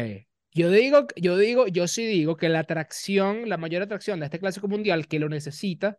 Yo 0.52 0.72
digo, 0.72 1.06
yo 1.16 1.38
digo, 1.38 1.68
yo 1.68 1.88
sí 1.88 2.06
digo 2.08 2.36
que 2.36 2.50
la 2.50 2.60
atracción, 2.60 3.48
la 3.48 3.58
mayor 3.58 3.84
atracción 3.84 4.20
de 4.20 4.26
este 4.26 4.40
clásico 4.40 4.68
mundial 4.68 5.08
que 5.08 5.20
lo 5.20 5.30
necesita 5.30 5.98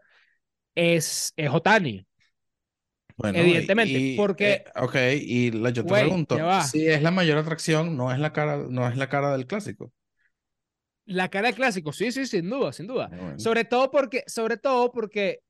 es, 0.75 1.33
es 1.37 1.49
Otani. 1.49 2.08
Bueno, 3.19 3.39
Evidentemente, 3.41 3.99
y- 3.99 4.17
porque- 4.17 4.53
eh, 4.53 4.65
ok, 4.77 4.95
y 5.21 5.51
la- 5.51 5.71
yo 5.71 5.83
te 5.83 5.89
Güey, 5.91 6.03
pregunto, 6.03 6.39
si 6.63 6.87
es 6.87 7.03
la 7.03 7.11
mayor 7.11 7.37
atracción, 7.39 7.97
no 7.97 8.13
es 8.13 8.19
la 8.21 8.33
cara, 8.33 8.59
no 8.71 8.89
es 8.89 8.97
la 8.97 9.09
cara 9.09 9.33
del 9.33 9.47
clásico. 9.47 9.93
La 11.05 11.29
cara 11.29 11.49
del 11.49 11.57
clásico, 11.57 11.93
sí, 11.93 12.13
sí, 12.13 12.27
sin 12.27 12.49
duda, 12.49 12.73
sin 12.73 12.87
duda. 12.87 13.09
Bueno. 13.09 13.39
Sobre 13.39 13.65
todo 13.65 13.91
porque, 13.91 14.23
sobre 14.27 14.57
todo 14.57 14.93
porque 14.93 15.41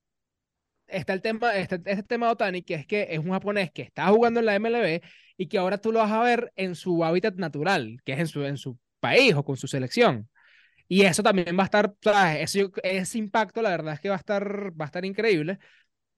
está 0.86 1.12
el 1.12 1.20
tema, 1.20 1.54
está 1.56 1.76
este 1.76 2.02
tema 2.04 2.26
de 2.26 2.32
Otani, 2.32 2.62
que 2.62 2.74
es 2.74 2.86
que 2.86 3.08
es 3.10 3.18
un 3.18 3.30
japonés 3.32 3.70
que 3.70 3.82
está 3.82 4.06
jugando 4.08 4.40
en 4.40 4.46
la 4.46 4.54
MLB 4.54 5.02
y 5.36 5.46
que 5.48 5.58
ahora 5.58 5.78
tú 5.78 5.92
lo 5.92 5.98
vas 5.98 6.12
a 6.12 6.22
ver 6.22 6.52
en 6.56 6.74
su 6.74 7.04
hábitat 7.04 7.34
natural, 7.34 7.98
que 8.04 8.12
es 8.14 8.18
en 8.18 8.28
su, 8.28 8.44
en 8.44 8.56
su 8.56 8.78
país 9.00 9.34
o 9.34 9.44
con 9.44 9.56
su 9.58 9.66
selección. 9.68 10.28
Y 10.88 11.02
eso 11.02 11.22
también 11.22 11.56
va 11.58 11.64
a 11.64 11.66
estar. 11.66 11.94
Ese, 12.38 12.70
ese 12.82 13.18
impacto, 13.18 13.60
la 13.60 13.70
verdad 13.70 13.94
es 13.94 14.00
que 14.00 14.08
va 14.08 14.14
a 14.14 14.18
estar, 14.18 14.72
va 14.80 14.84
a 14.84 14.86
estar 14.86 15.04
increíble, 15.04 15.58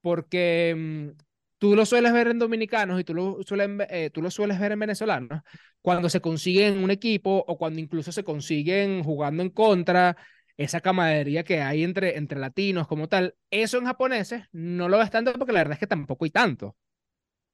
porque 0.00 0.74
mm, 0.76 1.08
tú 1.60 1.76
lo 1.76 1.84
sueles 1.84 2.12
ver 2.14 2.28
en 2.28 2.38
dominicanos 2.38 2.98
y 2.98 3.04
tú 3.04 3.14
lo, 3.14 3.38
suelen, 3.46 3.86
eh, 3.90 4.10
tú 4.10 4.22
lo 4.22 4.30
sueles 4.30 4.58
ver 4.58 4.72
en 4.72 4.78
venezolanos, 4.80 5.42
cuando 5.82 6.08
se 6.08 6.20
consiguen 6.20 6.82
un 6.82 6.90
equipo 6.90 7.44
o 7.46 7.58
cuando 7.58 7.80
incluso 7.80 8.10
se 8.12 8.24
consiguen 8.24 9.04
jugando 9.04 9.42
en 9.42 9.50
contra, 9.50 10.16
esa 10.56 10.80
camaradería 10.80 11.44
que 11.44 11.60
hay 11.60 11.84
entre, 11.84 12.16
entre 12.16 12.40
latinos 12.40 12.88
como 12.88 13.08
tal, 13.08 13.34
eso 13.50 13.76
en 13.78 13.84
japoneses 13.84 14.44
no 14.52 14.88
lo 14.88 14.98
ves 14.98 15.10
tanto 15.10 15.32
porque 15.34 15.52
la 15.52 15.60
verdad 15.60 15.74
es 15.74 15.78
que 15.80 15.86
tampoco 15.86 16.24
hay 16.24 16.30
tanto, 16.30 16.76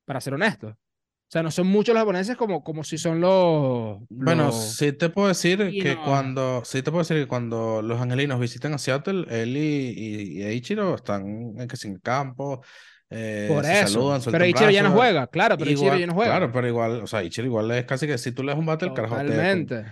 para 0.04 0.20
ser 0.20 0.34
honesto. 0.34 0.68
O 0.68 1.32
sea, 1.32 1.42
no 1.42 1.50
son 1.50 1.66
muchos 1.66 1.92
los 1.92 2.02
japoneses 2.02 2.36
como, 2.36 2.62
como 2.62 2.84
si 2.84 2.98
son 2.98 3.20
los... 3.20 3.98
Bueno, 4.08 4.52
sí 4.52 4.92
te 4.92 5.08
puedo 5.08 5.26
decir 5.26 5.72
Y 5.72 5.76
que 5.76 5.96
no. 5.96 6.02
cuando, 6.04 6.62
sí 6.64 6.82
te 6.82 6.92
puedo 6.92 7.02
decir 7.02 7.16
que 7.16 7.26
cuando 7.26 7.82
los 7.82 8.00
angelinos 8.00 8.38
visitan 8.38 8.72
a 8.74 8.78
Seattle, 8.78 9.26
él 9.28 9.56
y, 9.56 9.88
y, 9.90 10.38
y 10.38 10.42
Eiichiro 10.44 10.94
están 10.94 11.54
en 11.58 11.68
sin 11.76 11.98
campo, 11.98 12.62
eh, 13.10 13.46
por 13.48 13.64
se 13.64 13.80
eso. 13.80 13.88
saludan, 13.88 14.22
pero 14.32 14.44
Ichiro 14.46 14.70
ya 14.70 14.82
no 14.82 14.90
juega, 14.92 15.26
claro, 15.28 15.56
pero 15.56 15.70
Ichiro 15.70 15.86
Igual- 15.86 16.00
ya 16.00 16.06
no 16.06 16.14
juega. 16.14 16.30
Claro, 16.32 16.52
pero 16.52 16.68
igual, 16.68 17.00
o 17.02 17.06
sea, 17.06 17.22
Ichiro 17.22 17.46
igual 17.46 17.70
es 17.72 17.84
casi 17.84 18.06
que 18.06 18.18
si 18.18 18.32
tú 18.32 18.42
le 18.42 18.50
das 18.52 18.58
un 18.58 18.66
bate, 18.66 18.84
el 18.86 18.92
carajo 18.94 19.16
te- 19.16 19.22
Totalmente. 19.24 19.84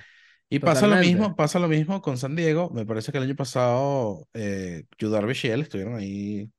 Y 0.51 0.59
pasa 0.59 0.83
lo 0.83 0.95
Totalmente. 0.95 1.19
mismo, 1.19 1.37
pasa 1.37 1.59
lo 1.59 1.69
mismo 1.69 2.03
con 2.03 2.19
San 2.19 2.37
Diego. 2.37 2.71
Me 2.71 2.85
parece 2.87 3.11
que 3.13 3.19
el 3.19 3.25
año 3.25 3.35
pasado 3.37 4.29
eh, 4.35 4.85
Yu 4.99 5.09
Darvish 5.11 5.47
y 5.47 5.49
él 5.51 5.63
estuvieron 5.63 5.97
ahí. 5.97 6.51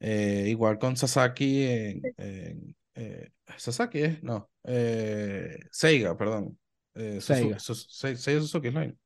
eh, 0.00 0.46
igual 0.48 0.78
con 0.78 0.96
Sasaki 0.96 1.62
en, 1.64 2.02
en, 2.16 2.76
eh, 2.94 3.30
Sasaki 3.56 3.98
es, 4.02 4.22
no, 4.22 4.50
eh, 4.64 5.58
Seiga, 5.70 6.16
perdón. 6.16 6.58
Eh, 6.94 7.20
Seiga. 7.20 7.58
Sus- 7.58 7.86
Se- 7.90 8.16
Seiya 8.16 8.40
Suzuki 8.40 8.70
Line. 8.70 8.96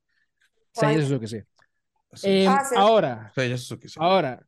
Seiya. 0.73 1.03
Suzuki, 1.03 1.27
sí. 1.27 1.41
Sí, 2.13 2.29
Em, 2.45 2.49
Ah, 2.49 2.65
sí. 2.69 2.75
Ahora, 2.79 3.33
Suzuki, 3.35 3.89
sí, 3.89 3.97
ahora, 4.01 4.41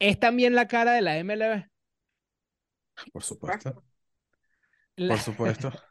es 0.00 0.18
también 0.18 0.54
la 0.56 0.66
cara 0.66 0.92
de 0.92 1.02
la 1.02 1.16
MLB. 1.18 1.66
por 3.12 3.22
supuesto, 3.22 3.82
La- 4.96 5.08
por 5.08 5.18
supuesto. 5.18 5.72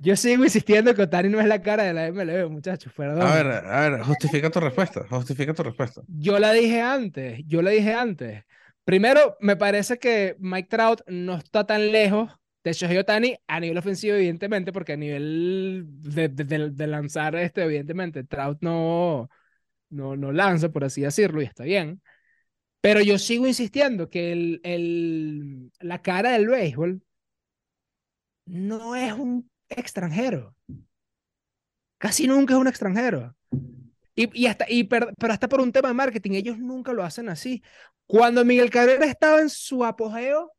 Yo 0.00 0.16
sigo 0.16 0.44
insistiendo 0.44 0.94
que 0.94 1.02
Otani 1.02 1.28
no 1.28 1.40
es 1.40 1.46
la 1.46 1.60
cara 1.60 1.82
de 1.84 1.92
la 1.92 2.06
MLB, 2.06 2.48
muchachos, 2.50 2.92
perdón. 2.96 3.22
A 3.22 3.34
ver, 3.34 3.46
a 3.48 3.80
ver, 3.90 4.02
justifica 4.02 4.50
tu 4.50 4.60
respuesta, 4.60 5.06
justifica 5.10 5.52
tu 5.52 5.62
respuesta. 5.62 6.02
Yo 6.06 6.38
la 6.38 6.52
dije 6.52 6.80
antes, 6.80 7.40
yo 7.46 7.60
la 7.62 7.70
dije 7.70 7.92
antes. 7.92 8.44
Primero, 8.84 9.36
me 9.40 9.56
parece 9.56 9.98
que 9.98 10.36
Mike 10.38 10.68
Trout 10.68 11.02
no 11.06 11.36
está 11.36 11.66
tan 11.66 11.92
lejos 11.92 12.32
de 12.64 12.72
Shohei 12.72 12.98
Otani 12.98 13.36
a 13.46 13.60
nivel 13.60 13.78
ofensivo, 13.78 14.16
evidentemente, 14.16 14.72
porque 14.72 14.94
a 14.94 14.96
nivel 14.96 15.84
de, 15.86 16.28
de- 16.28 16.44
de- 16.44 16.70
de 16.70 16.86
lanzar, 16.86 17.36
este, 17.36 17.62
evidentemente, 17.62 18.24
Trout 18.24 18.58
no, 18.62 19.28
no, 19.90 20.16
no 20.16 20.32
lanza, 20.32 20.70
por 20.70 20.84
así 20.84 21.02
decirlo, 21.02 21.42
y 21.42 21.46
está 21.46 21.64
bien. 21.64 22.02
Pero 22.80 23.00
yo 23.02 23.18
sigo 23.18 23.46
insistiendo 23.46 24.08
que 24.10 24.32
el, 24.32 24.60
el, 24.64 25.72
la 25.80 26.00
cara 26.02 26.32
del 26.32 26.48
béisbol 26.48 27.02
no 28.46 28.94
es 28.96 29.12
un 29.14 29.50
extranjero. 29.68 30.54
Casi 31.98 32.26
nunca 32.26 32.54
es 32.54 32.60
un 32.60 32.68
extranjero. 32.68 33.36
Y, 34.14 34.42
y 34.42 34.46
hasta, 34.46 34.66
y 34.68 34.84
per- 34.84 35.14
pero 35.18 35.32
hasta 35.32 35.48
por 35.48 35.60
un 35.60 35.72
tema 35.72 35.88
de 35.88 35.94
marketing, 35.94 36.32
ellos 36.32 36.58
nunca 36.58 36.92
lo 36.92 37.04
hacen 37.04 37.28
así. 37.28 37.62
Cuando 38.06 38.44
Miguel 38.44 38.70
Cabrera 38.70 39.06
estaba 39.06 39.40
en 39.40 39.50
su 39.50 39.84
apogeo, 39.84 40.52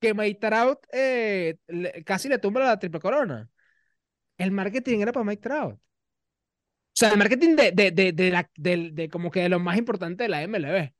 que 0.00 0.14
Mike 0.14 0.40
Trout 0.40 0.80
eh, 0.92 1.58
casi 2.06 2.28
le 2.28 2.38
tumba 2.38 2.60
la 2.62 2.78
triple 2.78 3.00
corona. 3.00 3.50
El 4.38 4.52
marketing 4.52 5.00
era 5.00 5.12
para 5.12 5.24
Mike 5.24 5.42
Trout. 5.42 5.74
O 5.76 5.80
sea, 6.92 7.10
el 7.12 7.18
marketing 7.18 7.56
de, 7.56 7.72
de, 7.72 7.90
de, 7.92 8.12
de, 8.12 8.30
la, 8.30 8.50
de 8.56 9.08
como 9.10 9.30
que 9.30 9.40
de 9.40 9.48
lo 9.48 9.58
más 9.60 9.78
importante 9.78 10.24
de 10.24 10.28
la 10.28 10.42
MLB. 10.42 10.92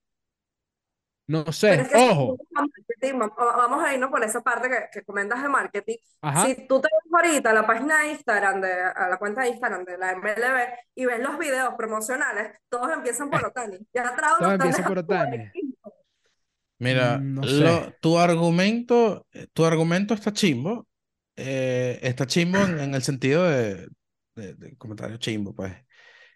No 1.31 1.53
sé, 1.53 1.75
es 1.75 1.89
que 1.89 1.97
si 1.99 2.09
ojo. 2.11 2.37
vas 2.51 2.65
a 2.65 3.57
vamos 3.57 3.83
a 3.85 3.95
irnos 3.95 4.11
por 4.11 4.23
esa 4.25 4.41
parte 4.43 4.69
que, 4.69 4.77
que 4.93 5.05
comentas 5.05 5.41
de 5.43 5.49
marketing. 5.49 5.97
Ajá. 6.21 6.47
Si 6.47 6.67
tú 6.67 6.81
te 6.81 6.89
ves 6.93 7.13
ahorita 7.13 7.53
la 7.53 7.67
página 7.67 8.03
de 8.03 8.11
Instagram, 8.13 8.61
de, 8.61 8.73
a 8.73 9.09
la 9.09 9.17
cuenta 9.19 9.43
de 9.43 9.49
Instagram 9.51 9.85
de 9.85 9.97
la 9.97 10.13
MLB 10.17 10.69
y 10.97 11.07
ves 11.07 11.21
los 11.21 11.39
videos 11.39 11.75
promocionales, 11.79 12.53
todos 12.69 12.93
empiezan 12.93 13.31
por 13.31 13.45
Otani. 13.47 13.79
Ya 13.95 14.15
Todos 14.39 14.53
empiezan 14.55 14.85
por 14.85 15.07
quinto. 15.53 15.93
Mira, 16.79 17.19
Mm, 17.19 17.35
no 17.35 17.41
lo- 17.43 17.85
sé. 17.85 17.97
tu 18.01 18.19
argumento, 18.19 19.27
eh, 19.33 19.47
tu 19.53 19.65
argumento 19.65 20.15
está 20.15 20.33
chimbo, 20.33 20.87
eh, 21.37 21.99
está 22.03 22.27
chimbo 22.27 22.59
en, 22.59 22.81
en 22.81 22.95
el 22.95 23.03
sentido 23.03 23.45
de, 23.49 23.89
de, 24.35 24.55
de 24.55 24.77
comentario 24.77 25.17
chimbo, 25.19 25.55
pues. 25.55 25.73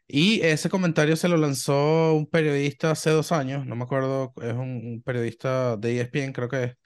Y 0.07 0.43
ese 0.43 0.69
comentario 0.69 1.17
se 1.17 1.29
lo 1.29 1.37
lanzó 1.37 2.15
un 2.15 2.27
periodista 2.27 2.91
hace 2.91 3.11
dos 3.11 3.33
años, 3.33 3.67
no 3.67 3.75
me 3.75 3.85
acuerdo, 3.85 4.35
es 4.43 4.53
un, 4.53 5.03
periodista 5.05 5.77
de 5.79 6.01
ESPN, 6.01 6.33
creo 6.33 6.49
que 6.49 6.65
es, 6.65 6.77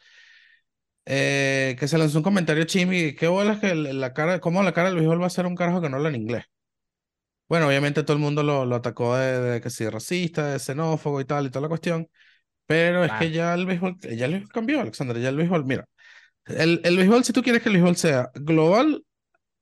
eh, 1.06 1.76
que 1.78 1.88
se 1.88 1.98
lanzó 1.98 2.18
un 2.18 2.24
comentario 2.24 2.64
chimbo 2.64 2.92
y 2.92 3.14
qué 3.16 3.26
bolas 3.28 3.58
que 3.60 3.74
la 3.74 4.12
cara, 4.12 4.40
cómo 4.40 4.62
la 4.62 4.72
cara 4.72 4.88
del 4.90 4.98
béisbol 4.98 5.22
va 5.22 5.26
a 5.26 5.30
ser 5.30 5.46
un 5.46 5.56
carajo 5.56 5.80
que 5.80 5.88
no 5.88 5.96
habla 5.96 6.10
en 6.10 6.16
inglés. 6.16 6.44
Bueno, 7.48 7.66
obviamente 7.66 8.02
todo 8.02 8.14
el 8.16 8.22
mundo 8.22 8.42
lo, 8.42 8.66
lo 8.66 8.76
atacó 8.76 9.16
de, 9.16 9.40
de 9.40 9.60
que 9.60 9.70
si 9.70 9.88
racista, 9.88 10.46
de 10.52 10.58
xenófobo 10.58 11.20
y 11.20 11.24
tal 11.24 11.46
y 11.46 11.50
toda 11.50 11.62
la 11.62 11.68
cuestión. 11.68 12.08
Pero 12.66 13.04
es 13.04 13.12
que 13.12 13.30
ya 13.30 13.54
el 13.54 13.64
béisbol, 13.64 13.98
ya 14.00 14.26
el 14.26 14.32
béisbol 14.32 14.52
cambió, 14.52 14.80
Alexander, 14.82 15.18
ya 15.18 15.30
el 15.30 15.36
béisbol, 15.36 15.64
mira, 15.64 15.86
el, 16.46 16.82
el 16.84 16.96
béisbol, 16.98 17.24
si 17.24 17.32
tú 17.32 17.42
quieres 17.42 17.62
que 17.62 17.70
el 17.70 17.76
béisbol 17.76 17.96
sea 17.96 18.30
global, 18.34 19.04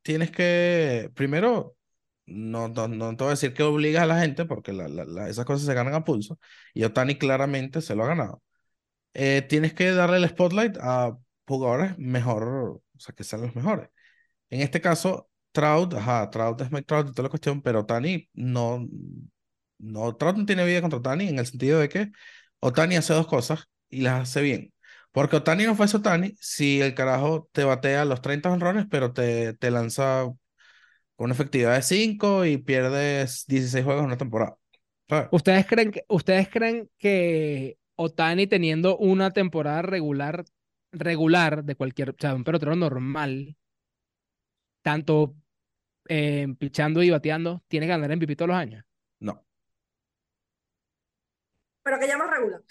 tienes 0.03 0.33
que, 0.33 1.11
primero, 1.15 1.77
no, 2.27 2.69
no, 2.69 2.89
no 2.89 3.17
te 3.17 3.25
voy 3.25 3.29
a 3.29 3.31
decir 3.33 3.55
que 3.55 3.63
obligas 3.63 4.03
a 4.05 4.07
la 4.07 4.21
gente, 4.21 4.45
porque 4.47 4.73
la- 4.73 4.89
la- 4.89 5.05
la- 5.05 5.29
esas 5.29 5.45
cosas 5.45 5.67
se 5.67 5.75
ganan 5.75 5.95
a 5.95 6.05
pulso, 6.05 6.39
y 6.75 6.85
Otani 6.85 7.17
claramente 7.19 7.81
se 7.83 7.95
lo 7.95 8.05
ha 8.05 8.09
ganado. 8.09 8.43
Eh, 9.15 9.43
tienes 9.49 9.75
que 9.75 9.93
darle 9.93 10.19
el 10.19 10.29
spotlight 10.29 10.77
a 10.81 11.17
jugadores 11.47 11.99
mejor, 11.99 12.45
o 12.45 12.83
sea, 12.99 13.15
que 13.15 13.25
sean 13.25 13.43
los 13.43 13.55
mejores. 13.57 13.89
En 14.51 14.61
este 14.63 14.81
caso, 14.81 15.31
Trout, 15.53 15.95
ajá, 15.95 16.31
Trout 16.31 16.61
es 16.63 16.73
Mike 16.73 16.85
Trout 16.87 17.09
y 17.11 17.13
toda 17.13 17.25
la 17.25 17.31
cuestión, 17.31 17.63
pero 17.63 17.81
Otani 17.81 18.29
no, 18.35 18.87
no, 19.79 20.17
Trout 20.17 20.37
no 20.37 20.47
tiene 20.47 20.65
vida 20.65 20.81
contra 20.81 20.99
Otani 20.99 21.29
en 21.29 21.39
el 21.39 21.47
sentido 21.47 21.81
de 21.81 21.89
que 21.89 22.13
Otani 22.61 22.97
hace 22.97 23.13
dos 23.15 23.27
cosas 23.27 23.69
y 23.89 24.01
las 24.03 24.23
hace 24.23 24.41
bien. 24.43 24.73
Porque 25.13 25.37
Otani 25.37 25.65
no 25.65 25.75
fuese 25.75 25.97
Otani 25.99 26.35
si 26.41 26.81
el 26.81 26.95
carajo 26.95 27.49
te 27.53 27.65
batea 27.65 28.05
los 28.05 28.21
30 28.23 28.51
honrones, 28.51 28.87
pero 28.91 29.13
te, 29.13 29.55
te 29.55 29.71
lanza 29.71 30.27
con 31.17 31.25
una 31.25 31.35
efectividad 31.35 31.75
de 31.75 31.83
5 31.83 32.45
y 32.45 32.59
pierdes 32.59 33.47
16 33.47 33.85
juegos 33.85 34.03
en 34.03 34.07
una 34.07 34.19
temporada. 34.19 34.57
¿sabes? 35.09 35.29
¿Ustedes 35.33 35.67
creen 35.67 35.91
que, 35.91 36.05
ustedes 36.09 36.49
creen 36.49 36.91
que 36.99 37.79
Otani 37.97 38.47
teniendo 38.47 38.97
una 38.99 39.33
temporada 39.33 39.83
regular, 39.83 40.45
regular 40.93 41.65
de 41.65 41.75
cualquier, 41.75 42.11
o 42.11 42.15
sea, 42.19 42.35
un 42.35 42.45
pelotero 42.45 42.77
normal, 42.77 43.57
tanto 44.83 45.35
eh, 46.09 46.47
pichando 46.59 47.03
y 47.03 47.11
bateando, 47.11 47.63
tiene 47.69 47.87
que 47.87 47.91
ganar 47.91 48.11
MVP 48.11 48.37
todos 48.37 48.51
los 48.51 48.59
años? 48.59 48.85
No. 49.21 49.43
Pero 51.83 51.99
que 51.99 52.07
llamas 52.07 52.31
regular. 52.31 52.63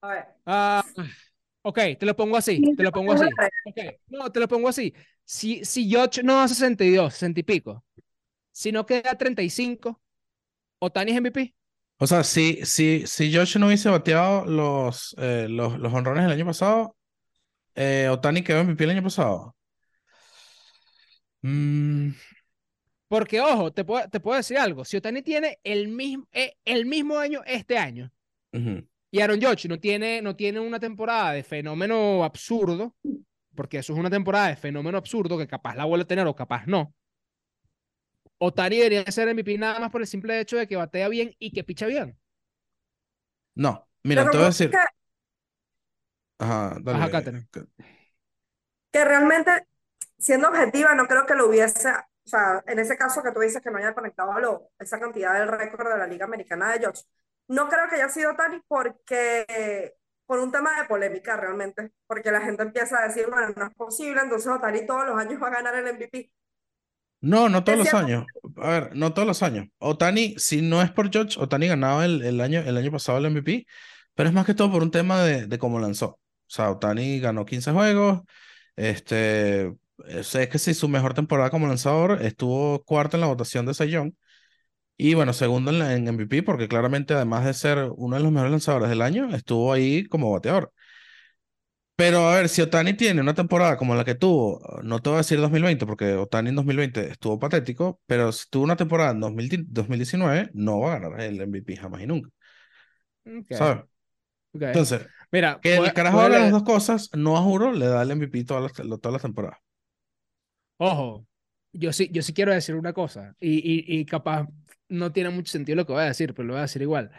A 0.00 0.08
ver. 0.08 0.24
Ah, 0.46 0.84
ok, 1.66 1.78
te 1.98 2.06
lo 2.06 2.14
pongo 2.14 2.36
así, 2.36 2.62
te 2.76 2.82
lo 2.82 2.92
pongo 2.92 3.12
así. 3.12 3.24
No, 4.08 4.30
te 4.30 4.40
lo 4.40 4.48
pongo 4.48 4.68
así. 4.68 4.94
Si, 5.24 5.64
si 5.64 5.88
George 5.88 6.22
no 6.22 6.36
da 6.36 6.46
62, 6.48 7.12
60 7.12 7.40
y 7.40 7.42
pico, 7.42 7.84
si 8.52 8.70
no 8.70 8.86
queda 8.86 9.16
35, 9.16 10.00
Otani 10.78 11.12
es 11.12 11.20
MVP. 11.20 11.54
O 11.98 12.06
sea, 12.06 12.22
si, 12.24 12.64
si, 12.64 13.06
si 13.06 13.34
Josh 13.34 13.56
no 13.58 13.66
hubiese 13.66 13.88
bateado 13.88 14.44
los, 14.44 15.16
eh, 15.18 15.46
los, 15.48 15.78
los 15.78 15.92
honrones 15.92 16.24
el 16.26 16.32
año 16.32 16.46
pasado, 16.46 16.96
eh, 17.74 18.08
Otani 18.10 18.42
quedó 18.42 18.62
MVP 18.62 18.84
el 18.84 18.90
año 18.90 19.02
pasado. 19.02 19.56
Mm, 21.42 22.10
Porque, 23.08 23.40
ojo, 23.40 23.72
te 23.72 23.84
puedo, 23.84 24.08
te 24.08 24.20
puedo 24.20 24.36
decir 24.36 24.58
algo. 24.58 24.84
Si 24.84 24.96
Otani 24.96 25.22
tiene 25.22 25.58
el 25.64 25.88
mismo, 25.88 26.28
eh, 26.32 26.54
el 26.64 26.86
mismo 26.86 27.18
año 27.18 27.42
este 27.46 27.78
año 27.78 28.12
Ujú. 28.52 28.86
Y 29.16 29.20
Aaron 29.22 29.40
Judge 29.40 29.66
no 29.68 29.78
tiene, 29.80 30.20
no 30.20 30.36
tiene 30.36 30.60
una 30.60 30.78
temporada 30.78 31.32
de 31.32 31.42
fenómeno 31.42 32.22
absurdo, 32.22 32.94
porque 33.54 33.78
eso 33.78 33.94
es 33.94 33.98
una 33.98 34.10
temporada 34.10 34.48
de 34.48 34.56
fenómeno 34.56 34.98
absurdo 34.98 35.38
que 35.38 35.46
capaz 35.46 35.74
la 35.74 35.86
vuelve 35.86 36.02
a 36.04 36.06
tener 36.06 36.26
o 36.26 36.36
capaz 36.36 36.66
no. 36.66 36.94
Otani 38.38 38.76
debería 38.76 39.10
ser 39.10 39.28
MVP 39.28 39.56
nada 39.56 39.80
más 39.80 39.90
por 39.90 40.02
el 40.02 40.06
simple 40.06 40.38
hecho 40.38 40.58
de 40.58 40.66
que 40.66 40.76
batea 40.76 41.08
bien 41.08 41.34
y 41.38 41.50
que 41.52 41.64
picha 41.64 41.86
bien. 41.86 42.18
No, 43.54 43.88
mira, 44.02 44.20
Pero 44.22 44.32
te 44.32 44.36
voy 44.36 44.44
a 44.44 44.48
decir. 44.48 44.70
que, 44.70 44.76
Ajá, 46.38 46.76
dale. 46.82 46.98
Ajá, 46.98 47.10
Katherine. 47.10 47.48
que- 47.50 47.64
que 48.92 49.04
realmente, 49.04 49.66
siendo 50.18 50.48
objetiva, 50.48 50.94
no 50.94 51.06
creo 51.06 51.24
que 51.26 51.34
lo 51.34 51.48
hubiese, 51.48 51.88
o 51.90 52.28
sea, 52.28 52.62
en 52.66 52.78
ese 52.78 52.96
caso 52.96 53.22
que 53.22 53.32
tú 53.32 53.40
dices 53.40 53.62
que 53.62 53.70
no 53.70 53.78
haya 53.78 53.94
conectado 53.94 54.32
a 54.32 54.40
lo, 54.40 54.70
esa 54.78 54.98
cantidad 55.00 55.34
del 55.38 55.48
récord 55.48 55.88
de 55.90 55.98
la 55.98 56.06
Liga 56.06 56.26
Americana 56.26 56.72
de 56.72 56.80
George, 56.80 57.02
no 57.48 57.68
creo 57.68 57.88
que 57.88 57.96
haya 57.96 58.08
sido 58.08 58.34
Tani 58.34 58.60
porque, 58.68 59.94
por 60.26 60.38
un 60.40 60.50
tema 60.52 60.80
de 60.80 60.88
polémica 60.88 61.36
realmente, 61.36 61.92
porque 62.06 62.30
la 62.30 62.40
gente 62.40 62.62
empieza 62.62 62.98
a 62.98 63.08
decir, 63.08 63.26
bueno, 63.30 63.54
no 63.56 63.66
es 63.66 63.74
posible, 63.74 64.20
entonces 64.22 64.50
Otani 64.50 64.86
todos 64.86 65.06
los 65.06 65.16
años 65.18 65.42
va 65.42 65.48
a 65.48 65.50
ganar 65.50 65.74
el 65.76 65.94
MVP. 65.94 66.30
No, 67.20 67.48
no 67.48 67.64
todos 67.64 67.78
los 67.78 67.88
cierto. 67.88 68.06
años. 68.06 68.26
A 68.56 68.70
ver, 68.70 68.96
no 68.96 69.12
todos 69.14 69.26
los 69.26 69.42
años. 69.42 69.68
Otani, 69.78 70.34
si 70.38 70.62
no 70.62 70.82
es 70.82 70.90
por 70.90 71.10
George, 71.10 71.40
Otani 71.40 71.68
ganaba 71.68 72.04
el, 72.04 72.22
el 72.22 72.40
año, 72.40 72.60
el 72.60 72.76
año 72.76 72.90
pasado 72.92 73.18
el 73.18 73.30
MVP, 73.30 73.66
pero 74.14 74.28
es 74.28 74.34
más 74.34 74.46
que 74.46 74.54
todo 74.54 74.70
por 74.70 74.82
un 74.82 74.90
tema 74.90 75.22
de, 75.22 75.46
de 75.46 75.58
cómo 75.58 75.78
lanzó. 75.80 76.06
O 76.06 76.20
sea, 76.48 76.70
Otani 76.70 77.20
ganó 77.20 77.44
15 77.44 77.72
juegos. 77.72 78.22
Este, 78.76 79.74
es 80.08 80.34
es 80.34 80.48
que 80.48 80.58
sí, 80.58 80.74
su 80.74 80.88
mejor 80.88 81.14
temporada 81.14 81.50
como 81.50 81.66
lanzador 81.66 82.22
estuvo 82.22 82.84
cuarto 82.84 83.16
en 83.16 83.22
la 83.22 83.26
votación 83.26 83.66
de 83.66 83.88
Young. 83.88 84.12
Y 84.98 85.14
bueno, 85.14 85.32
segundo 85.32 85.70
en, 85.70 85.78
la- 85.78 85.94
en 85.94 86.08
MVP, 86.08 86.42
porque 86.42 86.68
claramente, 86.68 87.14
además 87.14 87.44
de 87.44 87.54
ser 87.54 87.90
uno 87.96 88.16
de 88.16 88.22
los 88.22 88.32
mejores 88.32 88.50
lanzadores 88.52 88.88
del 88.88 89.02
año, 89.02 89.34
estuvo 89.34 89.72
ahí 89.72 90.06
como 90.06 90.32
bateador. 90.32 90.72
Pero 91.96 92.28
a 92.28 92.34
ver, 92.36 92.48
si 92.50 92.60
Otani 92.60 92.92
tiene 92.94 93.22
una 93.22 93.32
temporada 93.34 93.78
como 93.78 93.94
la 93.94 94.04
que 94.04 94.14
tuvo, 94.14 94.60
no 94.82 95.00
te 95.00 95.08
voy 95.08 95.14
a 95.16 95.18
decir 95.20 95.40
2020, 95.40 95.86
porque 95.86 96.12
Otani 96.14 96.50
en 96.50 96.56
2020 96.56 97.08
estuvo 97.10 97.38
patético, 97.38 98.00
pero 98.06 98.32
si 98.32 98.44
tuvo 98.50 98.64
una 98.64 98.76
temporada 98.76 99.12
en 99.12 99.20
2000 99.20 99.64
2019, 99.68 100.50
no 100.52 100.80
va 100.80 100.94
a 100.96 100.98
ganar 100.98 101.20
el 101.22 101.40
MVP 101.40 101.74
jamás 101.76 102.02
y 102.02 102.06
nunca, 102.06 102.28
Ok, 103.26 103.50
¿sabes? 103.50 103.84
ok. 104.54 104.64
Entonces, 104.72 105.08
Mira, 105.32 105.62
que 105.62 105.76
el 105.78 105.94
carajo 105.94 106.20
haga 106.22 106.40
las 106.40 106.50
dos 106.50 106.64
cosas, 106.64 107.10
no 107.16 107.38
a 107.38 107.42
juro, 107.42 107.72
le 107.72 107.86
da 107.88 108.02
el 108.02 108.12
MVP 108.12 108.44
todas 108.44 108.62
las, 108.64 108.74
todas 109.00 109.12
las 109.14 109.22
temporadas. 109.22 109.58
Ojo, 110.78 111.26
yo 111.72 111.92
sí, 111.92 112.08
yo 112.12 112.22
sí 112.22 112.32
quiero 112.34 112.52
decir 112.52 112.74
una 112.74 112.92
cosa, 112.92 113.34
y, 113.40 113.56
y, 113.58 114.00
y 114.00 114.04
capaz 114.06 114.46
no 114.88 115.12
tiene 115.12 115.30
mucho 115.30 115.50
sentido 115.52 115.76
lo 115.76 115.86
que 115.86 115.92
voy 115.92 116.02
a 116.02 116.06
decir, 116.06 116.34
pero 116.34 116.46
lo 116.46 116.54
voy 116.54 116.58
a 116.60 116.62
decir 116.62 116.82
igual. 116.82 117.10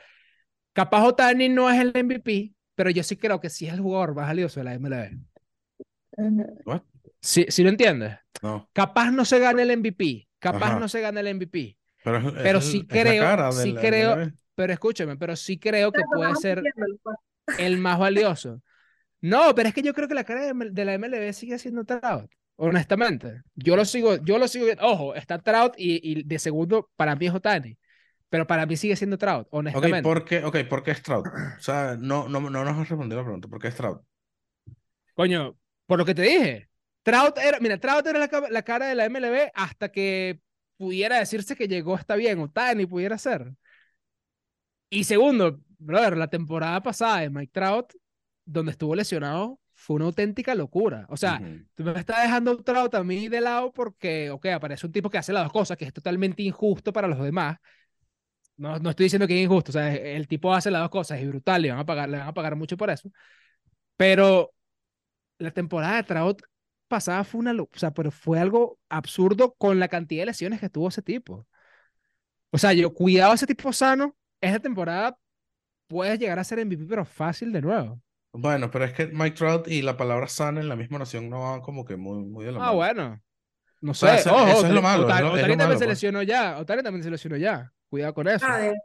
Capaz 0.74 1.04
Otani 1.06 1.50
no 1.50 1.70
es 1.70 1.80
el 1.80 1.92
MVP, 1.96 2.54
pero 2.76 2.90
yo 2.90 3.04
sí 3.04 3.18
creo 3.18 3.40
que 3.40 3.50
sí 3.50 3.68
es 3.68 3.74
el 3.74 3.80
jugador 3.82 4.16
más 4.16 4.28
valioso 4.28 4.60
de 4.60 4.64
la 4.66 4.74
MLB. 4.76 5.18
What? 6.66 6.82
Sí, 7.22 7.46
sí 7.50 7.64
lo 7.64 7.70
entiendes. 7.70 8.18
No, 8.42 8.70
Capaz 8.74 9.12
no 9.12 9.26
se 9.26 9.40
gane 9.40 9.64
el 9.64 9.72
MVP, 9.78 10.28
capaz 10.40 10.68
Ajá. 10.72 10.80
no 10.80 10.88
se 10.88 11.02
gane 11.02 11.20
el 11.22 11.28
MVP, 11.36 11.76
pero 12.04 12.34
Pero 12.34 12.58
el- 12.60 12.64
sí 12.64 12.86
creo- 12.86 13.52
sí 13.52 13.74
creo- 13.74 14.32
pero 14.56 14.74
escúchame, 14.74 15.18
pero 15.18 15.36
sí 15.36 15.60
creo 15.60 15.92
que 15.92 16.02
puede 16.14 16.36
ser 16.36 16.62
el 17.58 17.78
más 17.80 17.98
valioso. 18.00 18.62
No, 19.22 19.54
pero 19.56 19.70
es 19.70 19.74
que 19.76 19.82
yo 19.82 19.94
creo 19.94 20.08
que 20.08 20.14
la 20.14 20.24
cara 20.24 20.46
de, 20.54 20.70
de 20.72 20.86
la 20.86 20.94
MLB 20.94 21.34
sigue 21.34 21.58
siendo 21.58 21.84
Trout, 21.86 22.32
honestamente. 22.58 23.42
Yo 23.56 23.76
lo 23.76 23.86
sigo, 23.86 24.18
yo 24.18 24.38
lo 24.38 24.48
sigo 24.48 24.66
viendo. 24.66 24.86
Ojo, 24.86 25.16
está 25.16 25.40
Trout 25.40 25.74
y, 25.78 26.00
y 26.04 26.24
de 26.24 26.40
segundo 26.40 26.90
para 26.96 27.16
mí 27.16 27.28
es 27.28 27.34
Otani, 27.34 27.78
pero 28.30 28.46
para 28.48 28.66
mí 28.66 28.78
sigue 28.78 28.96
siendo 28.96 29.18
Trout, 29.18 29.48
Ok, 29.48 29.54
honestamente. 29.56 30.04
¿por 30.04 30.26
qué, 30.26 30.44
ok, 30.44 30.58
¿por 30.70 30.84
qué 30.84 30.94
Stroud? 30.96 31.26
O 31.58 31.62
sea, 31.62 31.96
no, 32.00 32.28
no, 32.30 32.42
no 32.42 32.64
nos 32.64 32.78
has 32.78 32.90
respondido 32.90 33.18
la 33.20 33.26
pregunta. 33.26 33.48
¿Por 33.48 33.60
qué 33.62 33.72
Stroud? 33.72 34.00
Coño, 35.14 35.58
por 35.86 36.00
lo 36.00 36.06
que 36.06 36.16
te 36.16 36.22
dije. 36.22 36.70
Trout 37.04 37.38
era, 37.38 37.60
mira, 37.60 37.80
Trout 37.80 38.06
era 38.06 38.20
la 38.50 38.62
cara 38.64 38.88
de 38.88 38.96
la 38.96 39.06
MLB 39.06 39.50
hasta 39.54 39.90
que 39.90 40.42
pudiera 40.78 41.20
decirse 41.20 41.56
que 41.56 41.68
llegó 41.68 41.96
está 41.96 42.16
bien, 42.16 42.40
Otani 42.40 42.86
pudiera 42.86 43.18
ser. 43.18 43.54
Y 44.90 45.04
segundo, 45.04 45.60
brother, 45.80 46.18
la 46.18 46.30
temporada 46.30 46.82
pasada 46.82 47.20
de 47.22 47.30
Mike 47.30 47.52
Trout, 47.54 47.94
donde 48.46 48.72
estuvo 48.72 48.96
lesionado, 48.96 49.60
fue 49.88 49.96
una 49.96 50.06
auténtica 50.06 50.54
locura. 50.54 51.06
O 51.08 51.16
sea, 51.16 51.40
Ujú. 51.42 51.66
tú 51.74 51.84
me 51.86 51.98
estás 51.98 52.22
dejando 52.22 52.62
Trout 52.62 52.94
a 52.94 53.06
mí 53.06 53.30
de 53.30 53.40
lado 53.40 53.72
porque, 53.72 54.30
ok, 54.30 54.48
aparece 54.48 54.86
un 54.86 54.92
tipo 54.92 55.10
que 55.10 55.18
hace 55.18 55.32
las 55.32 55.44
dos 55.46 55.54
cosas, 55.54 55.78
que 55.78 55.86
es 55.86 55.94
totalmente 55.94 56.44
injusto 56.44 56.92
para 56.92 57.08
los 57.08 57.18
demás. 57.20 57.58
No, 58.58 58.78
no 58.80 58.90
estoy 58.90 59.06
diciendo 59.06 59.28
que 59.28 59.40
es 59.40 59.46
injusto, 59.46 59.72
o 59.72 59.74
sea, 59.74 59.96
el 59.96 60.28
tipo 60.28 60.54
hace 60.54 60.72
las 60.72 60.82
dos 60.82 60.90
cosas, 60.90 61.22
es 61.22 61.28
brutal, 61.30 61.62
le 61.62 61.70
van 61.70 61.80
a 61.80 61.86
pagar, 61.86 62.10
le 62.10 62.18
van 62.18 62.28
a 62.28 62.34
pagar 62.34 62.58
mucho 62.58 62.76
por 62.76 62.90
eso. 62.90 63.10
Pero 63.96 64.52
la 65.38 65.52
temporada 65.52 65.98
de 65.98 66.04
Trout 66.04 66.42
pasada 66.90 67.24
fue 67.24 67.40
una, 67.40 67.54
o 67.54 67.70
sea, 67.74 67.92
pero 67.92 68.12
fue 68.12 68.40
algo 68.40 68.80
absurdo 68.90 69.56
con 69.58 69.80
la 69.80 69.88
cantidad 69.88 70.24
de 70.24 70.28
lesiones 70.28 70.60
que 70.60 70.70
tuvo 70.70 70.90
ese 70.90 71.02
tipo. 71.02 71.48
O 72.52 72.58
sea, 72.58 72.74
yo 72.74 72.94
cuidado 72.94 73.32
a 73.32 73.36
ese 73.36 73.48
tipo 73.48 73.72
sano, 73.72 74.18
esta 74.42 74.60
temporada 74.60 75.18
puedes 75.88 76.20
llegar 76.20 76.40
a 76.40 76.44
ser 76.44 76.60
MVP, 76.60 76.86
pero 76.90 77.06
fácil 77.06 77.54
de 77.54 77.62
nuevo. 77.62 78.02
Bueno, 78.40 78.70
pero 78.72 78.86
es 78.86 78.94
que 78.94 79.08
Mike 79.08 79.36
Trout 79.36 79.68
y 79.68 79.82
la 79.82 79.98
palabra 79.98 80.28
sana 80.28 80.60
en 80.62 80.70
la 80.70 80.76
misma 80.76 80.98
oración 80.98 81.30
no 81.30 81.42
van 81.42 81.62
como 81.62 81.84
que 81.86 81.98
muy, 81.98 82.24
muy 82.26 82.46
de 82.46 82.52
la 82.52 82.58
Ah, 82.60 82.62
mano. 82.62 82.76
bueno. 82.76 83.22
No 83.82 83.94
sé. 83.94 84.06
sea, 84.08 84.16
eso- 84.16 84.36
Ojo, 84.36 84.48
eso 84.48 84.66
es 84.68 84.72
lo 84.74 84.82
malo, 84.82 85.04
lo 85.04 85.08
Otani 85.08 85.30
también 85.40 85.58
malo, 85.60 85.72
se 85.74 85.78
pues. 85.80 85.90
lesionó 85.90 86.22
ya. 86.24 86.58
Otani 86.58 86.84
también 86.84 87.04
se 87.04 87.12
lesionó 87.12 87.36
ya. 87.38 87.72
Cuidado 87.90 88.14
con 88.14 88.28
eso. 88.28 88.46
Ah, 88.48 88.58
de 88.58 88.70
hecho, 88.70 88.82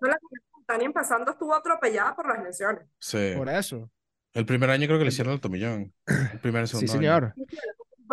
la 0.69 0.85
empezando 0.85 1.31
estuvo 1.33 1.55
atropellada 1.55 2.15
por 2.17 2.29
las 2.29 2.43
lesiones. 2.45 2.85
Sí. 2.99 3.33
Por 3.37 3.49
eso. 3.49 3.91
El 4.33 4.47
primer 4.47 4.71
año 4.71 4.87
creo 4.87 4.99
que 4.99 5.05
le 5.05 5.09
hicieron 5.11 5.35
el 5.35 5.41
tomillón. 5.41 5.93
El 6.07 6.39
primer 6.41 6.67
Sí, 6.67 6.87
segundo 6.87 6.93
año. 6.93 7.33
señor. 7.33 7.35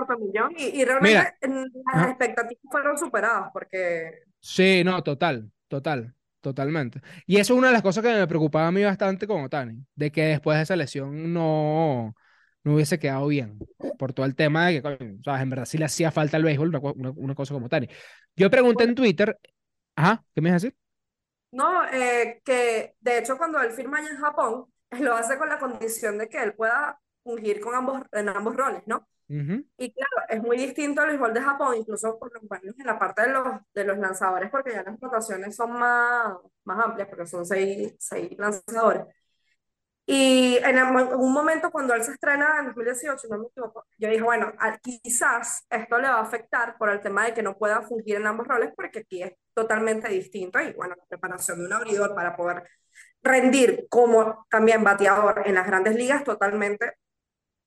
tomillón, 0.08 0.54
y, 0.58 0.82
y 0.82 0.86
realmente 0.86 1.34
Mira. 1.48 1.66
las 1.94 2.08
expectativas 2.10 2.64
fueron 2.72 2.98
superadas 2.98 3.50
porque 3.52 4.24
Sí, 4.40 4.82
no, 4.86 5.04
total, 5.04 5.52
total, 5.68 6.16
totalmente. 6.42 7.02
Y 7.26 7.38
eso 7.38 7.54
es 7.54 7.58
una 7.60 7.68
de 7.68 7.74
las 7.74 7.82
cosas 7.82 8.04
que 8.04 8.14
me 8.14 8.28
preocupaba 8.28 8.68
a 8.68 8.72
mí 8.72 8.84
bastante 8.84 9.28
con 9.28 9.44
Otani, 9.44 9.86
de 9.96 10.12
que 10.12 10.24
después 10.24 10.58
de 10.58 10.64
esa 10.64 10.76
lesión 10.76 11.34
no, 11.34 12.16
no 12.64 12.74
hubiese 12.76 13.00
quedado 13.00 13.28
bien, 13.28 13.66
por 13.98 14.14
todo 14.14 14.26
el 14.26 14.36
tema 14.36 14.68
de 14.68 14.74
que, 14.76 14.82
coño, 14.82 15.18
sabes, 15.24 15.42
en 15.42 15.50
verdad 15.50 15.66
sí 15.66 15.78
le 15.78 15.86
hacía 15.86 16.12
falta 16.12 16.38
al 16.38 16.44
béisbol 16.44 16.70
una, 16.70 16.80
una- 16.80 17.12
una 17.12 17.36
cosa 17.36 17.54
como 17.54 17.66
Otani. 17.68 17.88
Yo 18.36 18.50
pregunté 18.50 18.86
en 18.86 18.96
Twitter, 18.96 19.38
ajá, 19.96 20.24
¿qué 20.36 20.42
me 20.42 20.50
ibas 20.50 20.64
a 20.64 20.68
decir? 20.68 20.78
no, 21.52 21.86
eh, 21.90 22.42
que 22.46 22.96
de 23.00 23.18
hecho 23.20 23.38
cuando 23.38 23.62
él 23.62 23.72
firma 23.72 24.00
allá 24.00 24.10
en 24.12 24.18
Japón, 24.18 24.66
lo 25.00 25.16
hace 25.16 25.38
con 25.38 25.50
la 25.50 25.60
condición 25.60 26.18
de 26.18 26.30
que 26.30 26.42
él 26.44 26.54
pueda 26.56 27.00
fungir 27.24 27.60
con 27.62 27.76
ambos, 27.76 28.02
en 28.12 28.30
ambos 28.30 28.56
roles, 28.56 28.84
¿no? 28.88 29.08
Ujú, 29.30 29.64
Y 29.78 29.94
claro, 29.94 30.26
es 30.28 30.42
muy 30.42 30.58
distinto 30.58 31.02
el 31.04 31.10
béisbol 31.10 31.34
de 31.36 31.42
Japón, 31.42 31.76
incluso 31.78 32.18
por 32.18 32.34
lo 32.34 32.42
menos 32.50 32.80
en 32.80 32.86
la 32.88 32.98
parte 32.98 33.22
de 33.24 33.30
los, 33.30 33.46
de 33.76 33.84
los 33.84 33.98
lanzadores, 34.00 34.50
porque 34.50 34.72
ya 34.74 34.82
las 34.84 35.00
rotaciones 35.00 35.56
son 35.56 35.72
más, 35.74 36.34
más 36.64 36.84
amplias, 36.86 37.08
porque 37.10 37.28
son 37.28 37.46
seis, 37.46 37.94
seis 38.00 38.32
lanzadores. 38.40 39.04
Y 40.06 40.58
en, 40.64 40.80
un 40.80 41.32
momento 41.34 41.70
cuando 41.72 41.94
él 41.94 42.04
se 42.04 42.12
estrena 42.14 42.58
en 42.60 42.66
2018, 42.68 43.28
no 43.30 43.38
me 43.38 43.46
equivoco, 43.48 43.86
yo 44.00 44.10
dije, 44.10 44.24
bueno, 44.24 44.52
quizás 44.82 45.66
esto 45.70 46.00
le 46.00 46.08
va 46.08 46.16
a 46.16 46.22
afectar 46.22 46.78
por 46.80 46.90
el 46.90 47.00
tema 47.02 47.26
de 47.26 47.34
que 47.36 47.44
no 47.44 47.56
pueda 47.58 47.84
fungir 47.84 48.16
en 48.16 48.26
ambos 48.26 48.48
roles, 48.48 48.72
porque 48.76 49.00
aquí 49.00 49.22
es 49.22 49.34
totalmente 49.54 50.10
distinto. 50.10 50.60
Y 50.60 50.74
bueno, 50.74 50.96
la 50.98 51.06
preparación 51.06 51.60
de 51.60 51.66
un 51.68 51.74
abridor 51.74 52.16
para 52.16 52.36
poder 52.36 52.64
rendir 53.22 53.88
como 53.90 54.48
también 54.50 54.84
bateador 54.84 55.44
en 55.46 55.56
las 55.56 55.68
grandes 55.68 55.96
ligas, 55.96 56.24
totalmente 56.24 56.94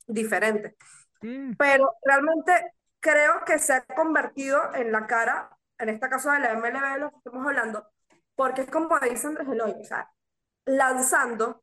diferente 0.07 0.77
mm, 1.23 1.53
pero 1.57 1.97
realmente 2.03 2.75
creo 3.01 3.45
que 3.45 3.59
se 3.59 3.75
ha 3.75 3.85
convertido 3.87 4.75
en 4.75 4.93
la 4.93 5.07
cara, 5.07 5.57
en 5.79 5.89
este 5.89 6.09
caso 6.09 6.31
de 6.31 6.41
la 6.41 6.53
MLB, 6.53 6.93
de 6.95 6.99
lo 7.01 7.11
que 7.11 7.17
estamos 7.19 7.47
hablando, 7.47 7.89
porque 8.35 8.63
es 8.63 8.71
como 8.71 8.99
dice 9.01 9.27
Andrés 9.29 9.49
Eloy, 9.49 9.73
o 9.81 9.85
sea, 9.85 10.11
lanzando, 10.67 11.63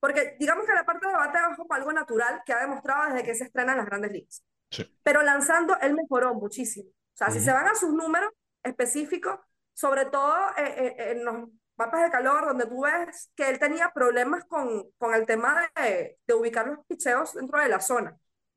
porque 0.00 0.36
digamos 0.38 0.66
que 0.66 0.74
la 0.74 0.84
parte 0.84 1.06
de 1.06 1.12
bateo 1.14 1.50
es 1.52 1.56
como 1.56 1.74
algo 1.74 1.92
natural 1.92 2.42
que 2.44 2.52
ha 2.52 2.60
demostrado 2.60 3.12
desde 3.12 3.24
que 3.24 3.34
se 3.34 3.44
estrena 3.44 3.72
en 3.72 3.78
las 3.78 3.86
grandes 3.86 4.12
ligas. 4.12 4.44
Sí. 4.70 4.84
Pero 5.02 5.22
lanzando, 5.22 5.76
él 5.80 5.94
mejoró 5.94 6.34
muchísimo. 6.34 6.88
O 6.90 7.16
sea, 7.16 7.30
si 7.30 7.38
Ujú. 7.38 7.46
se 7.46 7.52
van 7.52 7.68
a 7.68 7.74
sus 7.74 7.92
números 7.94 8.32
específicos, 8.62 9.38
sobre 9.74 10.06
todo 10.06 10.34
eh, 10.56 10.96
eh, 10.98 11.12
en 11.12 11.24
los 11.24 11.48
mapas 11.76 12.02
de 12.02 12.10
calor, 12.10 12.46
donde 12.46 12.66
tú 12.66 12.82
ves 12.82 13.30
que 13.36 13.48
él 13.48 13.58
tenía 13.58 13.90
problemas 13.92 14.44
con, 14.46 14.90
con 14.98 15.14
el 15.14 15.26
tema 15.26 15.70
de, 15.76 16.18
de 16.26 16.34
ubicar 16.34 16.66
los 16.66 16.84
picheos 16.86 17.34
dentro 17.34 17.60
de 17.60 17.68
la 17.68 17.80
zona. 17.80 18.16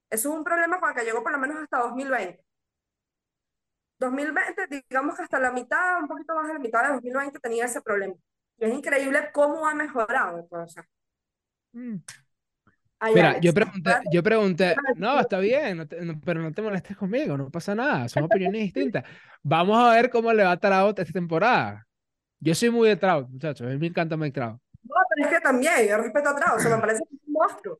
Eso 0.10 0.30
es 0.30 0.36
un 0.36 0.44
problema 0.44 0.80
con 0.80 0.90
el 0.90 0.96
que 0.96 1.04
llegó 1.04 1.24
por 1.24 1.32
lo 1.32 1.38
menos 1.40 1.58
hasta 1.58 1.80
2020. 1.80 2.44
2020, 4.00 4.68
digamos 4.90 5.16
que 5.16 5.24
hasta 5.24 5.40
la 5.40 5.52
mitad, 5.52 6.00
un 6.02 6.08
poquito 6.08 6.36
más 6.36 6.48
de 6.48 6.54
la 6.54 6.60
mitad 6.60 6.84
de 6.84 6.94
2020 6.94 7.40
tenía 7.40 7.66
ese 7.66 7.82
problema. 7.82 8.14
Y 8.58 8.66
es 8.66 8.74
increíble 8.74 9.30
cómo 9.34 9.68
ha 9.68 9.74
mejorado. 9.74 10.46
pues, 10.48 10.64
o 10.64 10.68
sea, 10.68 10.88
mm. 11.74 11.96
Ay, 13.00 13.14
Mira, 13.14 13.30
Alex, 13.32 13.46
yo 13.46 13.54
pregunté, 13.54 13.92
yo 14.12 14.24
pregunté, 14.24 14.76
no, 14.96 15.20
está 15.20 15.40
bien, 15.40 15.78
no 15.78 15.88
te- 15.88 16.02
no- 16.02 16.20
pero 16.24 16.42
no 16.42 16.52
te 16.54 16.62
molestes 16.62 16.96
conmigo, 16.96 17.38
no 17.38 17.50
pasa 17.52 17.76
nada, 17.76 18.08
son 18.08 18.24
opiniones 18.24 18.62
distintas. 18.62 19.04
Vamos 19.44 19.78
a 19.78 19.92
ver 19.94 20.10
cómo 20.10 20.32
le 20.32 20.44
va 20.44 20.52
a 20.52 20.58
Trout 20.60 20.98
esta 21.00 21.12
temporada. 21.14 21.86
Yo 22.40 22.56
soy 22.56 22.70
muy 22.70 22.88
de 22.88 22.96
Trout, 22.96 23.30
muchachos, 23.30 23.68
a 23.68 23.70
mí 23.70 23.78
me 23.78 23.88
encanta 23.88 24.16
Mike 24.18 24.34
Trout. 24.40 24.60
No, 24.84 24.96
pero 25.10 25.28
es 25.30 25.36
que 25.36 25.42
también, 25.42 25.88
yo 25.88 25.98
respeto 25.98 26.30
a 26.30 26.36
Trout, 26.36 26.58
o 26.58 26.60
sea, 26.60 26.76
me 26.76 26.82
parece 26.82 27.04
que 27.10 27.16
es 27.16 27.22
un 27.28 27.34
monstruo. 27.34 27.80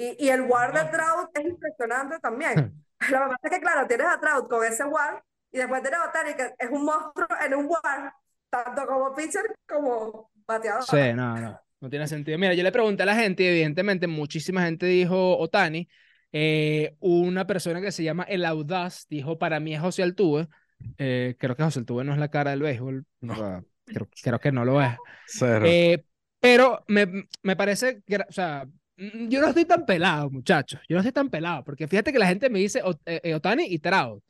Y, 0.00 0.16
y 0.18 0.30
el 0.30 0.40
war 0.42 0.72
de 0.72 0.90
Trout 0.90 1.28
es 1.34 1.44
impresionante 1.44 2.18
también. 2.20 2.54
Lo 3.00 3.06
que 3.06 3.12
pasa 3.12 3.38
es 3.42 3.50
que, 3.50 3.60
claro, 3.60 3.86
tienes 3.86 4.06
a 4.06 4.18
Trout 4.18 4.48
con 4.48 4.64
ese 4.64 4.84
war 4.84 5.22
y 5.52 5.58
después 5.58 5.82
tienes 5.82 6.00
a 6.00 6.08
Otani, 6.08 6.34
que 6.34 6.54
es 6.58 6.70
un 6.70 6.86
monstruo 6.86 7.28
en 7.44 7.54
un 7.54 7.66
war, 7.66 8.14
tanto 8.48 8.86
como 8.86 9.14
pitcher 9.14 9.42
como 9.68 10.30
bateador. 10.46 10.84
Sí, 10.84 11.12
no, 11.14 11.38
no, 11.38 11.60
no 11.80 11.90
tiene 11.90 12.08
sentido. 12.08 12.38
Mira, 12.38 12.54
yo 12.54 12.62
le 12.62 12.72
pregunté 12.72 13.02
a 13.02 13.06
la 13.06 13.14
gente 13.14 13.42
y 13.42 13.48
evidentemente 13.48 14.06
muchísima 14.06 14.62
gente 14.62 14.86
dijo 14.86 15.36
Otani. 15.36 15.86
Eh, 16.32 16.96
una 17.00 17.46
persona 17.46 17.82
que 17.82 17.92
se 17.92 18.02
llama 18.02 18.22
El 18.22 18.46
Audaz 18.46 19.06
dijo, 19.10 19.38
para 19.38 19.60
mí 19.60 19.74
es 19.74 19.82
José 19.82 20.02
Altuve. 20.02 20.48
Eh, 20.96 21.36
creo 21.38 21.56
que 21.56 21.62
José 21.64 21.80
Altuve 21.80 22.04
no 22.04 22.14
es 22.14 22.18
la 22.18 22.30
cara 22.30 22.52
del 22.52 22.62
béisbol. 22.62 23.04
No. 23.20 23.34
sea, 23.34 23.62
creo, 23.84 24.08
creo 24.22 24.38
que 24.38 24.50
no 24.50 24.64
lo 24.64 24.80
es. 24.80 24.96
Cero. 25.26 25.66
Eh, 25.68 26.06
pero 26.38 26.84
me, 26.88 27.26
me 27.42 27.54
parece 27.54 28.02
que, 28.06 28.16
o 28.16 28.32
sea, 28.32 28.66
yo 29.28 29.40
no 29.40 29.48
estoy 29.48 29.64
tan 29.64 29.86
pelado, 29.86 30.30
muchachos. 30.30 30.80
Yo 30.88 30.94
no 30.94 31.00
estoy 31.00 31.12
tan 31.12 31.30
pelado, 31.30 31.64
porque 31.64 31.88
fíjate 31.88 32.12
que 32.12 32.18
la 32.18 32.26
gente 32.26 32.50
me 32.50 32.58
dice 32.58 32.82
eh, 33.06 33.20
eh, 33.24 33.34
Otani 33.34 33.64
y 33.64 33.78
Trout. 33.78 34.22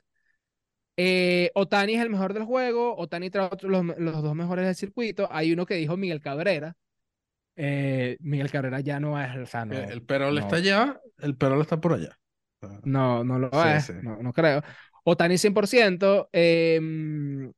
Eh, 0.97 1.51
Otani 1.55 1.95
es 1.95 2.03
el 2.03 2.11
mejor 2.11 2.35
del 2.35 2.45
juego, 2.45 2.97
Otani 2.97 3.27
y 3.27 3.31
Trout 3.31 3.63
los, 3.63 3.85
los 3.99 4.23
dos 4.23 4.35
mejores 4.35 4.67
del 4.67 4.75
circuito. 4.75 5.29
Hay 5.31 5.53
uno 5.53 5.67
que 5.67 5.75
dijo 5.75 5.97
Miguel 5.97 6.21
Cabrera. 6.21 6.77
Eh, 7.57 8.17
Miguel 8.21 8.51
Cabrera 8.51 8.81
ya 8.81 9.01
no 9.01 9.21
es, 9.21 9.37
o 9.37 9.47
sea, 9.47 9.65
no, 9.65 9.75
el 9.75 10.03
Perol 10.03 10.35
no. 10.35 10.41
está 10.41 10.57
allá, 10.57 11.01
el 11.19 11.37
Perol 11.37 11.61
está 11.61 11.81
por 11.81 11.95
allá. 11.95 12.19
No, 12.85 13.25
no 13.25 13.39
lo 13.39 13.51
Sí, 13.51 13.69
es, 13.69 13.85
sí. 13.85 13.93
no, 14.03 14.23
no 14.23 14.33
creo. 14.33 14.63
Otani 15.05 15.37
100%. 15.39 16.29
em, 16.33 17.53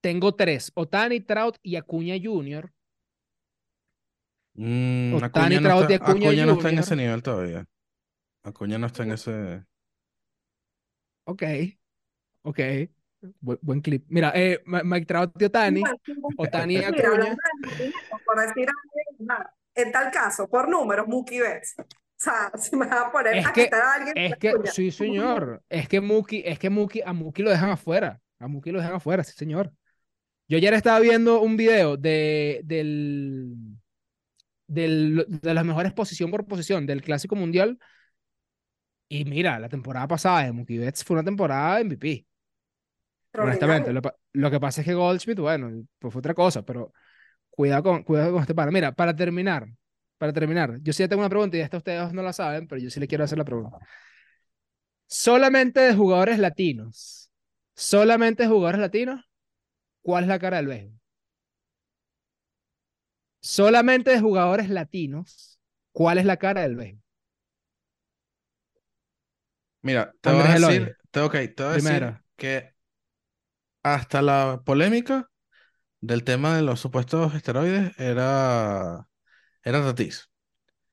tengo 0.00 0.34
tres, 0.34 0.72
Otani, 0.74 1.20
Trout 1.20 1.56
y 1.62 1.76
Acuña 1.76 2.16
Jr. 2.22 2.70
mm, 4.54 5.14
Otani, 5.14 5.56
Acuña 5.56 5.60
no 5.60 5.80
está, 5.82 5.94
Acuña 6.04 6.26
Acuña 6.28 6.46
no 6.46 6.52
está 6.54 6.68
en 6.70 6.78
ese 6.78 6.96
nivel 6.96 7.22
todavía. 7.22 7.64
Acuña 8.44 8.78
no 8.78 8.86
está 8.86 9.02
en 9.04 9.12
ese. 9.12 9.64
Ok, 11.24 11.42
ok. 12.42 12.58
Bu- 13.40 13.58
buen 13.62 13.80
clip. 13.80 14.04
Mira, 14.08 14.32
eh, 14.34 14.60
Mike 14.66 15.06
Trout 15.06 15.40
y 15.40 15.44
Otani. 15.44 15.82
Otani 16.36 16.74
y 16.74 16.84
Acuña. 16.84 17.36
por 18.26 18.40
decir 18.40 18.68
en 19.74 19.92
tal 19.92 20.10
caso, 20.10 20.48
por 20.48 20.68
números, 20.68 21.06
Mookie 21.06 21.40
Betts. 21.40 21.74
O 21.78 21.84
sea, 22.16 22.50
si 22.58 22.76
me 22.76 22.86
van 22.86 23.04
a 23.06 23.12
poner 23.12 23.36
Es 23.36 23.46
a 23.46 23.52
que- 23.52 23.64
quitar 23.64 23.80
a 23.82 23.94
alguien, 23.94 24.16
Es 24.18 24.30
pues, 24.30 24.38
que, 24.40 24.48
Acuña. 24.50 24.70
sí, 24.72 24.90
señor. 24.90 25.62
Es 25.68 25.88
que 25.88 26.00
Mookie, 26.00 26.42
es 26.44 26.58
que 26.58 26.68
Mookie, 26.70 27.02
a 27.04 27.12
Mookie 27.12 27.42
lo 27.44 27.50
dejan 27.50 27.70
afuera. 27.70 28.20
A 28.40 28.48
Mookie 28.48 28.72
lo 28.72 28.80
dejan 28.80 28.96
afuera, 28.96 29.22
sí, 29.22 29.32
señor. 29.36 29.72
Yo 30.48 30.58
ayer 30.58 30.74
estaba 30.74 30.98
viendo 30.98 31.40
un 31.40 31.56
video 31.56 31.96
de, 31.96 32.60
del, 32.64 33.54
del, 34.72 35.26
de 35.28 35.54
las 35.54 35.64
mejores 35.64 35.92
posición 35.92 36.30
por 36.30 36.46
posición 36.46 36.86
del 36.86 37.02
Clásico 37.02 37.36
Mundial. 37.36 37.78
Y 39.08 39.24
mira, 39.24 39.58
la 39.58 39.68
temporada 39.68 40.08
pasada 40.08 40.44
de 40.44 40.52
Mookie 40.52 40.78
Betts 40.78 41.04
fue 41.04 41.14
una 41.14 41.24
temporada 41.24 41.80
MVP. 41.80 42.26
Honestamente, 43.34 43.92
lo, 43.92 44.02
lo 44.32 44.50
que 44.50 44.60
pasa 44.60 44.80
es 44.82 44.86
que 44.86 44.94
Goldschmidt, 44.94 45.38
bueno, 45.40 45.86
pues 45.98 46.12
fue 46.12 46.20
otra 46.20 46.34
cosa, 46.34 46.62
pero 46.64 46.92
cuidado 47.50 47.82
con, 47.84 48.04
cuidado 48.04 48.32
con 48.32 48.42
este 48.42 48.54
pana. 48.54 48.72
Mira, 48.72 48.92
para 48.92 49.16
terminar, 49.16 49.68
para 50.18 50.32
terminar, 50.32 50.78
yo 50.82 50.92
sí 50.92 51.06
tengo 51.08 51.22
una 51.22 51.30
pregunta 51.30 51.56
y 51.56 51.60
esta 51.60 51.78
ustedes 51.78 52.12
no 52.12 52.22
la 52.22 52.32
saben, 52.32 52.68
pero 52.68 52.80
yo 52.80 52.90
sí 52.90 53.00
le 53.00 53.08
quiero 53.08 53.24
hacer 53.24 53.38
la 53.38 53.44
pregunta. 53.44 53.78
Solamente 55.06 55.78
de 55.80 55.94
jugadores 55.94 56.38
latinos, 56.40 57.30
solamente 57.76 58.42
de 58.44 58.48
jugadores 58.48 58.80
latinos, 58.80 59.20
¿cuál 60.02 60.24
es 60.24 60.28
la 60.28 60.40
cara 60.40 60.58
del 60.58 60.68
béisbol? 60.68 61.01
Solamente 63.42 64.10
de 64.10 64.20
jugadores 64.20 64.68
latinos, 64.68 65.58
¿cuál 65.92 66.18
es 66.18 66.24
la 66.24 66.36
cara 66.36 66.62
del 66.62 66.76
béisbol? 66.76 67.02
Mira, 69.82 70.14
te 70.20 70.30
voy 70.30 70.40
a 70.42 70.54
decir, 70.54 70.96
te, 71.10 71.20
ok, 71.20 71.32
te 71.32 71.62
voy 71.64 71.72
a 71.72 71.74
decir 71.74 72.14
que 72.36 72.72
hasta 73.82 74.22
la 74.22 74.62
polémica 74.64 75.28
del 76.00 76.24
tema 76.24 76.56
de 76.56 76.62
los 76.62 76.80
supuestos 76.80 77.34
esteroides 77.34 77.98
era, 77.98 79.08
era 79.64 79.82
Tatis. 79.82 80.30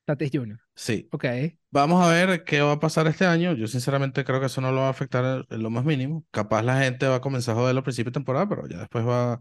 Tatis 0.05 0.31
Jr. 0.33 0.59
Sí. 0.75 1.07
Ok. 1.11 1.25
Vamos 1.71 2.03
a 2.03 2.11
ver 2.11 2.43
qué 2.43 2.61
va 2.61 2.73
a 2.73 2.79
pasar 2.79 3.07
este 3.07 3.25
año. 3.25 3.53
Yo 3.53 3.67
sinceramente 3.67 4.23
creo 4.23 4.39
que 4.39 4.47
eso 4.47 4.61
no 4.61 4.71
lo 4.71 4.81
va 4.81 4.87
a 4.87 4.91
afectar 4.91 5.45
en, 5.49 5.55
en 5.55 5.63
lo 5.63 5.69
más 5.69 5.85
mínimo. 5.85 6.25
Capaz 6.31 6.63
la 6.63 6.79
gente 6.79 7.07
va 7.07 7.15
a 7.15 7.21
comenzar 7.21 7.55
a 7.55 7.59
joderlo 7.59 7.79
al 7.79 7.83
principio 7.83 8.09
de 8.11 8.15
temporada, 8.15 8.49
pero 8.49 8.67
ya 8.67 8.79
después 8.79 9.05
va, 9.07 9.39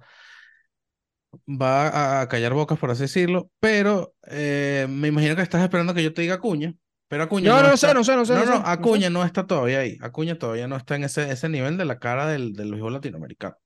va 1.48 2.20
a, 2.20 2.28
callar 2.28 2.54
bocas, 2.54 2.78
por 2.78 2.90
así 2.90 3.02
decirlo. 3.02 3.50
Pero 3.60 4.14
eh, 4.26 4.86
me 4.88 5.08
imagino 5.08 5.36
que 5.36 5.42
estás 5.42 5.62
esperando 5.62 5.94
que 5.94 6.02
yo 6.02 6.12
te 6.12 6.22
diga 6.22 6.34
Acuña. 6.34 6.74
Pero 7.08 7.22
Acuña 7.22 7.50
No, 7.50 7.56
no, 7.62 7.68
no 7.68 7.74
está- 7.74 7.88
sé, 7.88 7.94
no 7.94 8.04
sé, 8.04 8.16
no 8.16 8.24
sé. 8.24 8.34
No, 8.34 8.40
no 8.40 8.44
no, 8.44 8.52
sé, 8.52 8.58
no 8.58 8.64
sé. 8.66 8.70
Acuña 8.72 9.10
no 9.10 9.24
está 9.24 9.46
todavía 9.46 9.80
ahí. 9.80 9.96
Acuña 10.00 10.38
todavía 10.38 10.68
no 10.68 10.76
está 10.76 10.96
en 10.96 11.04
ese, 11.04 11.30
ese 11.30 11.48
nivel 11.48 11.76
de 11.76 11.84
la 11.84 11.98
cara 11.98 12.26
del, 12.26 12.52
del 12.52 12.70
béisbol 12.70 12.92
latinoamericano. 12.92 13.56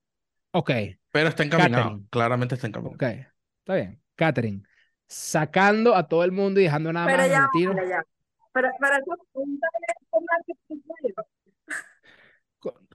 Ok, 0.52 0.70
Pero 1.10 1.28
está 1.28 1.42
encaminado. 1.44 1.84
Catherine. 1.84 2.06
Claramente 2.10 2.54
está 2.54 2.66
encaminado. 2.66 2.94
ok. 2.94 3.26
Está 3.60 3.74
bien. 3.74 4.00
Catherine, 4.14 4.62
sacando 5.08 5.94
a 5.96 6.06
todo 6.06 6.24
el 6.24 6.32
mundo 6.32 6.60
y 6.60 6.64
dejando 6.64 6.92
nada 6.92 7.06
Pero 7.06 7.18
más 7.18 7.30
ya, 7.30 7.48
pero 7.52 7.88
ya. 7.88 8.02
Pero, 8.52 8.68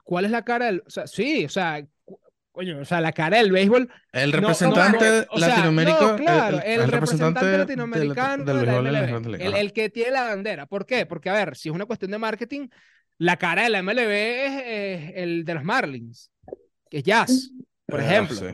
¿Cuál 0.04 0.24
es 0.24 0.30
la 0.30 0.44
cara 0.44 0.66
del.? 0.66 0.82
O 0.86 0.90
sea, 0.90 1.06
sí, 1.06 1.44
o 1.44 1.48
sea, 1.48 1.84
coño, 2.58 2.78
o 2.80 2.84
sea, 2.84 3.00
la 3.00 3.12
cara 3.12 3.36
del 3.38 3.52
béisbol. 3.52 3.88
El 4.12 4.30
no- 4.32 4.36
no, 4.36 4.40
representante 4.48 5.04
no, 5.10 5.26
o 5.30 5.38
sea, 5.38 5.48
latinoamericano. 5.48 6.08
no, 6.10 6.16
claro, 6.16 6.60
el, 6.64 6.90
representante, 6.90 7.58
latinoamericano 7.58 8.44
del 8.44 8.66
la 8.66 9.02
MLB, 9.20 9.56
el, 9.60 9.72
que 9.72 9.90
tiene 9.90 10.10
la 10.10 10.24
bandera. 10.24 10.66
¿Por 10.66 10.84
qué? 10.84 11.06
Porque, 11.06 11.30
a 11.30 11.34
ver, 11.34 11.56
si 11.56 11.68
es 11.68 11.74
una 11.74 11.86
cuestión 11.86 12.10
de 12.10 12.18
marketing, 12.18 12.68
la 13.18 13.36
cara 13.36 13.62
de 13.62 13.68
la 13.70 13.78
MLB 13.82 14.10
es 14.10 14.62
eh, 14.64 15.12
el 15.22 15.44
de 15.44 15.54
los 15.54 15.62
Marlins, 15.62 16.32
que 16.90 16.98
es 16.98 17.04
Jazz, 17.04 17.52
por 17.86 18.00
Eh, 18.00 18.04
ejemplo, 18.06 18.34
sí. 18.36 18.46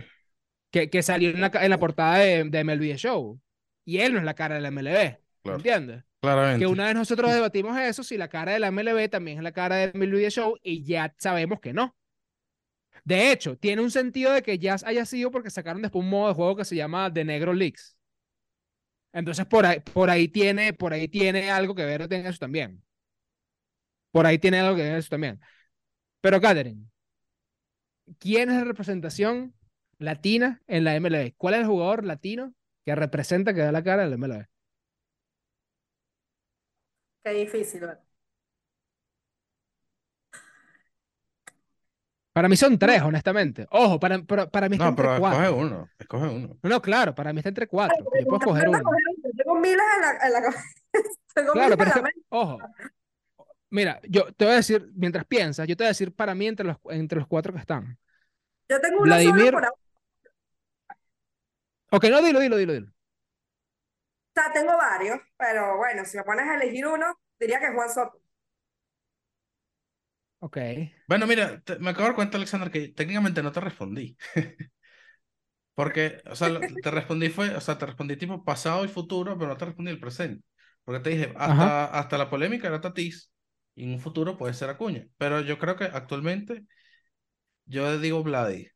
que, 0.70 0.90
que 0.90 1.02
salió 1.02 1.30
en 1.30 1.40
la, 1.40 1.50
en 1.54 1.70
la 1.70 1.78
portada 1.78 2.18
de, 2.18 2.44
de 2.44 2.64
MLB 2.64 2.96
Show. 2.96 3.40
Y 3.86 3.98
él 4.00 4.12
no 4.12 4.18
es 4.18 4.24
la 4.26 4.34
cara 4.34 4.56
de 4.56 4.60
la 4.60 4.70
MLB, 4.70 5.16
Claro. 5.42 5.56
¿entiendes? 5.58 6.04
Claramente. 6.20 6.58
Que 6.60 6.66
una 6.66 6.86
vez 6.86 6.94
nosotros 6.94 7.32
debatimos 7.32 7.78
eso, 7.78 8.02
si 8.02 8.16
la 8.18 8.28
cara 8.28 8.52
de 8.52 8.58
la 8.58 8.70
MLB 8.70 9.08
también 9.08 9.38
es 9.38 9.44
la 9.44 9.52
cara 9.52 9.76
de 9.76 9.92
MLB 9.94 10.28
Show, 10.30 10.58
y 10.62 10.84
ya 10.84 11.14
sabemos 11.18 11.60
que 11.60 11.72
no. 11.72 11.94
De 13.04 13.30
hecho, 13.32 13.56
tiene 13.58 13.82
un 13.82 13.90
sentido 13.90 14.32
de 14.32 14.42
que 14.42 14.58
ya 14.58 14.76
haya 14.84 15.04
sido 15.04 15.30
porque 15.30 15.50
sacaron 15.50 15.82
después 15.82 16.02
un 16.04 16.10
modo 16.10 16.28
de 16.28 16.34
juego 16.34 16.56
que 16.56 16.64
se 16.64 16.76
llama 16.76 17.12
The 17.12 17.24
Negro 17.24 17.52
Leaks. 17.52 17.96
Entonces, 19.12 19.46
por 19.46 19.64
ahí, 19.64 19.80
por 19.80 20.10
ahí 20.10 20.28
tiene, 20.28 20.72
por 20.72 20.92
ahí 20.92 21.08
tiene 21.08 21.50
algo 21.50 21.74
que 21.74 21.84
ver 21.84 22.02
en 22.12 22.26
eso 22.26 22.38
también. 22.38 22.82
Por 24.12 24.26
ahí 24.26 24.38
tiene 24.38 24.60
algo 24.60 24.76
que 24.76 24.82
ver 24.82 24.92
en 24.92 24.98
eso 24.98 25.10
también. 25.10 25.40
Pero, 26.22 26.40
Catherine, 26.40 26.86
¿quién 28.18 28.50
es 28.50 28.56
la 28.56 28.64
representación 28.64 29.54
latina 29.98 30.62
en 30.66 30.84
la 30.84 30.96
MLB? 30.96 31.34
¿Cuál 31.36 31.54
es 31.54 31.60
el 31.60 31.66
jugador 31.66 32.04
latino 32.04 32.54
que 32.84 32.94
representa, 32.94 33.54
que 33.54 33.60
da 33.60 33.72
la 33.72 33.84
cara 33.84 34.02
de 34.04 34.08
la 34.10 34.14
MLB? 34.16 34.46
Qué 37.22 37.30
difícil, 37.32 37.80
¿verdad? 37.80 38.03
Para 42.34 42.48
mí 42.48 42.56
son 42.56 42.78
tres, 42.78 43.00
honestamente. 43.02 43.66
Ojo, 43.70 43.98
para, 44.00 44.22
para, 44.22 44.50
para 44.50 44.68
mí 44.68 44.76
está 44.76 44.86
No, 44.86 44.90
entre 44.90 45.04
pero 45.04 45.14
escoge 45.16 45.50
uno. 45.50 45.88
Escoge 45.98 46.28
uno. 46.28 46.58
No, 46.62 46.68
no, 46.70 46.82
claro, 46.82 47.14
para 47.14 47.32
mí 47.32 47.38
está 47.38 47.48
entre 47.50 47.68
cuatro. 47.68 48.06
Ay, 48.12 48.22
Yo 48.22 48.26
puedo 48.28 48.38
escoger 48.40 48.68
uno. 48.68 48.82
Tengo 49.36 49.54
miles 49.60 49.84
en 49.96 50.00
la, 50.02 50.26
en 50.26 50.32
la 50.32 50.42
cabeza. 50.42 50.64
Tengo 51.34 51.52
Claro, 51.52 51.76
miles 51.76 51.78
pero 51.78 51.90
en 51.90 51.96
la 51.96 52.02
mente. 52.02 52.20
ojo, 52.30 52.58
mira, 53.70 54.00
yo 54.08 54.32
te 54.34 54.44
voy 54.44 54.54
a 54.54 54.56
decir, 54.58 54.90
mientras 54.94 55.24
piensas, 55.26 55.66
yo 55.66 55.76
te 55.76 55.84
voy 55.84 55.88
a 55.88 55.90
decir 55.90 56.14
para 56.14 56.34
mí 56.34 56.46
entre 56.46 56.66
los, 56.66 56.76
entre 56.90 57.18
los 57.18 57.28
cuatro 57.28 57.52
que 57.52 57.60
están. 57.60 57.98
Yo 58.68 58.80
tengo 58.80 59.02
uno 59.02 59.18
solo 59.20 59.24
Vladimir. 59.32 59.52
por 59.52 59.64
ahora. 59.64 59.76
Ok, 61.90 62.04
no, 62.10 62.20
dilo, 62.22 62.40
dilo, 62.40 62.56
dilo, 62.56 62.72
dilo. 62.74 62.88
O 62.88 64.40
sea, 64.40 64.52
tengo 64.52 64.76
varios, 64.76 65.18
pero 65.36 65.76
bueno, 65.76 66.04
si 66.04 66.16
me 66.16 66.24
pones 66.24 66.46
a 66.48 66.54
elegir 66.56 66.86
uno, 66.86 67.18
diría 67.38 67.58
que 67.60 67.66
es 67.66 67.74
Juan 67.74 67.88
Soto. 67.90 68.20
Ok. 70.44 70.58
Bueno, 71.06 71.26
mira, 71.26 71.60
te- 71.62 71.78
me 71.78 71.90
acabo 71.90 72.04
de 72.04 72.08
dar 72.10 72.14
cuenta, 72.16 72.36
Alexander, 72.38 72.70
que 72.70 72.88
técnicamente 72.88 73.42
no 73.42 73.52
te 73.52 73.60
respondí. 73.60 74.16
Porque, 75.74 76.22
o 76.30 76.36
sea, 76.36 76.48
te 76.80 76.90
respondí 76.90 77.30
fue, 77.30 77.54
o 77.56 77.60
sea, 77.60 77.78
te 77.78 77.86
respondí 77.86 78.16
tipo 78.16 78.44
pasado 78.44 78.84
y 78.84 78.88
futuro, 78.88 79.36
pero 79.36 79.48
no 79.50 79.56
te 79.56 79.64
respondí 79.64 79.90
el 79.90 80.00
presente. 80.00 80.44
Porque 80.84 81.00
te 81.00 81.10
dije, 81.10 81.32
hasta, 81.36 81.86
hasta 81.86 82.18
la 82.18 82.30
polémica 82.30 82.68
era 82.68 82.80
Tatis, 82.80 83.30
y 83.74 83.84
en 83.84 83.90
un 83.94 84.00
futuro 84.00 84.36
puede 84.36 84.54
ser 84.54 84.70
Acuña. 84.70 85.08
Pero 85.18 85.40
yo 85.40 85.58
creo 85.58 85.76
que 85.76 85.84
actualmente, 85.84 86.64
yo 87.66 87.98
digo 87.98 88.22
Vladi. 88.22 88.68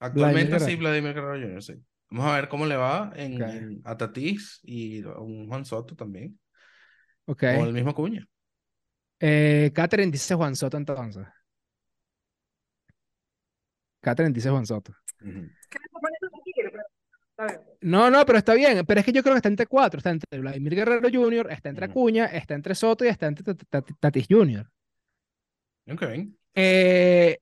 Actualmente 0.00 0.50
Guerrero. 0.50 0.66
sí, 0.66 0.76
Vladimir 0.76 1.14
Guerrero 1.14 1.34
Jr., 1.46 1.62
sí. 1.62 1.74
Vamos 2.10 2.26
a 2.32 2.36
ver 2.36 2.48
cómo 2.48 2.66
le 2.66 2.76
va 2.76 3.12
en, 3.16 3.32
Ok. 3.34 3.40
en- 3.48 3.82
a 3.84 3.96
Tatis 3.96 4.60
y 4.62 5.02
a 5.04 5.18
un 5.18 5.46
Juan 5.48 5.64
Soto 5.64 5.94
también. 5.96 6.38
Ok. 7.26 7.42
O 7.46 7.64
el 7.64 7.72
mismo 7.72 7.90
Acuña. 7.90 8.26
Eh, 9.20 9.70
Catherine 9.74 10.12
dice 10.12 10.34
Juan 10.34 10.54
Soto 10.56 10.76
entonces. 10.76 11.26
Catherine 14.00 14.32
dice 14.34 14.50
Juan 14.50 14.64
Soto. 14.66 14.92
No, 17.80 18.10
no, 18.10 18.24
pero 18.26 18.38
está 18.38 18.54
bien. 18.54 18.84
Pero 18.86 19.00
es 19.00 19.06
que 19.06 19.12
yo 19.12 19.22
creo 19.22 19.34
que 19.34 19.38
está 19.38 19.48
entre 19.48 19.66
cuatro. 19.66 19.98
Está 19.98 20.10
entre 20.10 20.40
Vladimir 20.40 20.74
Guerrero 20.74 21.08
Jr., 21.12 21.50
está 21.50 21.68
entre. 21.68 21.84
Acuña, 21.86 22.26
está 22.26 22.54
entre 22.54 22.74
Soto 22.74 23.04
y 23.04 23.08
está 23.08 23.26
entre 23.26 23.44
Tat- 23.44 23.64
Tat- 23.68 23.96
Tatis 24.00 24.26
Jr. 24.28 24.66
Ok. 25.90 26.02
Eh, 26.54 27.38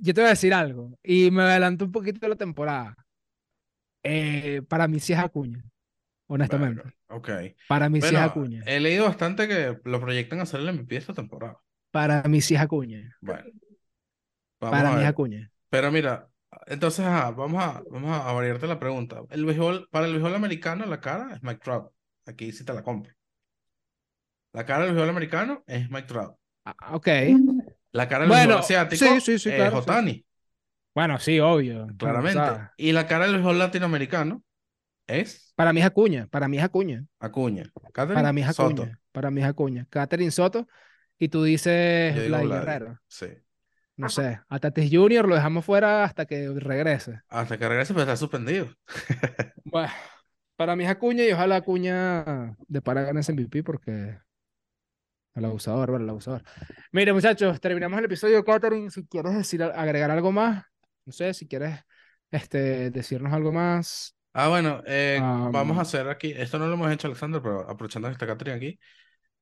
yo 0.00 0.14
te 0.14 0.20
voy 0.20 0.26
a 0.26 0.30
decir 0.30 0.52
algo 0.54 0.98
y 1.02 1.30
me 1.30 1.42
adelanto 1.42 1.84
un 1.84 1.92
poquito 1.92 2.18
de 2.20 2.28
la 2.28 2.36
temporada. 2.36 2.94
Eh, 4.02 4.62
para 4.68 4.86
mí 4.88 5.00
sí 5.00 5.12
es 5.12 5.18
Acuña, 5.18 5.62
honestamente. 6.28 6.82
Ok. 7.08 7.28
Para 7.66 7.88
mí 7.88 8.00
sí 8.02 8.06
es 8.08 8.12
Bueno, 8.12 8.26
Acuña. 8.26 8.62
he 8.66 8.80
leído 8.80 9.04
bastante 9.06 9.48
que 9.48 9.78
lo 9.84 10.00
proyectan 10.00 10.40
a 10.40 10.42
hacer 10.44 10.60
el 10.60 10.68
MVP 10.72 10.96
esta 10.96 11.14
temporada. 11.14 11.58
Para 11.90 12.22
mí 12.24 12.40
sí 12.40 12.54
es 12.54 12.60
Acuña. 12.60 13.16
Bueno, 13.20 13.44
Para 14.58 14.92
mí 14.92 15.02
es. 15.02 15.08
Acuña. 15.08 15.50
Pero 15.70 15.90
mira, 15.92 16.28
entonces 16.66 17.04
vamos 17.04 17.62
a, 17.62 17.82
vamos 17.90 18.10
a 18.18 18.32
variarte 18.32 18.66
la 18.66 18.78
pregunta. 18.78 19.22
El 19.30 19.44
béisbol, 19.44 19.88
para 19.90 20.06
el 20.06 20.12
béisbol 20.12 20.34
americano, 20.34 20.86
la 20.86 21.00
cara 21.00 21.34
es 21.34 21.42
Mike 21.42 21.60
Trout. 21.62 21.92
Aquí 22.26 22.52
sí 22.52 22.64
te 22.64 22.72
la 22.74 22.82
compro. 22.82 23.12
La 24.52 24.64
cara 24.66 24.84
del 24.84 24.94
béisbol 24.94 25.10
americano 25.10 25.62
es 25.66 25.90
Mike 25.90 26.08
Trout. 26.08 26.34
Ah, 26.64 26.94
ok. 26.96 27.08
La 27.92 28.08
cara 28.08 28.22
del 28.24 28.28
Bueno, 28.28 28.56
béisbol 28.56 28.58
asiático 28.58 29.04
sí, 29.04 29.20
sí, 29.20 29.38
sí, 29.38 29.48
es 29.50 29.56
claro, 29.56 29.72
sí. 29.72 29.78
Otani, 29.78 30.24
Bueno, 30.94 31.18
sí, 31.18 31.38
obvio. 31.40 31.84
O 31.84 31.96
claramente. 31.96 32.32
sea, 32.32 32.72
Y 32.76 32.92
la 32.92 33.06
cara 33.06 33.24
del 33.24 33.34
béisbol 33.34 33.58
latinoamericano 33.58 34.42
es 35.08 35.48
para 35.58 35.72
mí 35.72 35.80
es 35.80 35.86
Acuña. 35.86 36.28
Para 36.28 36.46
mí 36.46 36.56
es 36.56 36.62
Acuña. 36.62 37.04
Acuña. 37.18 37.64
Catherine 37.92 38.14
Para 38.14 38.32
mí 38.32 38.42
es 38.42 38.54
Soto. 38.54 38.82
Acuña. 38.82 39.00
Para 39.10 39.30
mí 39.32 39.40
es 39.40 39.46
Acuña. 39.48 39.86
Catherine 39.90 40.30
Soto. 40.30 40.68
Y 41.18 41.28
tú 41.30 41.42
dices 41.42 42.28
Vlad. 42.28 42.46
Guerrero. 42.46 43.00
Sí. 43.08 43.26
No 43.96 44.08
sé. 44.08 44.38
A 44.48 44.60
Tatis 44.60 44.88
Jr. 44.92 45.26
lo 45.26 45.34
dejamos 45.34 45.64
fuera 45.64 46.04
hasta 46.04 46.26
que 46.26 46.48
regrese. 46.54 47.22
Hasta 47.28 47.58
que 47.58 47.68
regrese, 47.68 47.92
pero 47.92 48.02
está 48.02 48.16
suspendido. 48.16 48.68
Bueno, 49.64 49.92
para 50.56 50.76
mí 50.76 50.84
es 50.84 50.90
Acuña 50.90 51.24
y 51.24 51.32
ojalá 51.32 51.56
Acuña 51.56 52.56
de 52.68 52.80
para 52.80 53.02
gane 53.02 53.20
ese 53.20 53.32
MVP 53.32 53.62
porque 53.64 54.16
el 55.34 55.44
abusador, 55.44 55.90
bueno, 55.90 56.04
el 56.04 56.10
abusador. 56.10 56.42
Mire, 56.92 57.12
muchachos, 57.12 57.60
terminamos 57.60 57.98
el 57.98 58.06
episodio. 58.06 58.44
Catherine, 58.44 58.90
si 58.90 59.04
quieres 59.06 59.34
decir, 59.34 59.62
agregar 59.62 60.10
algo 60.10 60.32
más, 60.32 60.64
no 61.04 61.12
sé, 61.12 61.34
si 61.34 61.46
quieres 61.46 61.80
este, 62.30 62.90
decirnos 62.90 63.32
algo 63.32 63.52
más. 63.52 64.17
Ah, 64.34 64.48
bueno, 64.48 64.82
eh, 64.86 65.32
vamos 65.50 65.76
Am. 65.76 65.78
a 65.78 65.80
hacer 65.82 66.08
aquí, 66.08 66.32
esto 66.36 66.58
no 66.58 66.66
lo 66.68 66.74
hemos 66.74 66.92
hecho, 66.92 67.08
Alexander, 67.08 67.42
pero 67.42 67.68
aprovechando 67.68 68.08
que 68.08 68.12
está 68.12 68.26
Catherine 68.26 68.56
aquí, 68.56 68.78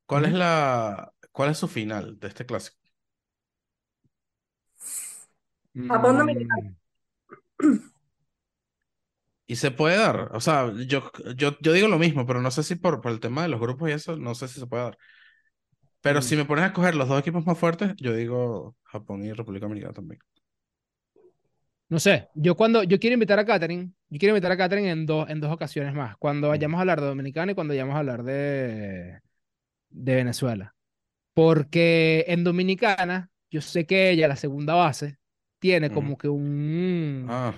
¿cuál 0.07 0.27
es 0.27 0.33
la, 0.35 1.13
cuál 1.33 1.51
es 1.51 1.59
su 1.59 1.69
final 1.69 2.19
de 2.21 2.29
este 2.29 2.47
clásico? 2.47 2.79
Japón 5.89 6.19
Dominicana. 6.19 6.77
Mm, 7.63 7.91
Y 9.49 9.57
se 9.57 9.71
puede 9.71 9.97
dar, 9.97 10.31
o 10.35 10.41
sea, 10.41 10.73
yo, 10.89 11.11
yo, 11.37 11.57
yo 11.61 11.73
digo 11.73 11.87
lo 11.89 11.99
mismo, 11.99 12.27
pero 12.27 12.43
no 12.43 12.51
sé 12.51 12.65
si 12.65 12.75
por, 12.77 13.01
por 13.01 13.13
el 13.13 13.21
tema 13.21 13.43
de 13.43 13.49
los 13.49 13.61
grupos 13.61 13.89
y 13.89 13.93
eso, 13.93 14.17
no 14.17 14.35
sé 14.35 14.49
si 14.49 14.59
se 14.61 14.67
puede 14.67 14.83
dar. 14.85 14.99
Pero 16.01 16.23
Mm. 16.23 16.23
si 16.23 16.37
me 16.37 16.45
pones 16.47 16.65
a 16.65 16.69
escoger 16.69 16.95
los 16.95 17.09
dos 17.09 17.21
equipos 17.21 17.45
más 17.47 17.59
fuertes, 17.59 17.93
yo 17.97 18.15
digo 18.15 18.77
Japón 18.85 19.25
y 19.25 19.33
República 19.33 19.67
Dominicana 19.67 19.95
también. 19.95 20.21
No 21.89 22.01
sé, 22.01 22.29
yo 22.35 22.57
cuando 22.57 22.83
yo 22.83 22.99
quiero 22.99 23.15
invitar 23.15 23.39
a 23.39 23.45
Catherine, 23.45 23.93
yo 24.09 24.19
quiero 24.19 24.35
invitar 24.35 24.51
a 24.51 24.57
Catherine 24.57 24.91
en 24.91 25.07
dos, 25.07 25.31
en 25.31 25.41
dos 25.41 25.53
ocasiones 25.53 25.95
más, 25.95 26.17
cuando 26.17 26.49
vayamos 26.49 26.79
a 26.79 26.81
hablar 26.81 27.01
de 27.01 27.07
Dominicana 27.07 27.53
y 27.53 27.55
cuando 27.55 27.73
vayamos 27.73 27.95
a 27.95 27.99
hablar 27.99 28.25
de, 28.25 29.21
de 29.91 30.15
Venezuela. 30.15 30.75
Porque 31.35 32.25
en 32.29 32.45
Dominicana, 32.45 33.31
yo 33.51 33.61
sé 33.61 33.87
que 33.87 34.11
ella, 34.11 34.29
la 34.29 34.37
segunda 34.37 34.75
base, 34.75 35.19
tiene 35.59 35.91
como 35.91 36.11
Ujú. 36.11 36.19
que 36.19 36.29
un... 36.29 37.27
Ah, 37.29 37.55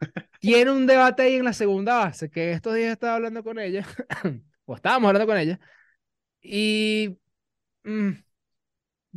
Tiene 0.40 0.70
un 0.70 0.86
debate 0.86 1.22
ahí 1.22 1.34
en 1.36 1.44
la 1.44 1.52
segunda 1.52 1.96
base, 1.98 2.30
que 2.30 2.52
estos 2.52 2.74
días 2.74 2.92
estaba 2.92 3.16
hablando 3.16 3.42
con 3.42 3.58
ella, 3.58 3.86
o 4.66 4.74
estábamos 4.76 5.08
hablando 5.08 5.26
con 5.26 5.36
ella, 5.36 5.58
y 6.40 7.18
mm, 7.84 8.10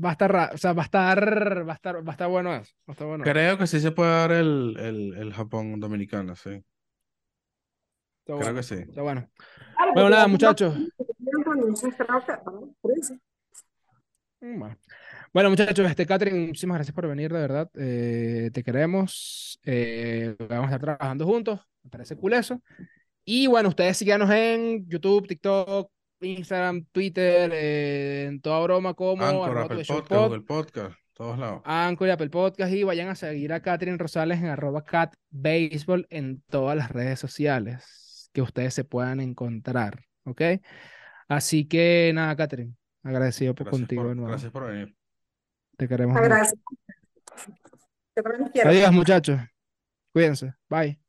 va 0.04 0.10
a 0.10 0.12
estar, 0.14 0.52
o 0.54 0.58
sea, 0.58 0.74
va 0.74 0.82
a 0.84 0.86
estar, 0.86 1.68
va 1.68 1.72
a 1.72 1.76
estar, 1.76 1.96
va 2.08 2.12
a 2.12 2.14
estar 2.14 2.30
bueno 2.30 2.54
eso, 2.56 2.74
va 2.88 2.92
a 2.92 2.92
estar 2.94 3.08
bueno 3.08 3.24
creo 3.24 3.58
que 3.58 3.68
sí 3.68 3.80
se 3.80 3.92
puede 3.92 4.12
dar 4.12 4.32
el, 4.32 4.76
el, 4.80 5.14
el 5.18 5.34
Japón 5.34 5.80
Dominicana, 5.80 6.36
sí. 6.36 6.50
está 6.52 6.64
Creo 8.26 8.38
bueno, 8.38 8.56
que 8.56 8.64
sí. 8.64 8.76
está 8.76 9.02
bueno. 9.02 9.30
Claro, 9.76 9.92
Bueno, 9.94 10.10
nada, 10.10 10.28
muchachos. 10.28 10.76
Mm, 14.42 14.60
Bueno. 14.60 14.78
Bueno, 15.34 15.50
muchachos, 15.50 15.90
este 15.90 16.06
Catherine, 16.06 16.48
muchísimas 16.48 16.76
gracias 16.78 16.94
por 16.94 17.08
venir, 17.08 17.32
de 17.32 17.40
verdad. 17.40 17.70
Eh, 17.76 18.50
te 18.54 18.64
queremos. 18.64 19.60
eh, 19.64 20.36
vamos 20.50 20.64
a 20.72 20.76
estar 20.76 20.82
trabajando 20.82 21.26
juntos. 21.26 21.60
Me 21.84 21.90
parece 21.90 22.16
cool 22.18 22.34
eso. 22.34 22.62
Y 23.24 23.48
bueno, 23.48 23.70
ustedes 23.70 23.98
síganos 23.98 24.30
en 24.32 24.88
YouTube, 24.90 25.28
TikTok, 25.28 25.90
Instagram, 26.22 26.86
Twitter, 26.92 27.52
eh, 27.54 28.26
en 28.28 28.42
toda 28.42 28.62
broma 28.62 28.94
como 28.94 29.24
Anchor, 29.24 29.50
arroba 29.50 29.66
Apple 29.66 29.86
Podcast, 29.86 30.10
pod, 30.10 30.28
Google 30.28 30.42
Podcast, 30.42 30.96
todos 31.14 31.40
lados. 31.40 31.62
Anchor 31.66 32.08
y 32.08 32.12
Apple 32.12 32.30
Podcast. 32.30 32.74
Y 32.74 32.84
vayan 32.84 33.10
a 33.10 33.16
seguir 33.16 33.54
a 33.54 33.62
Catherine 33.62 33.98
Rosales 33.98 34.40
en 34.40 34.48
arroba 34.48 34.84
catbaseball 34.84 36.08
en 36.10 36.42
todas 36.50 36.78
las 36.78 36.92
redes 36.92 37.20
sociales 37.20 38.30
que 38.34 38.42
ustedes 38.42 38.74
se 38.74 38.84
puedan 38.84 39.20
encontrar. 39.20 40.06
¿Ok? 40.26 40.42
Así 41.28 41.66
que 41.66 42.12
nada, 42.14 42.36
Catherine, 42.36 42.76
agradecido 43.04 43.56
por 43.56 43.66
Gracias 43.68 43.82
contigo 43.82 44.04
de 44.04 44.08
por, 44.10 44.16
nuevo. 44.16 44.30
gracias 44.30 44.52
por 44.52 44.68
venir. 44.68 44.96
Te 45.78 45.88
queremos 45.88 46.18
quiero. 48.52 48.70
Adiós, 48.70 48.92
muchachos. 48.92 49.40
Cuídense. 50.14 50.54
Bye. 50.70 51.01